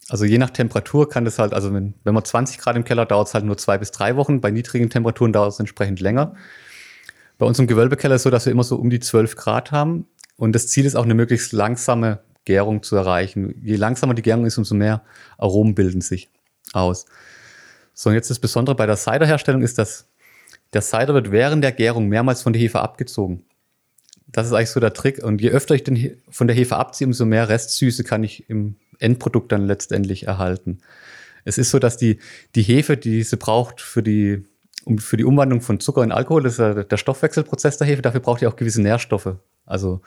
Also 0.10 0.26
je 0.26 0.38
nach 0.38 0.50
Temperatur 0.50 1.10
kann 1.10 1.26
das 1.26 1.40
halt, 1.40 1.54
also 1.54 1.74
wenn, 1.74 1.94
wenn 2.04 2.14
man 2.14 2.26
20 2.26 2.58
Grad 2.58 2.76
im 2.76 2.84
Keller 2.84 3.06
dauert 3.06 3.28
es 3.28 3.34
halt 3.34 3.46
nur 3.46 3.58
zwei 3.58 3.78
bis 3.78 3.92
drei 3.92 4.16
Wochen. 4.16 4.42
Bei 4.42 4.52
niedrigen 4.52 4.90
Temperaturen 4.90 5.34
dauert 5.34 5.54
es 5.54 5.60
entsprechend 5.60 6.00
länger. 6.00 6.36
Bei 7.38 7.46
uns 7.46 7.60
im 7.60 7.68
Gewölbekeller 7.68 8.16
ist 8.16 8.22
es 8.22 8.24
so, 8.24 8.30
dass 8.30 8.46
wir 8.46 8.52
immer 8.52 8.64
so 8.64 8.76
um 8.76 8.90
die 8.90 9.00
12 9.00 9.36
Grad 9.36 9.72
haben. 9.72 10.08
Und 10.36 10.54
das 10.54 10.68
Ziel 10.68 10.86
ist 10.86 10.96
auch 10.96 11.04
eine 11.04 11.14
möglichst 11.14 11.54
langsame 11.54 12.20
Gärung 12.46 12.84
zu 12.84 12.96
erreichen. 12.96 13.56
Je 13.64 13.76
langsamer 13.76 14.14
die 14.14 14.22
Gärung 14.22 14.46
ist, 14.46 14.58
umso 14.58 14.76
mehr 14.76 15.04
Aromen 15.38 15.76
bilden 15.76 16.02
sich 16.02 16.30
aus. 16.74 17.06
So, 17.94 18.10
und 18.10 18.16
jetzt 18.16 18.30
das 18.30 18.40
Besondere 18.40 18.76
bei 18.76 18.86
der 18.86 18.98
Ciderherstellung 18.98 19.62
ist, 19.62 19.78
dass 19.78 20.10
der 20.74 20.82
Cider 20.82 21.14
wird 21.14 21.32
während 21.32 21.64
der 21.64 21.72
Gärung 21.72 22.08
mehrmals 22.10 22.42
von 22.42 22.52
der 22.52 22.62
Hefe 22.62 22.80
abgezogen. 22.80 23.46
Das 24.34 24.48
ist 24.48 24.54
eigentlich 24.54 24.72
so 24.72 24.80
der 24.82 24.94
Trick. 24.94 25.24
Und 25.24 25.40
je 25.42 25.52
öfter 25.52 25.76
ich 25.76 25.84
den 25.84 26.18
von 26.30 26.48
der 26.48 26.56
Hefe 26.56 26.76
abziehe, 26.76 27.08
umso 27.08 27.24
mehr 27.26 27.48
Restsüße 27.48 28.04
kann 28.04 28.24
ich 28.24 28.50
im 28.50 28.76
Endprodukt 29.00 29.52
dann 29.52 29.66
letztendlich 29.66 30.28
erhalten. 30.28 30.80
Es 31.46 31.58
ist 31.58 31.70
so, 31.70 31.80
dass 31.80 31.98
die, 31.98 32.20
die 32.56 32.64
Hefe, 32.64 32.98
die 32.98 33.24
sie 33.24 33.38
braucht 33.38 33.80
für 33.80 34.02
die, 34.02 34.46
um, 34.86 34.98
für 34.98 35.18
die 35.18 35.24
Umwandlung 35.24 35.62
von 35.62 35.80
Zucker 35.80 36.04
in 36.04 36.12
Alkohol, 36.12 36.44
das 36.44 36.54
ist 36.54 36.60
ja 36.60 36.84
der 36.84 36.98
Stoffwechselprozess 36.98 37.78
der 37.78 37.88
Hefe, 37.88 38.02
dafür 38.02 38.22
braucht 38.22 38.42
die 38.42 38.48
auch 38.48 38.56
gewisse 38.56 38.82
Nährstoffe. 38.82 39.36
Also 39.66 40.02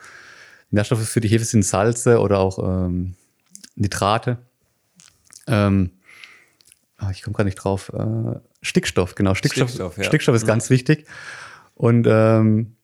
Nährstoffe 0.71 1.07
für 1.07 1.21
die 1.21 1.29
Hefe 1.29 1.45
sind 1.45 1.63
Salze 1.63 2.19
oder 2.19 2.39
auch 2.39 2.59
ähm, 2.59 3.15
Nitrate. 3.75 4.39
Ähm, 5.47 5.91
ah, 6.97 7.11
ich 7.11 7.21
komme 7.21 7.35
gar 7.35 7.43
nicht 7.45 7.55
drauf. 7.55 7.93
Äh, 7.93 8.39
Stickstoff, 8.61 9.15
genau. 9.15 9.35
Stickstoff, 9.35 9.69
Stickstoff, 9.69 9.97
ja. 9.97 10.03
Stickstoff 10.03 10.35
ist 10.35 10.43
mhm. 10.43 10.47
ganz 10.47 10.69
wichtig. 10.69 11.05
Und 11.75 12.07
ähm, 12.09 12.76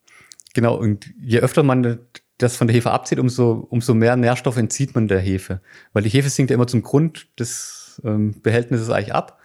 Genau, 0.54 0.76
und 0.76 1.12
je 1.20 1.40
öfter 1.40 1.62
man 1.62 1.98
das 2.38 2.56
von 2.56 2.66
der 2.66 2.76
Hefe 2.76 2.90
abzieht, 2.90 3.18
umso, 3.18 3.66
umso 3.70 3.94
mehr 3.94 4.16
Nährstoffe 4.16 4.56
entzieht 4.56 4.94
man 4.94 5.08
der 5.08 5.20
Hefe. 5.20 5.60
Weil 5.92 6.02
die 6.02 6.08
Hefe 6.08 6.30
sinkt 6.30 6.50
ja 6.50 6.54
immer 6.54 6.66
zum 6.66 6.82
Grund 6.82 7.28
des 7.38 8.00
ähm, 8.04 8.40
Behältnisses 8.42 8.90
eigentlich 8.90 9.14
ab. 9.14 9.40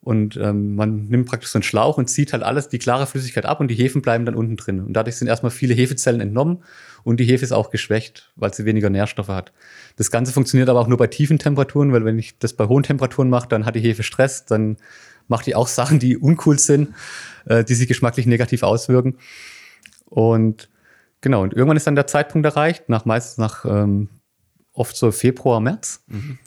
Und 0.00 0.36
ähm, 0.36 0.74
man 0.74 1.04
nimmt 1.06 1.28
praktisch 1.28 1.50
so 1.50 1.58
einen 1.58 1.62
Schlauch 1.62 1.96
und 1.96 2.10
zieht 2.10 2.32
halt 2.32 2.42
alles, 2.42 2.68
die 2.68 2.80
klare 2.80 3.06
Flüssigkeit 3.06 3.46
ab 3.46 3.60
und 3.60 3.68
die 3.68 3.76
Hefen 3.76 4.02
bleiben 4.02 4.24
dann 4.26 4.34
unten 4.34 4.56
drin. 4.56 4.80
Und 4.80 4.94
dadurch 4.94 5.14
sind 5.14 5.28
erstmal 5.28 5.52
viele 5.52 5.74
Hefezellen 5.74 6.20
entnommen 6.20 6.64
und 7.04 7.20
die 7.20 7.24
Hefe 7.24 7.44
ist 7.44 7.52
auch 7.52 7.70
geschwächt, 7.70 8.32
weil 8.34 8.52
sie 8.52 8.64
weniger 8.64 8.90
Nährstoffe 8.90 9.28
hat. 9.28 9.52
Das 9.94 10.10
Ganze 10.10 10.32
funktioniert 10.32 10.68
aber 10.68 10.80
auch 10.80 10.88
nur 10.88 10.98
bei 10.98 11.06
tiefen 11.06 11.38
Temperaturen, 11.38 11.92
weil 11.92 12.04
wenn 12.04 12.18
ich 12.18 12.36
das 12.40 12.52
bei 12.52 12.66
hohen 12.66 12.82
Temperaturen 12.82 13.30
mache, 13.30 13.48
dann 13.48 13.64
hat 13.64 13.76
die 13.76 13.80
Hefe 13.80 14.02
Stress, 14.02 14.44
dann 14.44 14.76
macht 15.28 15.46
die 15.46 15.54
auch 15.54 15.68
Sachen, 15.68 16.00
die 16.00 16.16
uncool 16.16 16.58
sind, 16.58 16.94
äh, 17.46 17.62
die 17.62 17.74
sich 17.74 17.86
geschmacklich 17.86 18.26
negativ 18.26 18.64
auswirken. 18.64 19.18
Und 20.12 20.68
genau, 21.22 21.42
und 21.42 21.54
irgendwann 21.54 21.78
ist 21.78 21.86
dann 21.86 21.94
der 21.94 22.06
Zeitpunkt 22.06 22.44
erreicht, 22.44 22.90
nach 22.90 23.06
meistens 23.06 23.38
nach 23.38 23.64
ähm, 23.64 24.10
oft 24.74 24.94
so 24.94 25.10
Februar, 25.10 25.58
März. 25.58 26.04
Mhm. 26.06 26.38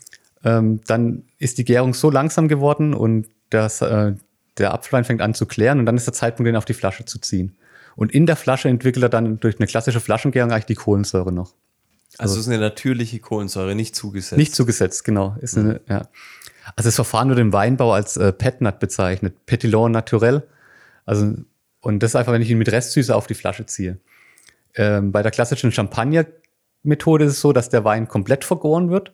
Ähm, 0.44 0.80
dann 0.86 1.24
ist 1.38 1.58
die 1.58 1.64
Gärung 1.64 1.92
so 1.92 2.08
langsam 2.08 2.46
geworden 2.46 2.94
und 2.94 3.26
das, 3.50 3.82
äh, 3.82 4.12
der 4.58 4.72
Apfelwein 4.72 5.04
fängt 5.04 5.20
an 5.20 5.34
zu 5.34 5.46
klären 5.46 5.80
und 5.80 5.86
dann 5.86 5.96
ist 5.96 6.06
der 6.06 6.14
Zeitpunkt, 6.14 6.46
den 6.46 6.54
auf 6.54 6.64
die 6.64 6.74
Flasche 6.74 7.04
zu 7.04 7.18
ziehen. 7.18 7.56
Und 7.96 8.12
in 8.12 8.26
der 8.26 8.36
Flasche 8.36 8.68
entwickelt 8.68 9.02
er 9.02 9.08
dann 9.08 9.40
durch 9.40 9.58
eine 9.58 9.66
klassische 9.66 10.00
Flaschengärung 10.00 10.52
eigentlich 10.52 10.66
die 10.66 10.74
Kohlensäure 10.76 11.32
noch. 11.32 11.54
Also, 12.18 12.22
also 12.22 12.34
es 12.34 12.40
ist 12.42 12.52
eine 12.52 12.60
natürliche 12.60 13.18
Kohlensäure, 13.18 13.74
nicht 13.74 13.96
zugesetzt. 13.96 14.38
Nicht 14.38 14.54
zugesetzt, 14.54 15.02
genau. 15.02 15.36
Ist 15.40 15.56
mhm. 15.56 15.64
eine, 15.64 15.80
ja. 15.88 16.08
Also 16.76 16.86
das 16.88 16.94
Verfahren 16.94 17.30
wird 17.30 17.40
im 17.40 17.52
Weinbau 17.52 17.92
als 17.92 18.16
äh, 18.16 18.32
Petnat 18.32 18.78
bezeichnet, 18.78 19.44
Petillon 19.46 19.90
naturel. 19.90 20.44
Also 21.04 21.34
und 21.86 22.02
das 22.02 22.10
ist 22.10 22.16
einfach, 22.16 22.32
wenn 22.32 22.42
ich 22.42 22.50
ihn 22.50 22.58
mit 22.58 22.72
Restsüße 22.72 23.14
auf 23.14 23.28
die 23.28 23.34
Flasche 23.34 23.64
ziehe. 23.64 23.98
Ähm, 24.74 25.12
bei 25.12 25.22
der 25.22 25.30
klassischen 25.30 25.70
Champagner-Methode 25.70 27.26
ist 27.26 27.34
es 27.34 27.40
so, 27.40 27.52
dass 27.52 27.68
der 27.68 27.84
Wein 27.84 28.08
komplett 28.08 28.44
vergoren 28.44 28.90
wird 28.90 29.12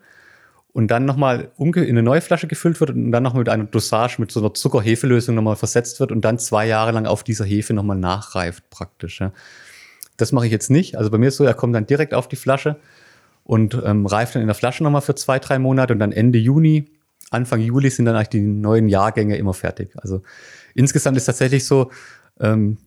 und 0.72 0.90
dann 0.90 1.04
nochmal 1.04 1.50
in 1.58 1.76
eine 1.76 2.02
neue 2.02 2.22
Flasche 2.22 2.46
gefüllt 2.46 2.80
wird 2.80 2.88
und 2.88 3.12
dann 3.12 3.24
noch 3.24 3.34
mit 3.34 3.50
einer 3.50 3.64
Dosage, 3.64 4.16
mit 4.20 4.32
so 4.32 4.40
einer 4.40 4.54
Zucker-Hefe-Lösung 4.54 5.34
nochmal 5.34 5.56
versetzt 5.56 6.00
wird 6.00 6.12
und 6.12 6.22
dann 6.24 6.38
zwei 6.38 6.66
Jahre 6.66 6.92
lang 6.92 7.04
auf 7.04 7.22
dieser 7.22 7.44
Hefe 7.44 7.74
nochmal 7.74 7.98
nachreift 7.98 8.70
praktisch. 8.70 9.20
Ja. 9.20 9.32
Das 10.16 10.32
mache 10.32 10.46
ich 10.46 10.52
jetzt 10.52 10.70
nicht. 10.70 10.96
Also 10.96 11.10
bei 11.10 11.18
mir 11.18 11.28
ist 11.28 11.36
so, 11.36 11.44
er 11.44 11.52
kommt 11.52 11.74
dann 11.74 11.86
direkt 11.86 12.14
auf 12.14 12.26
die 12.26 12.36
Flasche 12.36 12.76
und 13.44 13.78
ähm, 13.84 14.06
reift 14.06 14.34
dann 14.34 14.40
in 14.40 14.48
der 14.48 14.54
Flasche 14.54 14.82
nochmal 14.82 15.02
für 15.02 15.14
zwei, 15.14 15.38
drei 15.38 15.58
Monate 15.58 15.92
und 15.92 15.98
dann 15.98 16.12
Ende 16.12 16.38
Juni, 16.38 16.86
Anfang 17.28 17.60
Juli 17.60 17.90
sind 17.90 18.06
dann 18.06 18.16
eigentlich 18.16 18.30
die 18.30 18.40
neuen 18.40 18.88
Jahrgänge 18.88 19.36
immer 19.36 19.52
fertig. 19.52 19.90
Also 19.96 20.22
insgesamt 20.74 21.18
ist 21.18 21.26
tatsächlich 21.26 21.66
so, 21.66 21.90
ähm, 22.40 22.78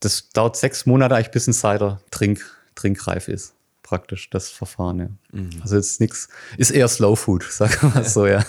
das 0.00 0.30
dauert 0.30 0.56
sechs 0.56 0.86
Monate 0.86 1.14
eigentlich, 1.14 1.30
bis 1.30 1.46
ein 1.46 1.52
Cider 1.52 2.00
trink, 2.10 2.40
trinkreif 2.74 3.28
ist 3.28 3.54
praktisch 3.82 4.30
das 4.30 4.48
Verfahren. 4.48 4.98
Ja. 4.98 5.08
Mhm. 5.38 5.50
Also 5.60 5.76
ist 5.76 6.00
nichts, 6.00 6.28
ist 6.56 6.70
eher 6.70 6.88
Slow 6.88 7.14
Food, 7.14 7.42
sagen 7.50 7.74
wir 7.80 7.88
mal 7.90 8.04
so, 8.04 8.26
ja. 8.26 8.44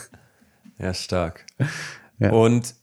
Ja, 0.79 0.93
stark. 0.93 1.45
Ja. 2.19 2.31
Und 2.31 2.75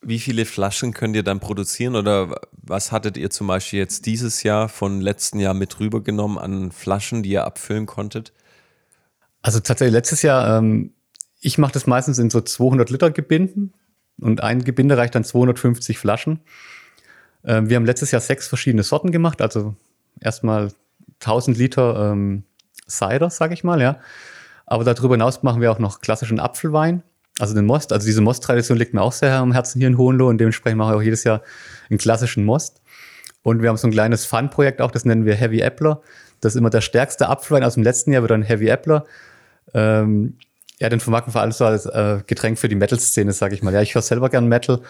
wie 0.00 0.20
viele 0.20 0.44
Flaschen 0.44 0.94
könnt 0.94 1.16
ihr 1.16 1.24
dann 1.24 1.40
produzieren 1.40 1.96
oder 1.96 2.40
was 2.52 2.92
hattet 2.92 3.16
ihr 3.16 3.30
zum 3.30 3.48
Beispiel 3.48 3.80
jetzt 3.80 4.06
dieses 4.06 4.44
Jahr 4.44 4.68
von 4.68 5.00
letzten 5.00 5.40
Jahr 5.40 5.54
mit 5.54 5.80
rübergenommen 5.80 6.38
an 6.38 6.70
Flaschen, 6.70 7.24
die 7.24 7.30
ihr 7.30 7.44
abfüllen 7.44 7.86
konntet? 7.86 8.32
Also 9.42 9.58
tatsächlich 9.58 9.92
letztes 9.92 10.22
Jahr, 10.22 10.58
ähm, 10.58 10.92
ich 11.40 11.58
mache 11.58 11.72
das 11.72 11.86
meistens 11.88 12.18
in 12.18 12.30
so 12.30 12.40
200 12.40 12.90
Liter 12.90 13.10
Gebinden 13.10 13.72
und 14.20 14.40
ein 14.40 14.62
Gebinde 14.62 14.96
reicht 14.96 15.16
dann 15.16 15.24
250 15.24 15.98
Flaschen. 15.98 16.40
Ähm, 17.48 17.68
wir 17.70 17.76
haben 17.76 17.86
letztes 17.86 18.10
Jahr 18.10 18.20
sechs 18.20 18.46
verschiedene 18.46 18.82
Sorten 18.82 19.10
gemacht, 19.10 19.40
also 19.40 19.74
erstmal 20.20 20.70
1000 21.20 21.56
Liter 21.56 22.12
ähm, 22.12 22.44
Cider, 22.86 23.30
sage 23.30 23.54
ich 23.54 23.64
mal, 23.64 23.80
ja. 23.80 23.98
Aber 24.66 24.84
darüber 24.84 25.14
hinaus 25.14 25.42
machen 25.42 25.62
wir 25.62 25.72
auch 25.72 25.78
noch 25.78 26.02
klassischen 26.02 26.40
Apfelwein, 26.40 27.02
also 27.38 27.54
den 27.54 27.64
Most. 27.64 27.92
Also 27.92 28.06
diese 28.06 28.20
Most-Tradition 28.20 28.76
liegt 28.76 28.92
mir 28.92 29.00
auch 29.00 29.12
sehr 29.12 29.34
am 29.36 29.52
Herzen 29.52 29.78
hier 29.78 29.88
in 29.88 29.96
Hohenlohe 29.96 30.28
und 30.28 30.38
dementsprechend 30.38 30.76
mache 30.76 30.92
ich 30.92 30.98
auch 30.98 31.02
jedes 31.02 31.24
Jahr 31.24 31.42
einen 31.88 31.98
klassischen 31.98 32.44
Most. 32.44 32.82
Und 33.42 33.62
wir 33.62 33.70
haben 33.70 33.78
so 33.78 33.88
ein 33.88 33.92
kleines 33.92 34.26
Fun-Projekt 34.26 34.82
auch, 34.82 34.90
das 34.90 35.06
nennen 35.06 35.24
wir 35.24 35.34
Heavy 35.34 35.62
Appler. 35.62 36.02
Das 36.42 36.54
ist 36.54 36.58
immer 36.58 36.70
der 36.70 36.82
stärkste 36.82 37.30
Apfelwein 37.30 37.64
aus 37.64 37.74
dem 37.74 37.82
letzten 37.82 38.12
Jahr, 38.12 38.22
wird 38.22 38.30
dann 38.30 38.42
Heavy 38.42 38.70
Appler. 38.70 39.06
Ähm, 39.72 40.36
ja, 40.78 40.90
den 40.90 41.00
vermarkten 41.00 41.34
wir 41.34 41.40
alles 41.40 41.58
so 41.58 41.64
als 41.64 41.86
äh, 41.86 42.18
Getränk 42.26 42.58
für 42.58 42.68
die 42.68 42.74
Metal-Szene, 42.74 43.32
sage 43.32 43.54
ich 43.54 43.62
mal. 43.62 43.72
Ja, 43.72 43.80
ich 43.80 43.94
höre 43.94 44.02
selber 44.02 44.28
gern 44.28 44.48
Metal 44.48 44.80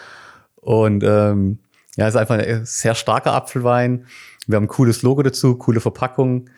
und 0.57 1.03
ähm, 1.05 1.59
ja, 1.99 2.07
ist 2.07 2.15
einfach 2.15 2.37
ein 2.37 2.65
sehr 2.65 2.95
starker 2.95 3.33
Apfelwein. 3.33 4.05
Wir 4.47 4.55
haben 4.55 4.63
ein 4.63 4.69
cooles 4.69 5.01
Logo 5.01 5.21
dazu, 5.21 5.55
coole 5.55 5.81
Verpackung. 5.81 6.49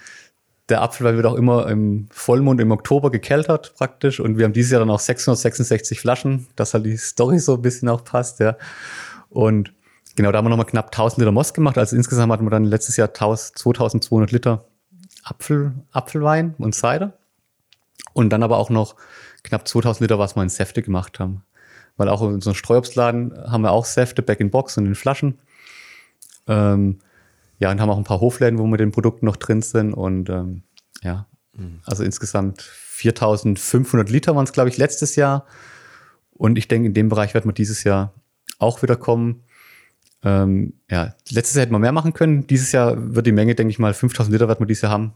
Der 0.70 0.82
Apfelwein 0.84 1.16
wird 1.16 1.26
auch 1.26 1.34
immer 1.34 1.68
im 1.68 2.08
Vollmond 2.12 2.62
im 2.62 2.72
Oktober 2.72 3.10
gekeltert 3.10 3.74
praktisch 3.76 4.20
und 4.20 4.38
wir 4.38 4.46
haben 4.46 4.54
dieses 4.54 4.72
Jahr 4.72 4.80
dann 4.80 4.92
auch 4.92 5.00
666 5.00 6.00
Flaschen, 6.00 6.48
dass 6.56 6.76
halt 6.76 6.86
die 6.86 6.96
Story 6.96 7.40
so 7.40 7.56
ein 7.56 7.62
bisschen 7.62 7.90
auch 7.90 8.04
passt, 8.04 8.40
ja. 8.40 8.56
Und 9.30 9.74
genau, 10.16 10.32
da 10.32 10.38
haben 10.38 10.46
wir 10.46 10.50
nochmal 10.50 10.68
knapp 10.68 10.88
1000 10.88 11.20
Liter 11.20 11.32
Most 11.32 11.56
gemacht. 11.56 11.78
Also 11.78 11.96
insgesamt 11.96 12.32
hatten 12.32 12.46
wir 12.46 12.52
dann 12.52 12.66
letztes 12.66 12.96
Jahr 12.98 13.12
2200 13.14 14.32
Liter 14.32 14.66
Apfel, 15.24 15.74
Apfelwein 15.92 16.54
und 16.60 16.76
Cider. 16.76 17.18
Und 18.14 18.30
dann 18.30 18.44
aber 18.44 18.58
auch 18.58 18.70
noch 18.70 18.96
knapp 19.44 19.68
2000 19.68 20.02
Liter, 20.02 20.20
was 20.20 20.36
wir 20.36 20.44
in 20.44 20.50
Säfte 20.50 20.84
gemacht 20.84 21.20
haben. 21.20 21.44
Weil 22.02 22.10
auch 22.10 22.24
in 22.24 22.34
unserem 22.34 22.56
Streuobstladen 22.56 23.32
haben 23.46 23.62
wir 23.62 23.70
auch 23.70 23.86
Säfte 23.86 24.24
back 24.24 24.40
in 24.40 24.50
Box 24.50 24.76
und 24.76 24.88
in 24.88 24.96
Flaschen. 24.96 25.38
Ähm, 26.48 26.98
ja, 27.60 27.70
und 27.70 27.80
haben 27.80 27.92
auch 27.92 27.98
ein 28.00 28.04
paar 28.04 28.22
Hofläden, 28.22 28.58
wo 28.58 28.66
wir 28.66 28.78
den 28.78 28.92
Produkten 28.92 29.28
noch 29.28 29.36
drin 29.36 29.62
sind. 29.62 29.94
Und 29.94 30.32
ähm, 30.32 30.64
ja, 31.04 31.28
mhm. 31.54 31.82
also 31.86 32.04
insgesamt 32.04 32.64
4500 32.64 34.10
Liter 34.10 34.36
waren 34.36 34.46
es, 34.46 34.52
glaube 34.52 34.70
ich, 34.70 34.78
letztes 34.78 35.16
Jahr. 35.16 35.46
Und 36.32 36.58
ich 36.58 36.68
denke, 36.68 36.88
in 36.88 36.96
dem 36.96 37.08
Bereich 37.08 37.36
wird 37.36 37.46
man 37.46 37.54
dieses 37.54 37.84
Jahr 37.84 38.16
auch 38.58 38.82
wieder 38.82 38.96
kommen. 38.96 39.44
Ähm, 40.24 40.74
ja, 40.90 41.14
letztes 41.30 41.54
Jahr 41.54 41.62
hätten 41.62 41.76
wir 41.76 41.78
mehr 41.78 41.92
machen 41.92 42.14
können. 42.14 42.48
Dieses 42.48 42.72
Jahr 42.72 42.96
wird 43.14 43.28
die 43.28 43.32
Menge, 43.32 43.54
denke 43.54 43.70
ich 43.70 43.78
mal, 43.78 43.94
5000 43.94 44.34
Liter 44.34 44.48
wird 44.48 44.60
man 44.60 44.68
dieses 44.68 44.82
Jahr 44.82 44.92
haben 44.92 45.14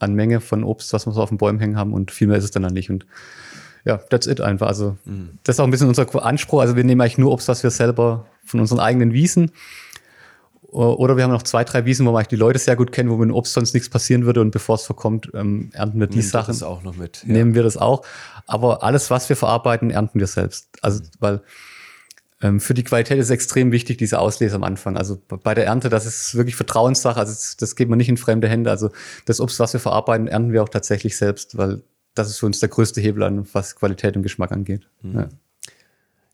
an 0.00 0.14
Menge 0.14 0.40
von 0.40 0.64
Obst, 0.64 0.92
was 0.92 1.06
wir 1.06 1.12
so 1.12 1.22
auf 1.22 1.28
den 1.28 1.38
Bäumen 1.38 1.60
hängen 1.60 1.76
haben. 1.76 1.92
Und 1.92 2.10
viel 2.10 2.26
mehr 2.26 2.38
ist 2.38 2.44
es 2.44 2.50
dann, 2.50 2.64
dann 2.64 2.74
nicht. 2.74 2.90
Und 2.90 3.06
ja, 3.88 3.96
that's 3.96 4.26
it 4.26 4.40
einfach. 4.40 4.68
Also, 4.68 4.96
mhm. 5.04 5.38
das 5.42 5.56
ist 5.56 5.60
auch 5.60 5.64
ein 5.64 5.70
bisschen 5.70 5.88
unser 5.88 6.24
Anspruch. 6.24 6.60
Also, 6.60 6.76
wir 6.76 6.84
nehmen 6.84 7.00
eigentlich 7.00 7.18
nur 7.18 7.32
Obst, 7.32 7.48
was 7.48 7.62
wir 7.62 7.70
selber 7.70 8.26
von 8.44 8.60
unseren 8.60 8.78
eigenen 8.78 9.12
Wiesen 9.12 9.50
oder 10.70 11.16
wir 11.16 11.24
haben 11.24 11.30
noch 11.30 11.42
zwei, 11.42 11.64
drei 11.64 11.86
Wiesen, 11.86 12.06
wo 12.06 12.12
wir 12.12 12.18
eigentlich 12.18 12.28
die 12.28 12.36
Leute 12.36 12.58
sehr 12.58 12.76
gut 12.76 12.92
kennen, 12.92 13.08
wo 13.08 13.16
mit 13.16 13.30
dem 13.30 13.34
Obst 13.34 13.54
sonst 13.54 13.72
nichts 13.72 13.88
passieren 13.88 14.26
würde 14.26 14.42
und 14.42 14.50
bevor 14.50 14.74
es 14.74 14.84
verkommt, 14.84 15.30
ähm, 15.32 15.70
ernten 15.72 15.98
wir 15.98 16.08
die 16.08 16.18
Nehmen 16.18 16.28
Sachen. 16.28 16.52
Das 16.52 16.62
auch 16.62 16.82
noch 16.82 16.96
mit. 16.96 17.24
Ja. 17.26 17.32
Nehmen 17.32 17.54
wir 17.54 17.62
das 17.62 17.78
auch. 17.78 18.04
Aber 18.46 18.82
alles, 18.82 19.10
was 19.10 19.28
wir 19.30 19.36
verarbeiten, 19.36 19.90
ernten 19.90 20.20
wir 20.20 20.26
selbst. 20.26 20.68
Also, 20.82 21.02
mhm. 21.02 21.08
weil 21.20 21.42
ähm, 22.42 22.60
für 22.60 22.74
die 22.74 22.84
Qualität 22.84 23.18
ist 23.18 23.30
extrem 23.30 23.72
wichtig, 23.72 23.96
diese 23.96 24.18
Auslese 24.18 24.56
am 24.56 24.62
Anfang. 24.62 24.98
Also 24.98 25.18
bei 25.26 25.54
der 25.54 25.64
Ernte, 25.64 25.88
das 25.88 26.04
ist 26.04 26.34
wirklich 26.34 26.54
Vertrauenssache. 26.54 27.18
Also 27.18 27.32
das, 27.32 27.56
das 27.56 27.74
geht 27.74 27.88
man 27.88 27.96
nicht 27.96 28.10
in 28.10 28.18
fremde 28.18 28.48
Hände. 28.48 28.70
Also 28.70 28.90
das 29.24 29.40
Obst, 29.40 29.58
was 29.60 29.72
wir 29.72 29.80
verarbeiten, 29.80 30.28
ernten 30.28 30.52
wir 30.52 30.62
auch 30.62 30.68
tatsächlich 30.68 31.16
selbst, 31.16 31.56
weil 31.56 31.82
das 32.18 32.28
ist 32.28 32.38
für 32.38 32.46
uns 32.46 32.60
der 32.60 32.68
größte 32.68 33.00
Hebel 33.00 33.22
an, 33.22 33.46
was 33.52 33.76
Qualität 33.76 34.16
und 34.16 34.22
Geschmack 34.22 34.52
angeht. 34.52 34.88
Mhm. 35.02 35.18
Ja. 35.18 35.28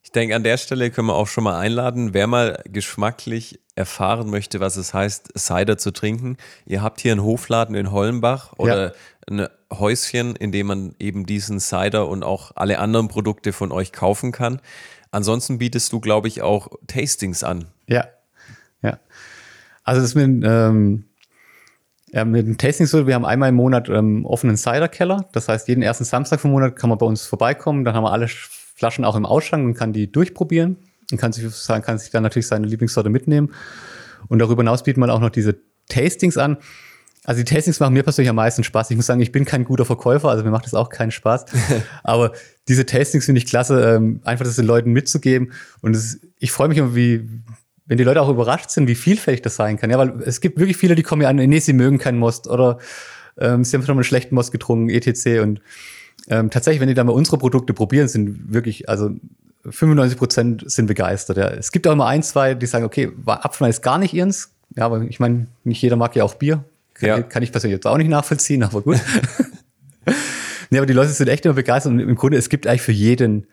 Ich 0.03 0.12
denke, 0.12 0.37
an 0.37 0.44
der 0.44 0.59
Stelle 0.59 0.90
können 0.90 1.09
wir 1.09 1.14
auch 1.14 1.27
schon 1.27 1.44
mal 1.44 1.59
einladen, 1.59 2.14
wer 2.14 2.27
mal 2.27 2.62
geschmacklich 2.66 3.61
erfahren 3.75 4.31
möchte, 4.31 4.61
was 4.61 4.77
es 4.77 4.94
heißt, 4.94 5.33
Cider 5.37 5.79
zu 5.79 5.90
trinken. 5.90 6.37
Ihr 6.66 6.83
habt 6.83 7.01
hier 7.01 7.12
einen 7.12 7.23
Hofladen 7.23 7.75
in 7.75 7.90
Hollenbach 7.90 8.53
oder 8.57 8.88
ja. 8.88 8.92
ein 9.29 9.49
Häuschen, 9.73 10.37
in 10.37 10.53
dem 10.53 10.66
man 10.66 10.94
eben 10.99 11.27
diesen 11.27 11.59
Cider 11.59 12.07
und 12.07 12.23
auch 12.23 12.53
alle 12.55 12.79
anderen 12.79 13.09
Produkte 13.09 13.53
von 13.53 13.73
euch 13.73 13.92
kaufen 13.92 14.31
kann. 14.31 14.61
Ansonsten 15.11 15.59
bietest 15.59 15.92
du, 15.92 16.01
glaube 16.01 16.29
ich, 16.29 16.42
auch 16.42 16.68
Tastings 16.87 17.42
an. 17.42 17.66
Ja, 17.88 18.07
ja. 18.83 18.99
Also 19.85 20.01
das 20.01 20.14
mit, 20.14 20.44
ähm, 20.47 21.05
ja, 22.14 22.24
mit 22.24 22.46
dem 22.46 22.57
Tasting 22.57 22.87
so, 22.87 23.09
wir 23.09 23.14
haben 23.16 23.24
einmal 23.24 23.48
im 23.48 23.57
Monat 23.57 23.88
ähm, 23.88 24.24
offenen 24.24 24.57
Cider-Keller. 24.57 25.29
Das 25.33 25.48
heißt, 25.48 25.66
jeden 25.66 25.83
ersten 25.83 26.05
Samstag 26.05 26.38
vom 26.38 26.53
Monat 26.53 26.77
kann 26.77 26.88
man 26.88 26.96
bei 26.96 27.07
uns 27.07 27.27
vorbeikommen. 27.27 27.85
Dann 27.85 27.96
haben 27.96 28.05
wir 28.05 28.12
alle 28.12 28.29
Flaschen 28.29 29.05
auch 29.05 29.16
im 29.16 29.27
Ausschank 29.27 29.64
und 29.64 29.74
kann 29.74 29.92
die 29.92 30.12
durchprobieren 30.12 30.77
und 31.11 31.18
kann 31.18 31.33
sich, 31.33 31.44
kann 31.66 31.98
sich 31.98 32.11
dann 32.11 32.22
natürlich 32.22 32.46
seine 32.46 32.68
Lieblingssorte 32.68 33.11
mitnehmen. 33.11 33.53
Und 34.29 34.38
darüber 34.38 34.62
hinaus 34.62 34.85
bietet 34.85 34.98
man 34.98 35.11
auch 35.11 35.18
noch 35.18 35.31
diese 35.31 35.57
Tastings 35.88 36.38
an. 36.38 36.59
Also 37.24 37.42
die 37.42 37.53
Tastings 37.53 37.81
machen 37.81 37.94
mir 37.94 38.05
persönlich 38.05 38.31
am 38.31 38.37
meisten 38.37 38.62
Spaß. 38.62 38.90
Ich 38.90 38.96
muss 38.96 39.07
sagen, 39.07 39.20
ich 39.20 39.33
bin 39.33 39.44
kein 39.44 39.64
guter 39.64 39.85
Verkäufer, 39.85 40.29
also 40.29 40.44
mir 40.44 40.50
macht 40.53 40.66
das 40.66 40.74
auch 40.74 40.90
keinen 40.90 41.11
Spaß. 41.11 41.46
Aber 42.05 42.31
diese 42.68 42.87
Tastings 42.87 43.24
finde 43.24 43.40
ich 43.40 43.46
klasse, 43.46 43.96
ähm, 43.96 44.20
einfach 44.22 44.44
das 44.44 44.55
den 44.55 44.66
Leuten 44.66 44.92
mitzugeben. 44.92 45.53
Und 45.81 45.96
ist, 45.96 46.20
ich 46.38 46.53
freue 46.53 46.68
mich 46.68 46.79
immer, 46.79 46.94
wie, 46.94 47.29
wenn 47.87 47.99
die 47.99 48.05
Leute 48.05 48.23
auch 48.23 48.29
überrascht 48.29 48.70
sind, 48.70 48.88
wie 48.88 48.94
vielfältig 48.94 49.42
das 49.42 49.57
sein 49.57 49.79
kann. 49.79 49.90
Ja, 49.90 49.99
weil 49.99 50.23
es 50.25 50.40
gibt 50.40 50.59
wirklich 50.59 50.77
viele, 50.77 50.94
die 50.94 51.03
kommen 51.03 51.23
ja 51.23 51.29
an, 51.29 51.37
nee, 51.37 51.59
sie 51.59 51.73
mögen 51.73 51.99
keinen 51.99 52.18
Most 52.18 52.49
oder 52.49 52.79
ähm, 53.38 53.64
sie 53.64 53.77
haben 53.77 53.83
schon 53.83 53.94
mal 53.94 54.01
einen 54.01 54.05
schlechten 54.05 54.35
Most 54.35 54.53
getrunken, 54.53 54.88
etc. 54.88 55.40
Und 55.42 55.61
ähm, 56.29 56.50
tatsächlich, 56.50 56.81
wenn 56.81 56.88
die 56.88 56.94
dann 56.94 57.06
mal 57.06 57.13
unsere 57.13 57.38
Produkte 57.38 57.75
probieren, 57.75 58.08
sind 58.08 58.52
wirklich, 58.52 58.88
also 58.88 59.11
95 59.69 60.19
Prozent 60.19 60.71
sind 60.71 60.87
begeistert. 60.87 61.37
Ja. 61.37 61.48
Es 61.48 61.73
gibt 61.73 61.87
auch 61.87 61.92
immer 61.92 62.06
ein, 62.06 62.23
zwei, 62.23 62.54
die 62.54 62.67
sagen, 62.67 62.85
okay, 62.85 63.11
Apfelwein 63.27 63.71
ist 63.71 63.83
gar 63.83 63.98
nicht 63.98 64.15
ihrs. 64.15 64.50
Ja, 64.77 64.87
aber 64.87 65.02
ich 65.02 65.21
meine, 65.21 65.46
nicht 65.65 65.81
jeder 65.83 65.96
mag 65.96 66.17
ja 66.17 66.25
auch 66.25 66.35
Bier. 66.35 66.65
Kann, 66.94 67.08
ja. 67.08 67.23
kann 67.23 67.42
ich 67.42 67.52
persönlich 67.52 67.77
jetzt 67.77 67.87
auch 67.87 67.96
nicht 67.96 68.08
nachvollziehen, 68.08 68.63
aber 68.63 68.83
gut. 68.83 69.00
nee, 70.71 70.79
aber 70.79 70.87
die 70.87 70.92
Leute 70.92 71.11
sind 71.11 71.29
echt 71.29 71.44
immer 71.44 71.54
begeistert 71.54 71.92
und 71.92 72.00
im 72.00 72.15
Grunde, 72.15 72.38
es 72.38 72.48
gibt 72.48 72.67
eigentlich 72.67 72.83
für 72.83 72.92
jeden 72.92 73.46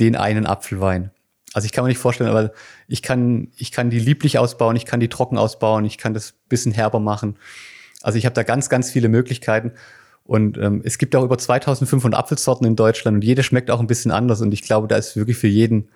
den 0.00 0.16
einen 0.16 0.46
Apfelwein. 0.46 1.10
Also 1.52 1.66
ich 1.66 1.72
kann 1.72 1.84
mir 1.84 1.88
nicht 1.88 1.98
vorstellen, 1.98 2.30
aber 2.30 2.52
ich 2.88 3.02
kann, 3.02 3.48
ich 3.56 3.72
kann 3.72 3.90
die 3.90 3.98
lieblich 3.98 4.38
ausbauen, 4.38 4.76
ich 4.76 4.86
kann 4.86 5.00
die 5.00 5.08
trocken 5.08 5.36
ausbauen, 5.36 5.84
ich 5.84 5.98
kann 5.98 6.14
das 6.14 6.34
bisschen 6.48 6.72
herber 6.72 7.00
machen. 7.00 7.36
Also 8.02 8.18
ich 8.18 8.24
habe 8.24 8.34
da 8.34 8.42
ganz, 8.42 8.68
ganz 8.68 8.90
viele 8.90 9.08
Möglichkeiten. 9.08 9.72
Und 10.24 10.56
ähm, 10.56 10.82
es 10.84 10.98
gibt 10.98 11.16
auch 11.16 11.24
über 11.24 11.36
2500 11.36 12.18
Apfelsorten 12.18 12.66
in 12.66 12.76
Deutschland 12.76 13.16
und 13.16 13.24
jede 13.24 13.42
schmeckt 13.42 13.70
auch 13.70 13.80
ein 13.80 13.86
bisschen 13.86 14.10
anders. 14.10 14.40
Und 14.40 14.52
ich 14.54 14.62
glaube, 14.62 14.88
da 14.88 14.96
ist 14.96 15.16
wirklich 15.16 15.36
für 15.36 15.48
jeden 15.48 15.88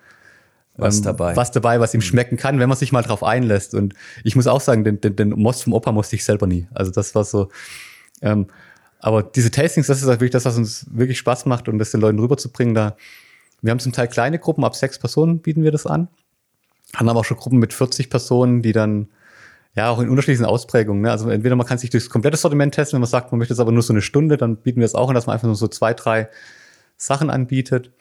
was 0.77 0.97
ähm, 0.97 1.03
dabei. 1.03 1.35
Was 1.35 1.51
dabei, 1.51 1.79
was 1.79 1.93
ihm 1.93 2.01
schmecken 2.01 2.37
kann, 2.37 2.59
wenn 2.59 2.69
man 2.69 2.77
sich 2.77 2.91
mal 2.91 3.01
drauf 3.01 3.23
einlässt. 3.23 3.73
Und 3.73 3.93
ich 4.23 4.35
muss 4.35 4.47
auch 4.47 4.61
sagen, 4.61 4.83
den, 4.83 5.01
den, 5.01 5.15
den 5.15 5.29
Most 5.29 5.63
vom 5.63 5.73
Opa 5.73 5.91
musste 5.91 6.15
ich 6.15 6.23
selber 6.23 6.45
nie. 6.45 6.67
Also 6.73 6.91
das 6.91 7.15
war 7.15 7.23
so. 7.23 7.49
Ähm, 8.21 8.47
aber 8.99 9.23
diese 9.23 9.51
Tastings, 9.51 9.87
das 9.87 10.01
ist 10.01 10.07
wirklich 10.07 10.31
das, 10.31 10.45
was 10.45 10.57
uns 10.57 10.85
wirklich 10.91 11.17
Spaß 11.17 11.45
macht 11.45 11.67
und 11.67 11.79
das 11.79 11.91
den 11.91 12.01
Leuten 12.01 12.19
rüberzubringen. 12.19 12.75
Da, 12.75 12.95
wir 13.61 13.71
haben 13.71 13.79
zum 13.79 13.91
Teil 13.91 14.07
kleine 14.07 14.39
Gruppen, 14.39 14.63
ab 14.63 14.75
sechs 14.75 14.99
Personen 14.99 15.39
bieten 15.39 15.63
wir 15.63 15.71
das 15.71 15.85
an. 15.85 16.07
Haben 16.95 17.09
aber 17.09 17.19
auch 17.19 17.25
schon 17.25 17.37
Gruppen 17.37 17.59
mit 17.59 17.73
40 17.73 18.09
Personen, 18.09 18.61
die 18.61 18.71
dann 18.71 19.09
ja 19.75 19.89
auch 19.89 19.99
in 19.99 20.09
unterschiedlichen 20.09 20.45
Ausprägungen. 20.45 21.03
Ne? 21.03 21.11
Also 21.11 21.29
entweder 21.29 21.55
man 21.55 21.67
kann 21.67 21.77
sich 21.77 21.89
durchs 21.89 22.09
komplette 22.09 22.37
Sortiment 22.37 22.73
testen, 22.73 22.97
wenn 22.97 23.01
man 23.01 23.09
sagt, 23.09 23.31
man 23.31 23.39
möchte 23.39 23.53
es 23.53 23.59
aber 23.59 23.71
nur 23.71 23.83
so 23.83 23.93
eine 23.93 24.01
Stunde, 24.01 24.37
dann 24.37 24.57
bieten 24.57 24.79
wir 24.79 24.85
es 24.85 24.95
auch 24.95 25.09
an, 25.09 25.15
dass 25.15 25.27
man 25.27 25.33
einfach 25.33 25.47
nur 25.47 25.55
so 25.55 25.67
zwei, 25.67 25.93
drei 25.93 26.29
Sachen 26.97 27.29
anbietet. 27.29 27.91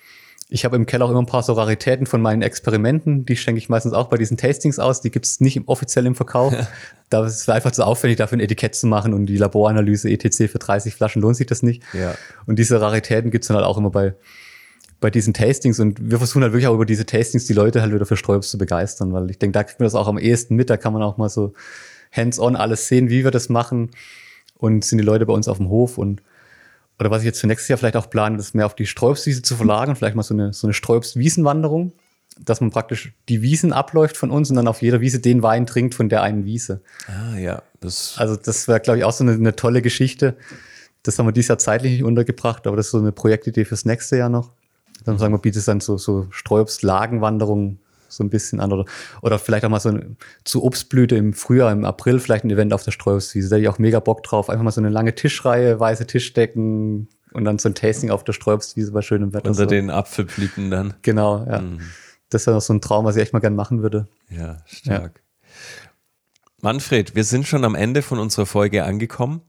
Ich 0.48 0.64
habe 0.64 0.76
im 0.76 0.86
Keller 0.86 1.04
auch 1.04 1.11
immer 1.11 1.20
ein 1.20 1.26
paar 1.26 1.42
so 1.42 1.54
Raritäten 1.54 2.07
von 2.07 2.22
meinen 2.22 2.40
Experimenten. 2.40 3.24
Die 3.26 3.36
schenke 3.36 3.59
ich 3.59 3.68
meistens 3.68 3.92
auch 3.92 4.09
bei 4.09 4.16
diesen 4.16 4.36
Tastings 4.36 4.78
aus. 4.78 5.00
Die 5.00 5.11
gibt 5.11 5.26
es 5.26 5.40
nicht 5.40 5.57
im, 5.57 5.66
offiziell 5.66 6.07
im 6.07 6.14
Verkauf. 6.14 6.54
da 7.11 7.26
ist 7.26 7.40
es 7.40 7.48
einfach 7.48 7.72
zu 7.72 7.84
aufwendig, 7.84 8.18
dafür 8.18 8.38
ein 8.38 8.40
Etikett 8.40 8.76
zu 8.76 8.86
machen 8.86 9.12
und 9.12 9.26
die 9.26 9.36
Laboranalyse 9.36 10.09
etc. 10.09 10.50
für 10.50 10.59
30 10.59 10.94
Flaschen 10.94 11.20
lohnt 11.20 11.36
sich 11.36 11.48
das 11.48 11.62
nicht. 11.64 11.82
Ja. 11.92 12.14
Und 12.46 12.61
diese 12.61 12.80
Raritäten 12.80 13.32
gibt 13.32 13.44
es 13.44 13.48
dann 13.48 13.57
halt 13.57 13.66
auch 13.66 13.76
immer 13.76 13.90
bei, 13.90 14.14
bei 15.01 15.11
diesen 15.11 15.34
Tastings. 15.34 15.80
Und 15.80 16.11
wir 16.11 16.18
versuchen 16.18 16.42
halt 16.42 16.53
wirklich 16.53 16.68
auch 16.68 16.74
über 16.74 16.86
diese 16.86 17.07
Tastings 17.07 17.47
die 17.47 17.53
Leute 17.53 17.82
halt 17.82 17.92
wieder 17.92 18.07
für 18.07 18.16
Sträubs 18.16 18.51
zu 18.51 18.59
begeistern, 18.59 19.12
weil 19.12 19.30
ich 19.30 19.38
denke, 19.38 19.53
da 19.53 19.64
kriegt 19.64 19.80
man 19.80 19.86
das 19.86 19.94
auch 19.94 20.09
am 20.09 20.18
ehesten 20.18 20.57
mit. 20.57 20.70
Da 20.70 20.76
kann 20.76 20.92
man 20.92 21.03
auch 21.03 21.16
mal 21.16 21.28
so 21.28 21.53
hands-on 22.12 22.57
alles 22.57 22.88
sehen, 22.88 23.11
wie 23.11 23.24
wir 23.24 23.30
das 23.30 23.49
machen. 23.49 23.90
Und 24.59 24.84
sind 24.84 24.99
die 24.99 25.05
Leute 25.05 25.26
bei 25.26 25.34
uns 25.34 25.49
auf 25.49 25.59
dem 25.59 25.68
Hof 25.68 25.99
und 25.99 26.22
oder 26.99 27.11
was 27.11 27.22
ich 27.22 27.26
jetzt 27.26 27.40
für 27.40 27.47
nächstes 27.47 27.68
Jahr 27.68 27.78
vielleicht 27.78 27.97
auch 27.97 28.09
plane, 28.09 28.36
das 28.36 28.55
mehr 28.55 28.66
auf 28.66 28.74
die 28.74 28.86
Sträubswiese 28.86 29.42
zu 29.42 29.55
verlagern, 29.57 29.97
vielleicht 29.97 30.16
mal 30.16 30.22
so 30.22 30.34
eine, 30.34 30.53
so 30.53 30.66
eine 30.66 30.74
Sträubswiesenwanderung, 30.74 31.92
dass 32.38 32.61
man 32.61 32.70
praktisch 32.70 33.12
die 33.28 33.42
Wiesen 33.42 33.72
abläuft 33.72 34.16
von 34.16 34.30
uns 34.30 34.51
und 34.51 34.57
dann 34.57 34.68
auf 34.68 34.82
jeder 34.82 35.01
Wiese 35.01 35.20
den 35.20 35.42
Wein 35.42 35.66
trinkt 35.66 35.94
von 35.94 36.09
der 36.09 36.22
einen 36.22 36.44
Wiese. 36.44 36.80
Ah 37.07 37.36
ja, 37.36 37.62
das. 37.80 38.14
Also 38.18 38.36
das 38.36 38.68
wäre, 38.68 38.80
glaube 38.80 38.99
ich, 38.99 39.05
auch 39.05 39.12
so 39.12 39.24
eine, 39.24 39.32
eine, 39.32 39.57
tolle 39.57 39.82
Geschichte. 39.82 40.36
Das 41.03 41.18
haben 41.18 41.26
wir 41.26 41.32
dieses 41.32 41.49
Jahr 41.49 41.59
zeitlich 41.59 41.92
nicht 41.92 42.05
untergebracht, 42.05 42.66
aber 42.66 42.76
das 42.76 42.86
ist 42.86 42.92
so 42.92 42.99
eine 42.99 43.12
Projektidee 43.12 43.64
fürs 43.64 43.84
nächste 43.84 44.16
Jahr 44.16 44.28
noch. 44.28 44.53
Dann 45.07 45.18
sagen 45.18 45.32
wir, 45.32 45.38
bietet 45.38 45.61
es 45.61 45.66
dann 45.66 45.80
so, 45.80 45.96
so 45.96 46.26
Sträubs-Lagenwanderungen 46.30 47.78
so 48.09 48.24
ein 48.24 48.30
bisschen 48.30 48.61
an. 48.61 48.72
Oder, 48.72 48.84
oder 49.22 49.38
vielleicht 49.38 49.64
auch 49.64 49.70
mal 49.70 49.80
so 49.80 49.90
eine, 49.90 50.16
zu 50.44 50.62
Obstblüte 50.64 51.16
im 51.16 51.32
Frühjahr, 51.32 51.72
im 51.72 51.84
April, 51.84 52.18
vielleicht 52.18 52.44
ein 52.44 52.50
Event 52.50 52.72
auf 52.72 52.82
der 52.82 52.90
Streuobstwiese. 52.92 53.48
Da 53.48 53.57
hätte 53.57 53.62
ich 53.62 53.68
auch 53.68 53.78
mega 53.78 54.00
Bock 54.00 54.22
drauf. 54.22 54.50
Einfach 54.50 54.64
mal 54.64 54.70
so 54.70 54.80
eine 54.80 54.90
lange 54.90 55.14
Tischreihe, 55.14 55.80
weiße 55.80 56.07
Tischdecken 56.07 57.09
und 57.32 57.44
dann 57.44 57.59
so 57.59 57.68
ein 57.68 57.74
Tasting 57.74 58.11
auf 58.11 58.24
der 58.24 58.32
Streuobstwiese 58.32 58.92
bei 58.92 59.02
schönem 59.02 59.32
Wetter. 59.32 59.50
Unter 59.50 59.64
so. 59.64 59.66
den 59.66 59.90
Apfelblüten 59.90 60.70
dann. 60.70 60.94
Genau, 61.02 61.44
ja. 61.48 61.61
Mhm. 61.61 61.80
Das 62.30 62.46
wäre 62.46 62.57
noch 62.57 62.62
so 62.62 62.72
ein 62.72 62.80
Traum, 62.80 63.04
was 63.04 63.16
ich 63.16 63.22
echt 63.22 63.32
mal 63.32 63.40
gerne 63.40 63.57
machen 63.57 63.82
würde. 63.82 64.09
Ja, 64.30 64.59
stark. 64.66 65.20
Ja. 65.24 65.90
Manfred, 66.61 67.14
wir 67.14 67.24
sind 67.24 67.46
schon 67.46 67.64
am 67.64 67.74
Ende 67.74 68.02
von 68.02 68.18
unserer 68.18 68.46
Folge 68.46 68.84
angekommen. 68.84 69.42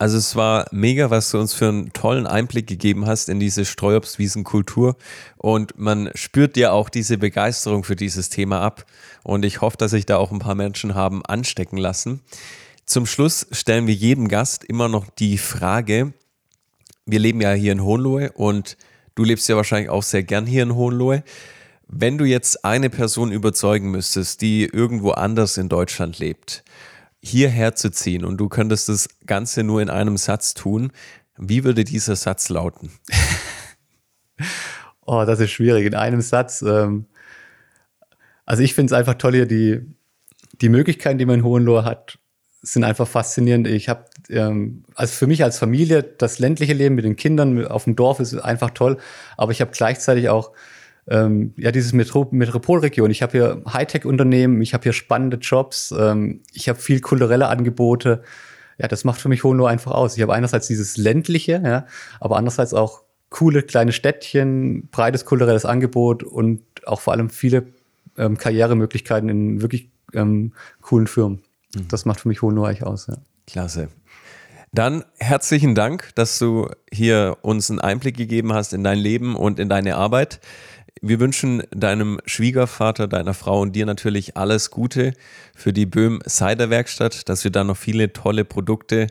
Also 0.00 0.16
es 0.16 0.34
war 0.34 0.64
mega, 0.70 1.10
was 1.10 1.30
du 1.30 1.38
uns 1.38 1.52
für 1.52 1.68
einen 1.68 1.92
tollen 1.92 2.26
Einblick 2.26 2.66
gegeben 2.66 3.06
hast 3.06 3.28
in 3.28 3.38
diese 3.38 3.66
Streuobstwiesenkultur 3.66 4.96
und 5.36 5.78
man 5.78 6.10
spürt 6.14 6.56
ja 6.56 6.72
auch 6.72 6.88
diese 6.88 7.18
Begeisterung 7.18 7.84
für 7.84 7.96
dieses 7.96 8.30
Thema 8.30 8.62
ab 8.62 8.86
und 9.24 9.44
ich 9.44 9.60
hoffe, 9.60 9.76
dass 9.76 9.90
sich 9.90 10.06
da 10.06 10.16
auch 10.16 10.32
ein 10.32 10.38
paar 10.38 10.54
Menschen 10.54 10.94
haben 10.94 11.22
anstecken 11.26 11.76
lassen. 11.76 12.22
Zum 12.86 13.04
Schluss 13.04 13.46
stellen 13.50 13.86
wir 13.86 13.92
jedem 13.92 14.28
Gast 14.28 14.64
immer 14.64 14.88
noch 14.88 15.10
die 15.10 15.36
Frage, 15.36 16.14
wir 17.04 17.18
leben 17.18 17.42
ja 17.42 17.52
hier 17.52 17.72
in 17.72 17.84
Hohenlohe 17.84 18.32
und 18.32 18.78
du 19.16 19.24
lebst 19.24 19.50
ja 19.50 19.56
wahrscheinlich 19.56 19.90
auch 19.90 20.02
sehr 20.02 20.22
gern 20.22 20.46
hier 20.46 20.62
in 20.62 20.76
Hohenlohe. 20.76 21.24
Wenn 21.88 22.16
du 22.16 22.24
jetzt 22.24 22.64
eine 22.64 22.88
Person 22.88 23.32
überzeugen 23.32 23.90
müsstest, 23.90 24.40
die 24.40 24.64
irgendwo 24.64 25.10
anders 25.10 25.58
in 25.58 25.68
Deutschland 25.68 26.18
lebt, 26.18 26.64
hierher 27.22 27.74
zu 27.74 27.90
ziehen 27.90 28.24
und 28.24 28.38
du 28.38 28.48
könntest 28.48 28.88
das 28.88 29.08
Ganze 29.26 29.62
nur 29.62 29.82
in 29.82 29.90
einem 29.90 30.16
Satz 30.16 30.54
tun, 30.54 30.92
wie 31.36 31.64
würde 31.64 31.84
dieser 31.84 32.16
Satz 32.16 32.48
lauten? 32.48 32.90
oh, 35.06 35.24
das 35.24 35.40
ist 35.40 35.50
schwierig. 35.50 35.86
In 35.86 35.94
einem 35.94 36.20
Satz. 36.20 36.62
Ähm, 36.62 37.06
also 38.44 38.62
ich 38.62 38.74
finde 38.74 38.92
es 38.92 38.98
einfach 38.98 39.14
toll 39.14 39.34
hier, 39.34 39.46
die, 39.46 39.80
die 40.60 40.68
Möglichkeiten, 40.68 41.18
die 41.18 41.24
man 41.24 41.40
in 41.40 41.44
Hohenlohe 41.44 41.84
hat, 41.84 42.18
sind 42.62 42.84
einfach 42.84 43.08
faszinierend. 43.08 43.68
Ich 43.68 43.88
habe, 43.88 44.04
ähm, 44.28 44.84
also 44.94 45.14
für 45.14 45.26
mich 45.26 45.42
als 45.42 45.58
Familie, 45.58 46.02
das 46.02 46.38
ländliche 46.38 46.74
Leben 46.74 46.94
mit 46.94 47.04
den 47.04 47.16
Kindern 47.16 47.66
auf 47.66 47.84
dem 47.84 47.96
Dorf 47.96 48.20
ist 48.20 48.34
einfach 48.34 48.70
toll, 48.70 48.98
aber 49.36 49.52
ich 49.52 49.60
habe 49.60 49.70
gleichzeitig 49.70 50.28
auch 50.28 50.52
ähm, 51.08 51.54
ja, 51.56 51.72
dieses 51.72 51.92
Metro 51.92 52.28
Metropolregion. 52.30 53.10
Ich 53.10 53.22
habe 53.22 53.32
hier 53.32 53.62
Hightech-Unternehmen, 53.72 54.60
ich 54.62 54.74
habe 54.74 54.84
hier 54.84 54.92
spannende 54.92 55.38
Jobs, 55.38 55.94
ähm, 55.96 56.42
ich 56.52 56.68
habe 56.68 56.78
viel 56.78 57.00
kulturelle 57.00 57.48
Angebote. 57.48 58.22
Ja, 58.78 58.88
das 58.88 59.04
macht 59.04 59.20
für 59.20 59.28
mich 59.28 59.44
Hohenlohe 59.44 59.68
einfach 59.68 59.92
aus. 59.92 60.16
Ich 60.16 60.22
habe 60.22 60.32
einerseits 60.32 60.66
dieses 60.66 60.96
ländliche, 60.96 61.60
ja, 61.64 61.86
aber 62.18 62.36
andererseits 62.36 62.74
auch 62.74 63.02
coole 63.28 63.62
kleine 63.62 63.92
Städtchen, 63.92 64.88
breites 64.90 65.24
kulturelles 65.24 65.64
Angebot 65.64 66.22
und 66.22 66.62
auch 66.86 67.00
vor 67.00 67.12
allem 67.12 67.30
viele 67.30 67.66
ähm, 68.18 68.36
Karrieremöglichkeiten 68.36 69.28
in 69.28 69.62
wirklich 69.62 69.90
ähm, 70.14 70.52
coolen 70.80 71.06
Firmen. 71.06 71.42
Mhm. 71.74 71.88
Das 71.88 72.04
macht 72.04 72.20
für 72.20 72.28
mich 72.28 72.42
Hohenlohe 72.42 72.68
eigentlich 72.68 72.84
aus. 72.84 73.06
Ja. 73.06 73.18
Klasse. 73.46 73.88
Dann 74.72 75.04
herzlichen 75.18 75.74
Dank, 75.74 76.10
dass 76.14 76.38
du 76.38 76.68
hier 76.92 77.38
uns 77.42 77.70
einen 77.70 77.80
Einblick 77.80 78.16
gegeben 78.16 78.52
hast 78.52 78.72
in 78.72 78.84
dein 78.84 78.98
Leben 78.98 79.34
und 79.34 79.58
in 79.58 79.68
deine 79.68 79.96
Arbeit. 79.96 80.40
Wir 81.00 81.20
wünschen 81.20 81.62
deinem 81.70 82.20
Schwiegervater, 82.26 83.08
deiner 83.08 83.34
Frau 83.34 83.60
und 83.60 83.74
dir 83.74 83.86
natürlich 83.86 84.36
alles 84.36 84.70
Gute 84.70 85.12
für 85.54 85.72
die 85.72 85.86
Böhm 85.86 86.20
Cider 86.28 86.70
Werkstatt, 86.70 87.28
dass 87.28 87.44
wir 87.44 87.50
da 87.50 87.64
noch 87.64 87.76
viele 87.76 88.12
tolle 88.12 88.44
Produkte 88.44 89.06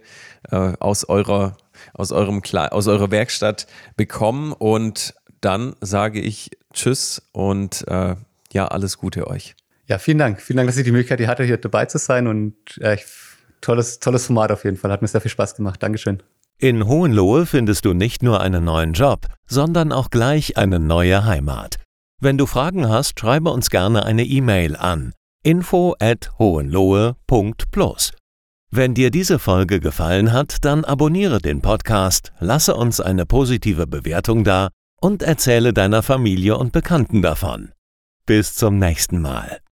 äh, 0.51 0.55
aus 0.79 1.07
eurer 1.07 1.57
aus 1.93 2.11
eurem 2.11 2.41
aus 2.71 2.87
eurer 2.87 3.09
Werkstatt 3.11 3.67
bekommen 3.95 4.51
und 4.51 5.13
dann 5.41 5.75
sage 5.81 6.19
ich 6.19 6.51
Tschüss 6.73 7.21
und 7.31 7.87
äh, 7.87 8.15
ja 8.51 8.67
alles 8.67 8.97
Gute 8.97 9.27
euch. 9.27 9.55
Ja, 9.87 9.97
vielen 9.97 10.17
Dank. 10.17 10.41
Vielen 10.41 10.57
Dank, 10.57 10.67
dass 10.67 10.77
ich 10.77 10.83
die 10.83 10.91
Möglichkeit 10.91 11.25
hatte, 11.27 11.43
hier 11.43 11.57
dabei 11.57 11.85
zu 11.85 11.97
sein 11.97 12.27
und 12.27 12.55
äh, 12.81 12.97
tolles 13.61 13.99
tolles 13.99 14.27
Format 14.27 14.51
auf 14.51 14.63
jeden 14.63 14.77
Fall. 14.77 14.91
Hat 14.91 15.01
mir 15.01 15.07
sehr 15.07 15.21
viel 15.21 15.31
Spaß 15.31 15.55
gemacht. 15.55 15.81
Dankeschön. 15.81 16.21
In 16.61 16.87
Hohenlohe 16.87 17.45
findest 17.45 17.85
du 17.85 17.93
nicht 17.93 18.21
nur 18.21 18.41
einen 18.41 18.65
neuen 18.65 18.91
Job, 18.91 19.27
sondern 19.47 19.93
auch 19.93 20.09
gleich 20.09 20.57
eine 20.57 20.79
neue 20.79 21.23
Heimat. 21.23 21.77
Wenn 22.21 22.37
du 22.37 22.45
Fragen 22.45 22.89
hast, 22.89 23.17
schreibe 23.17 23.49
uns 23.49 23.69
gerne 23.69 24.05
eine 24.05 24.23
E-Mail 24.23 24.75
an 24.75 25.13
info 25.43 25.95
at 25.99 26.31
hohenlohe.plus. 26.37 28.11
Wenn 28.71 28.93
dir 28.93 29.09
diese 29.09 29.39
Folge 29.39 29.79
gefallen 29.79 30.33
hat, 30.33 30.57
dann 30.61 30.83
abonniere 30.83 31.39
den 31.39 31.61
Podcast, 31.61 32.33
lasse 32.39 32.75
uns 32.75 32.99
eine 32.99 33.25
positive 33.25 33.87
Bewertung 33.87 34.43
da 34.43 34.69
und 34.99 35.23
erzähle 35.23 35.73
deiner 35.73 36.03
Familie 36.03 36.57
und 36.57 36.73
Bekannten 36.73 37.21
davon. 37.21 37.71
Bis 38.25 38.53
zum 38.53 38.77
nächsten 38.77 39.21
Mal. 39.21 39.59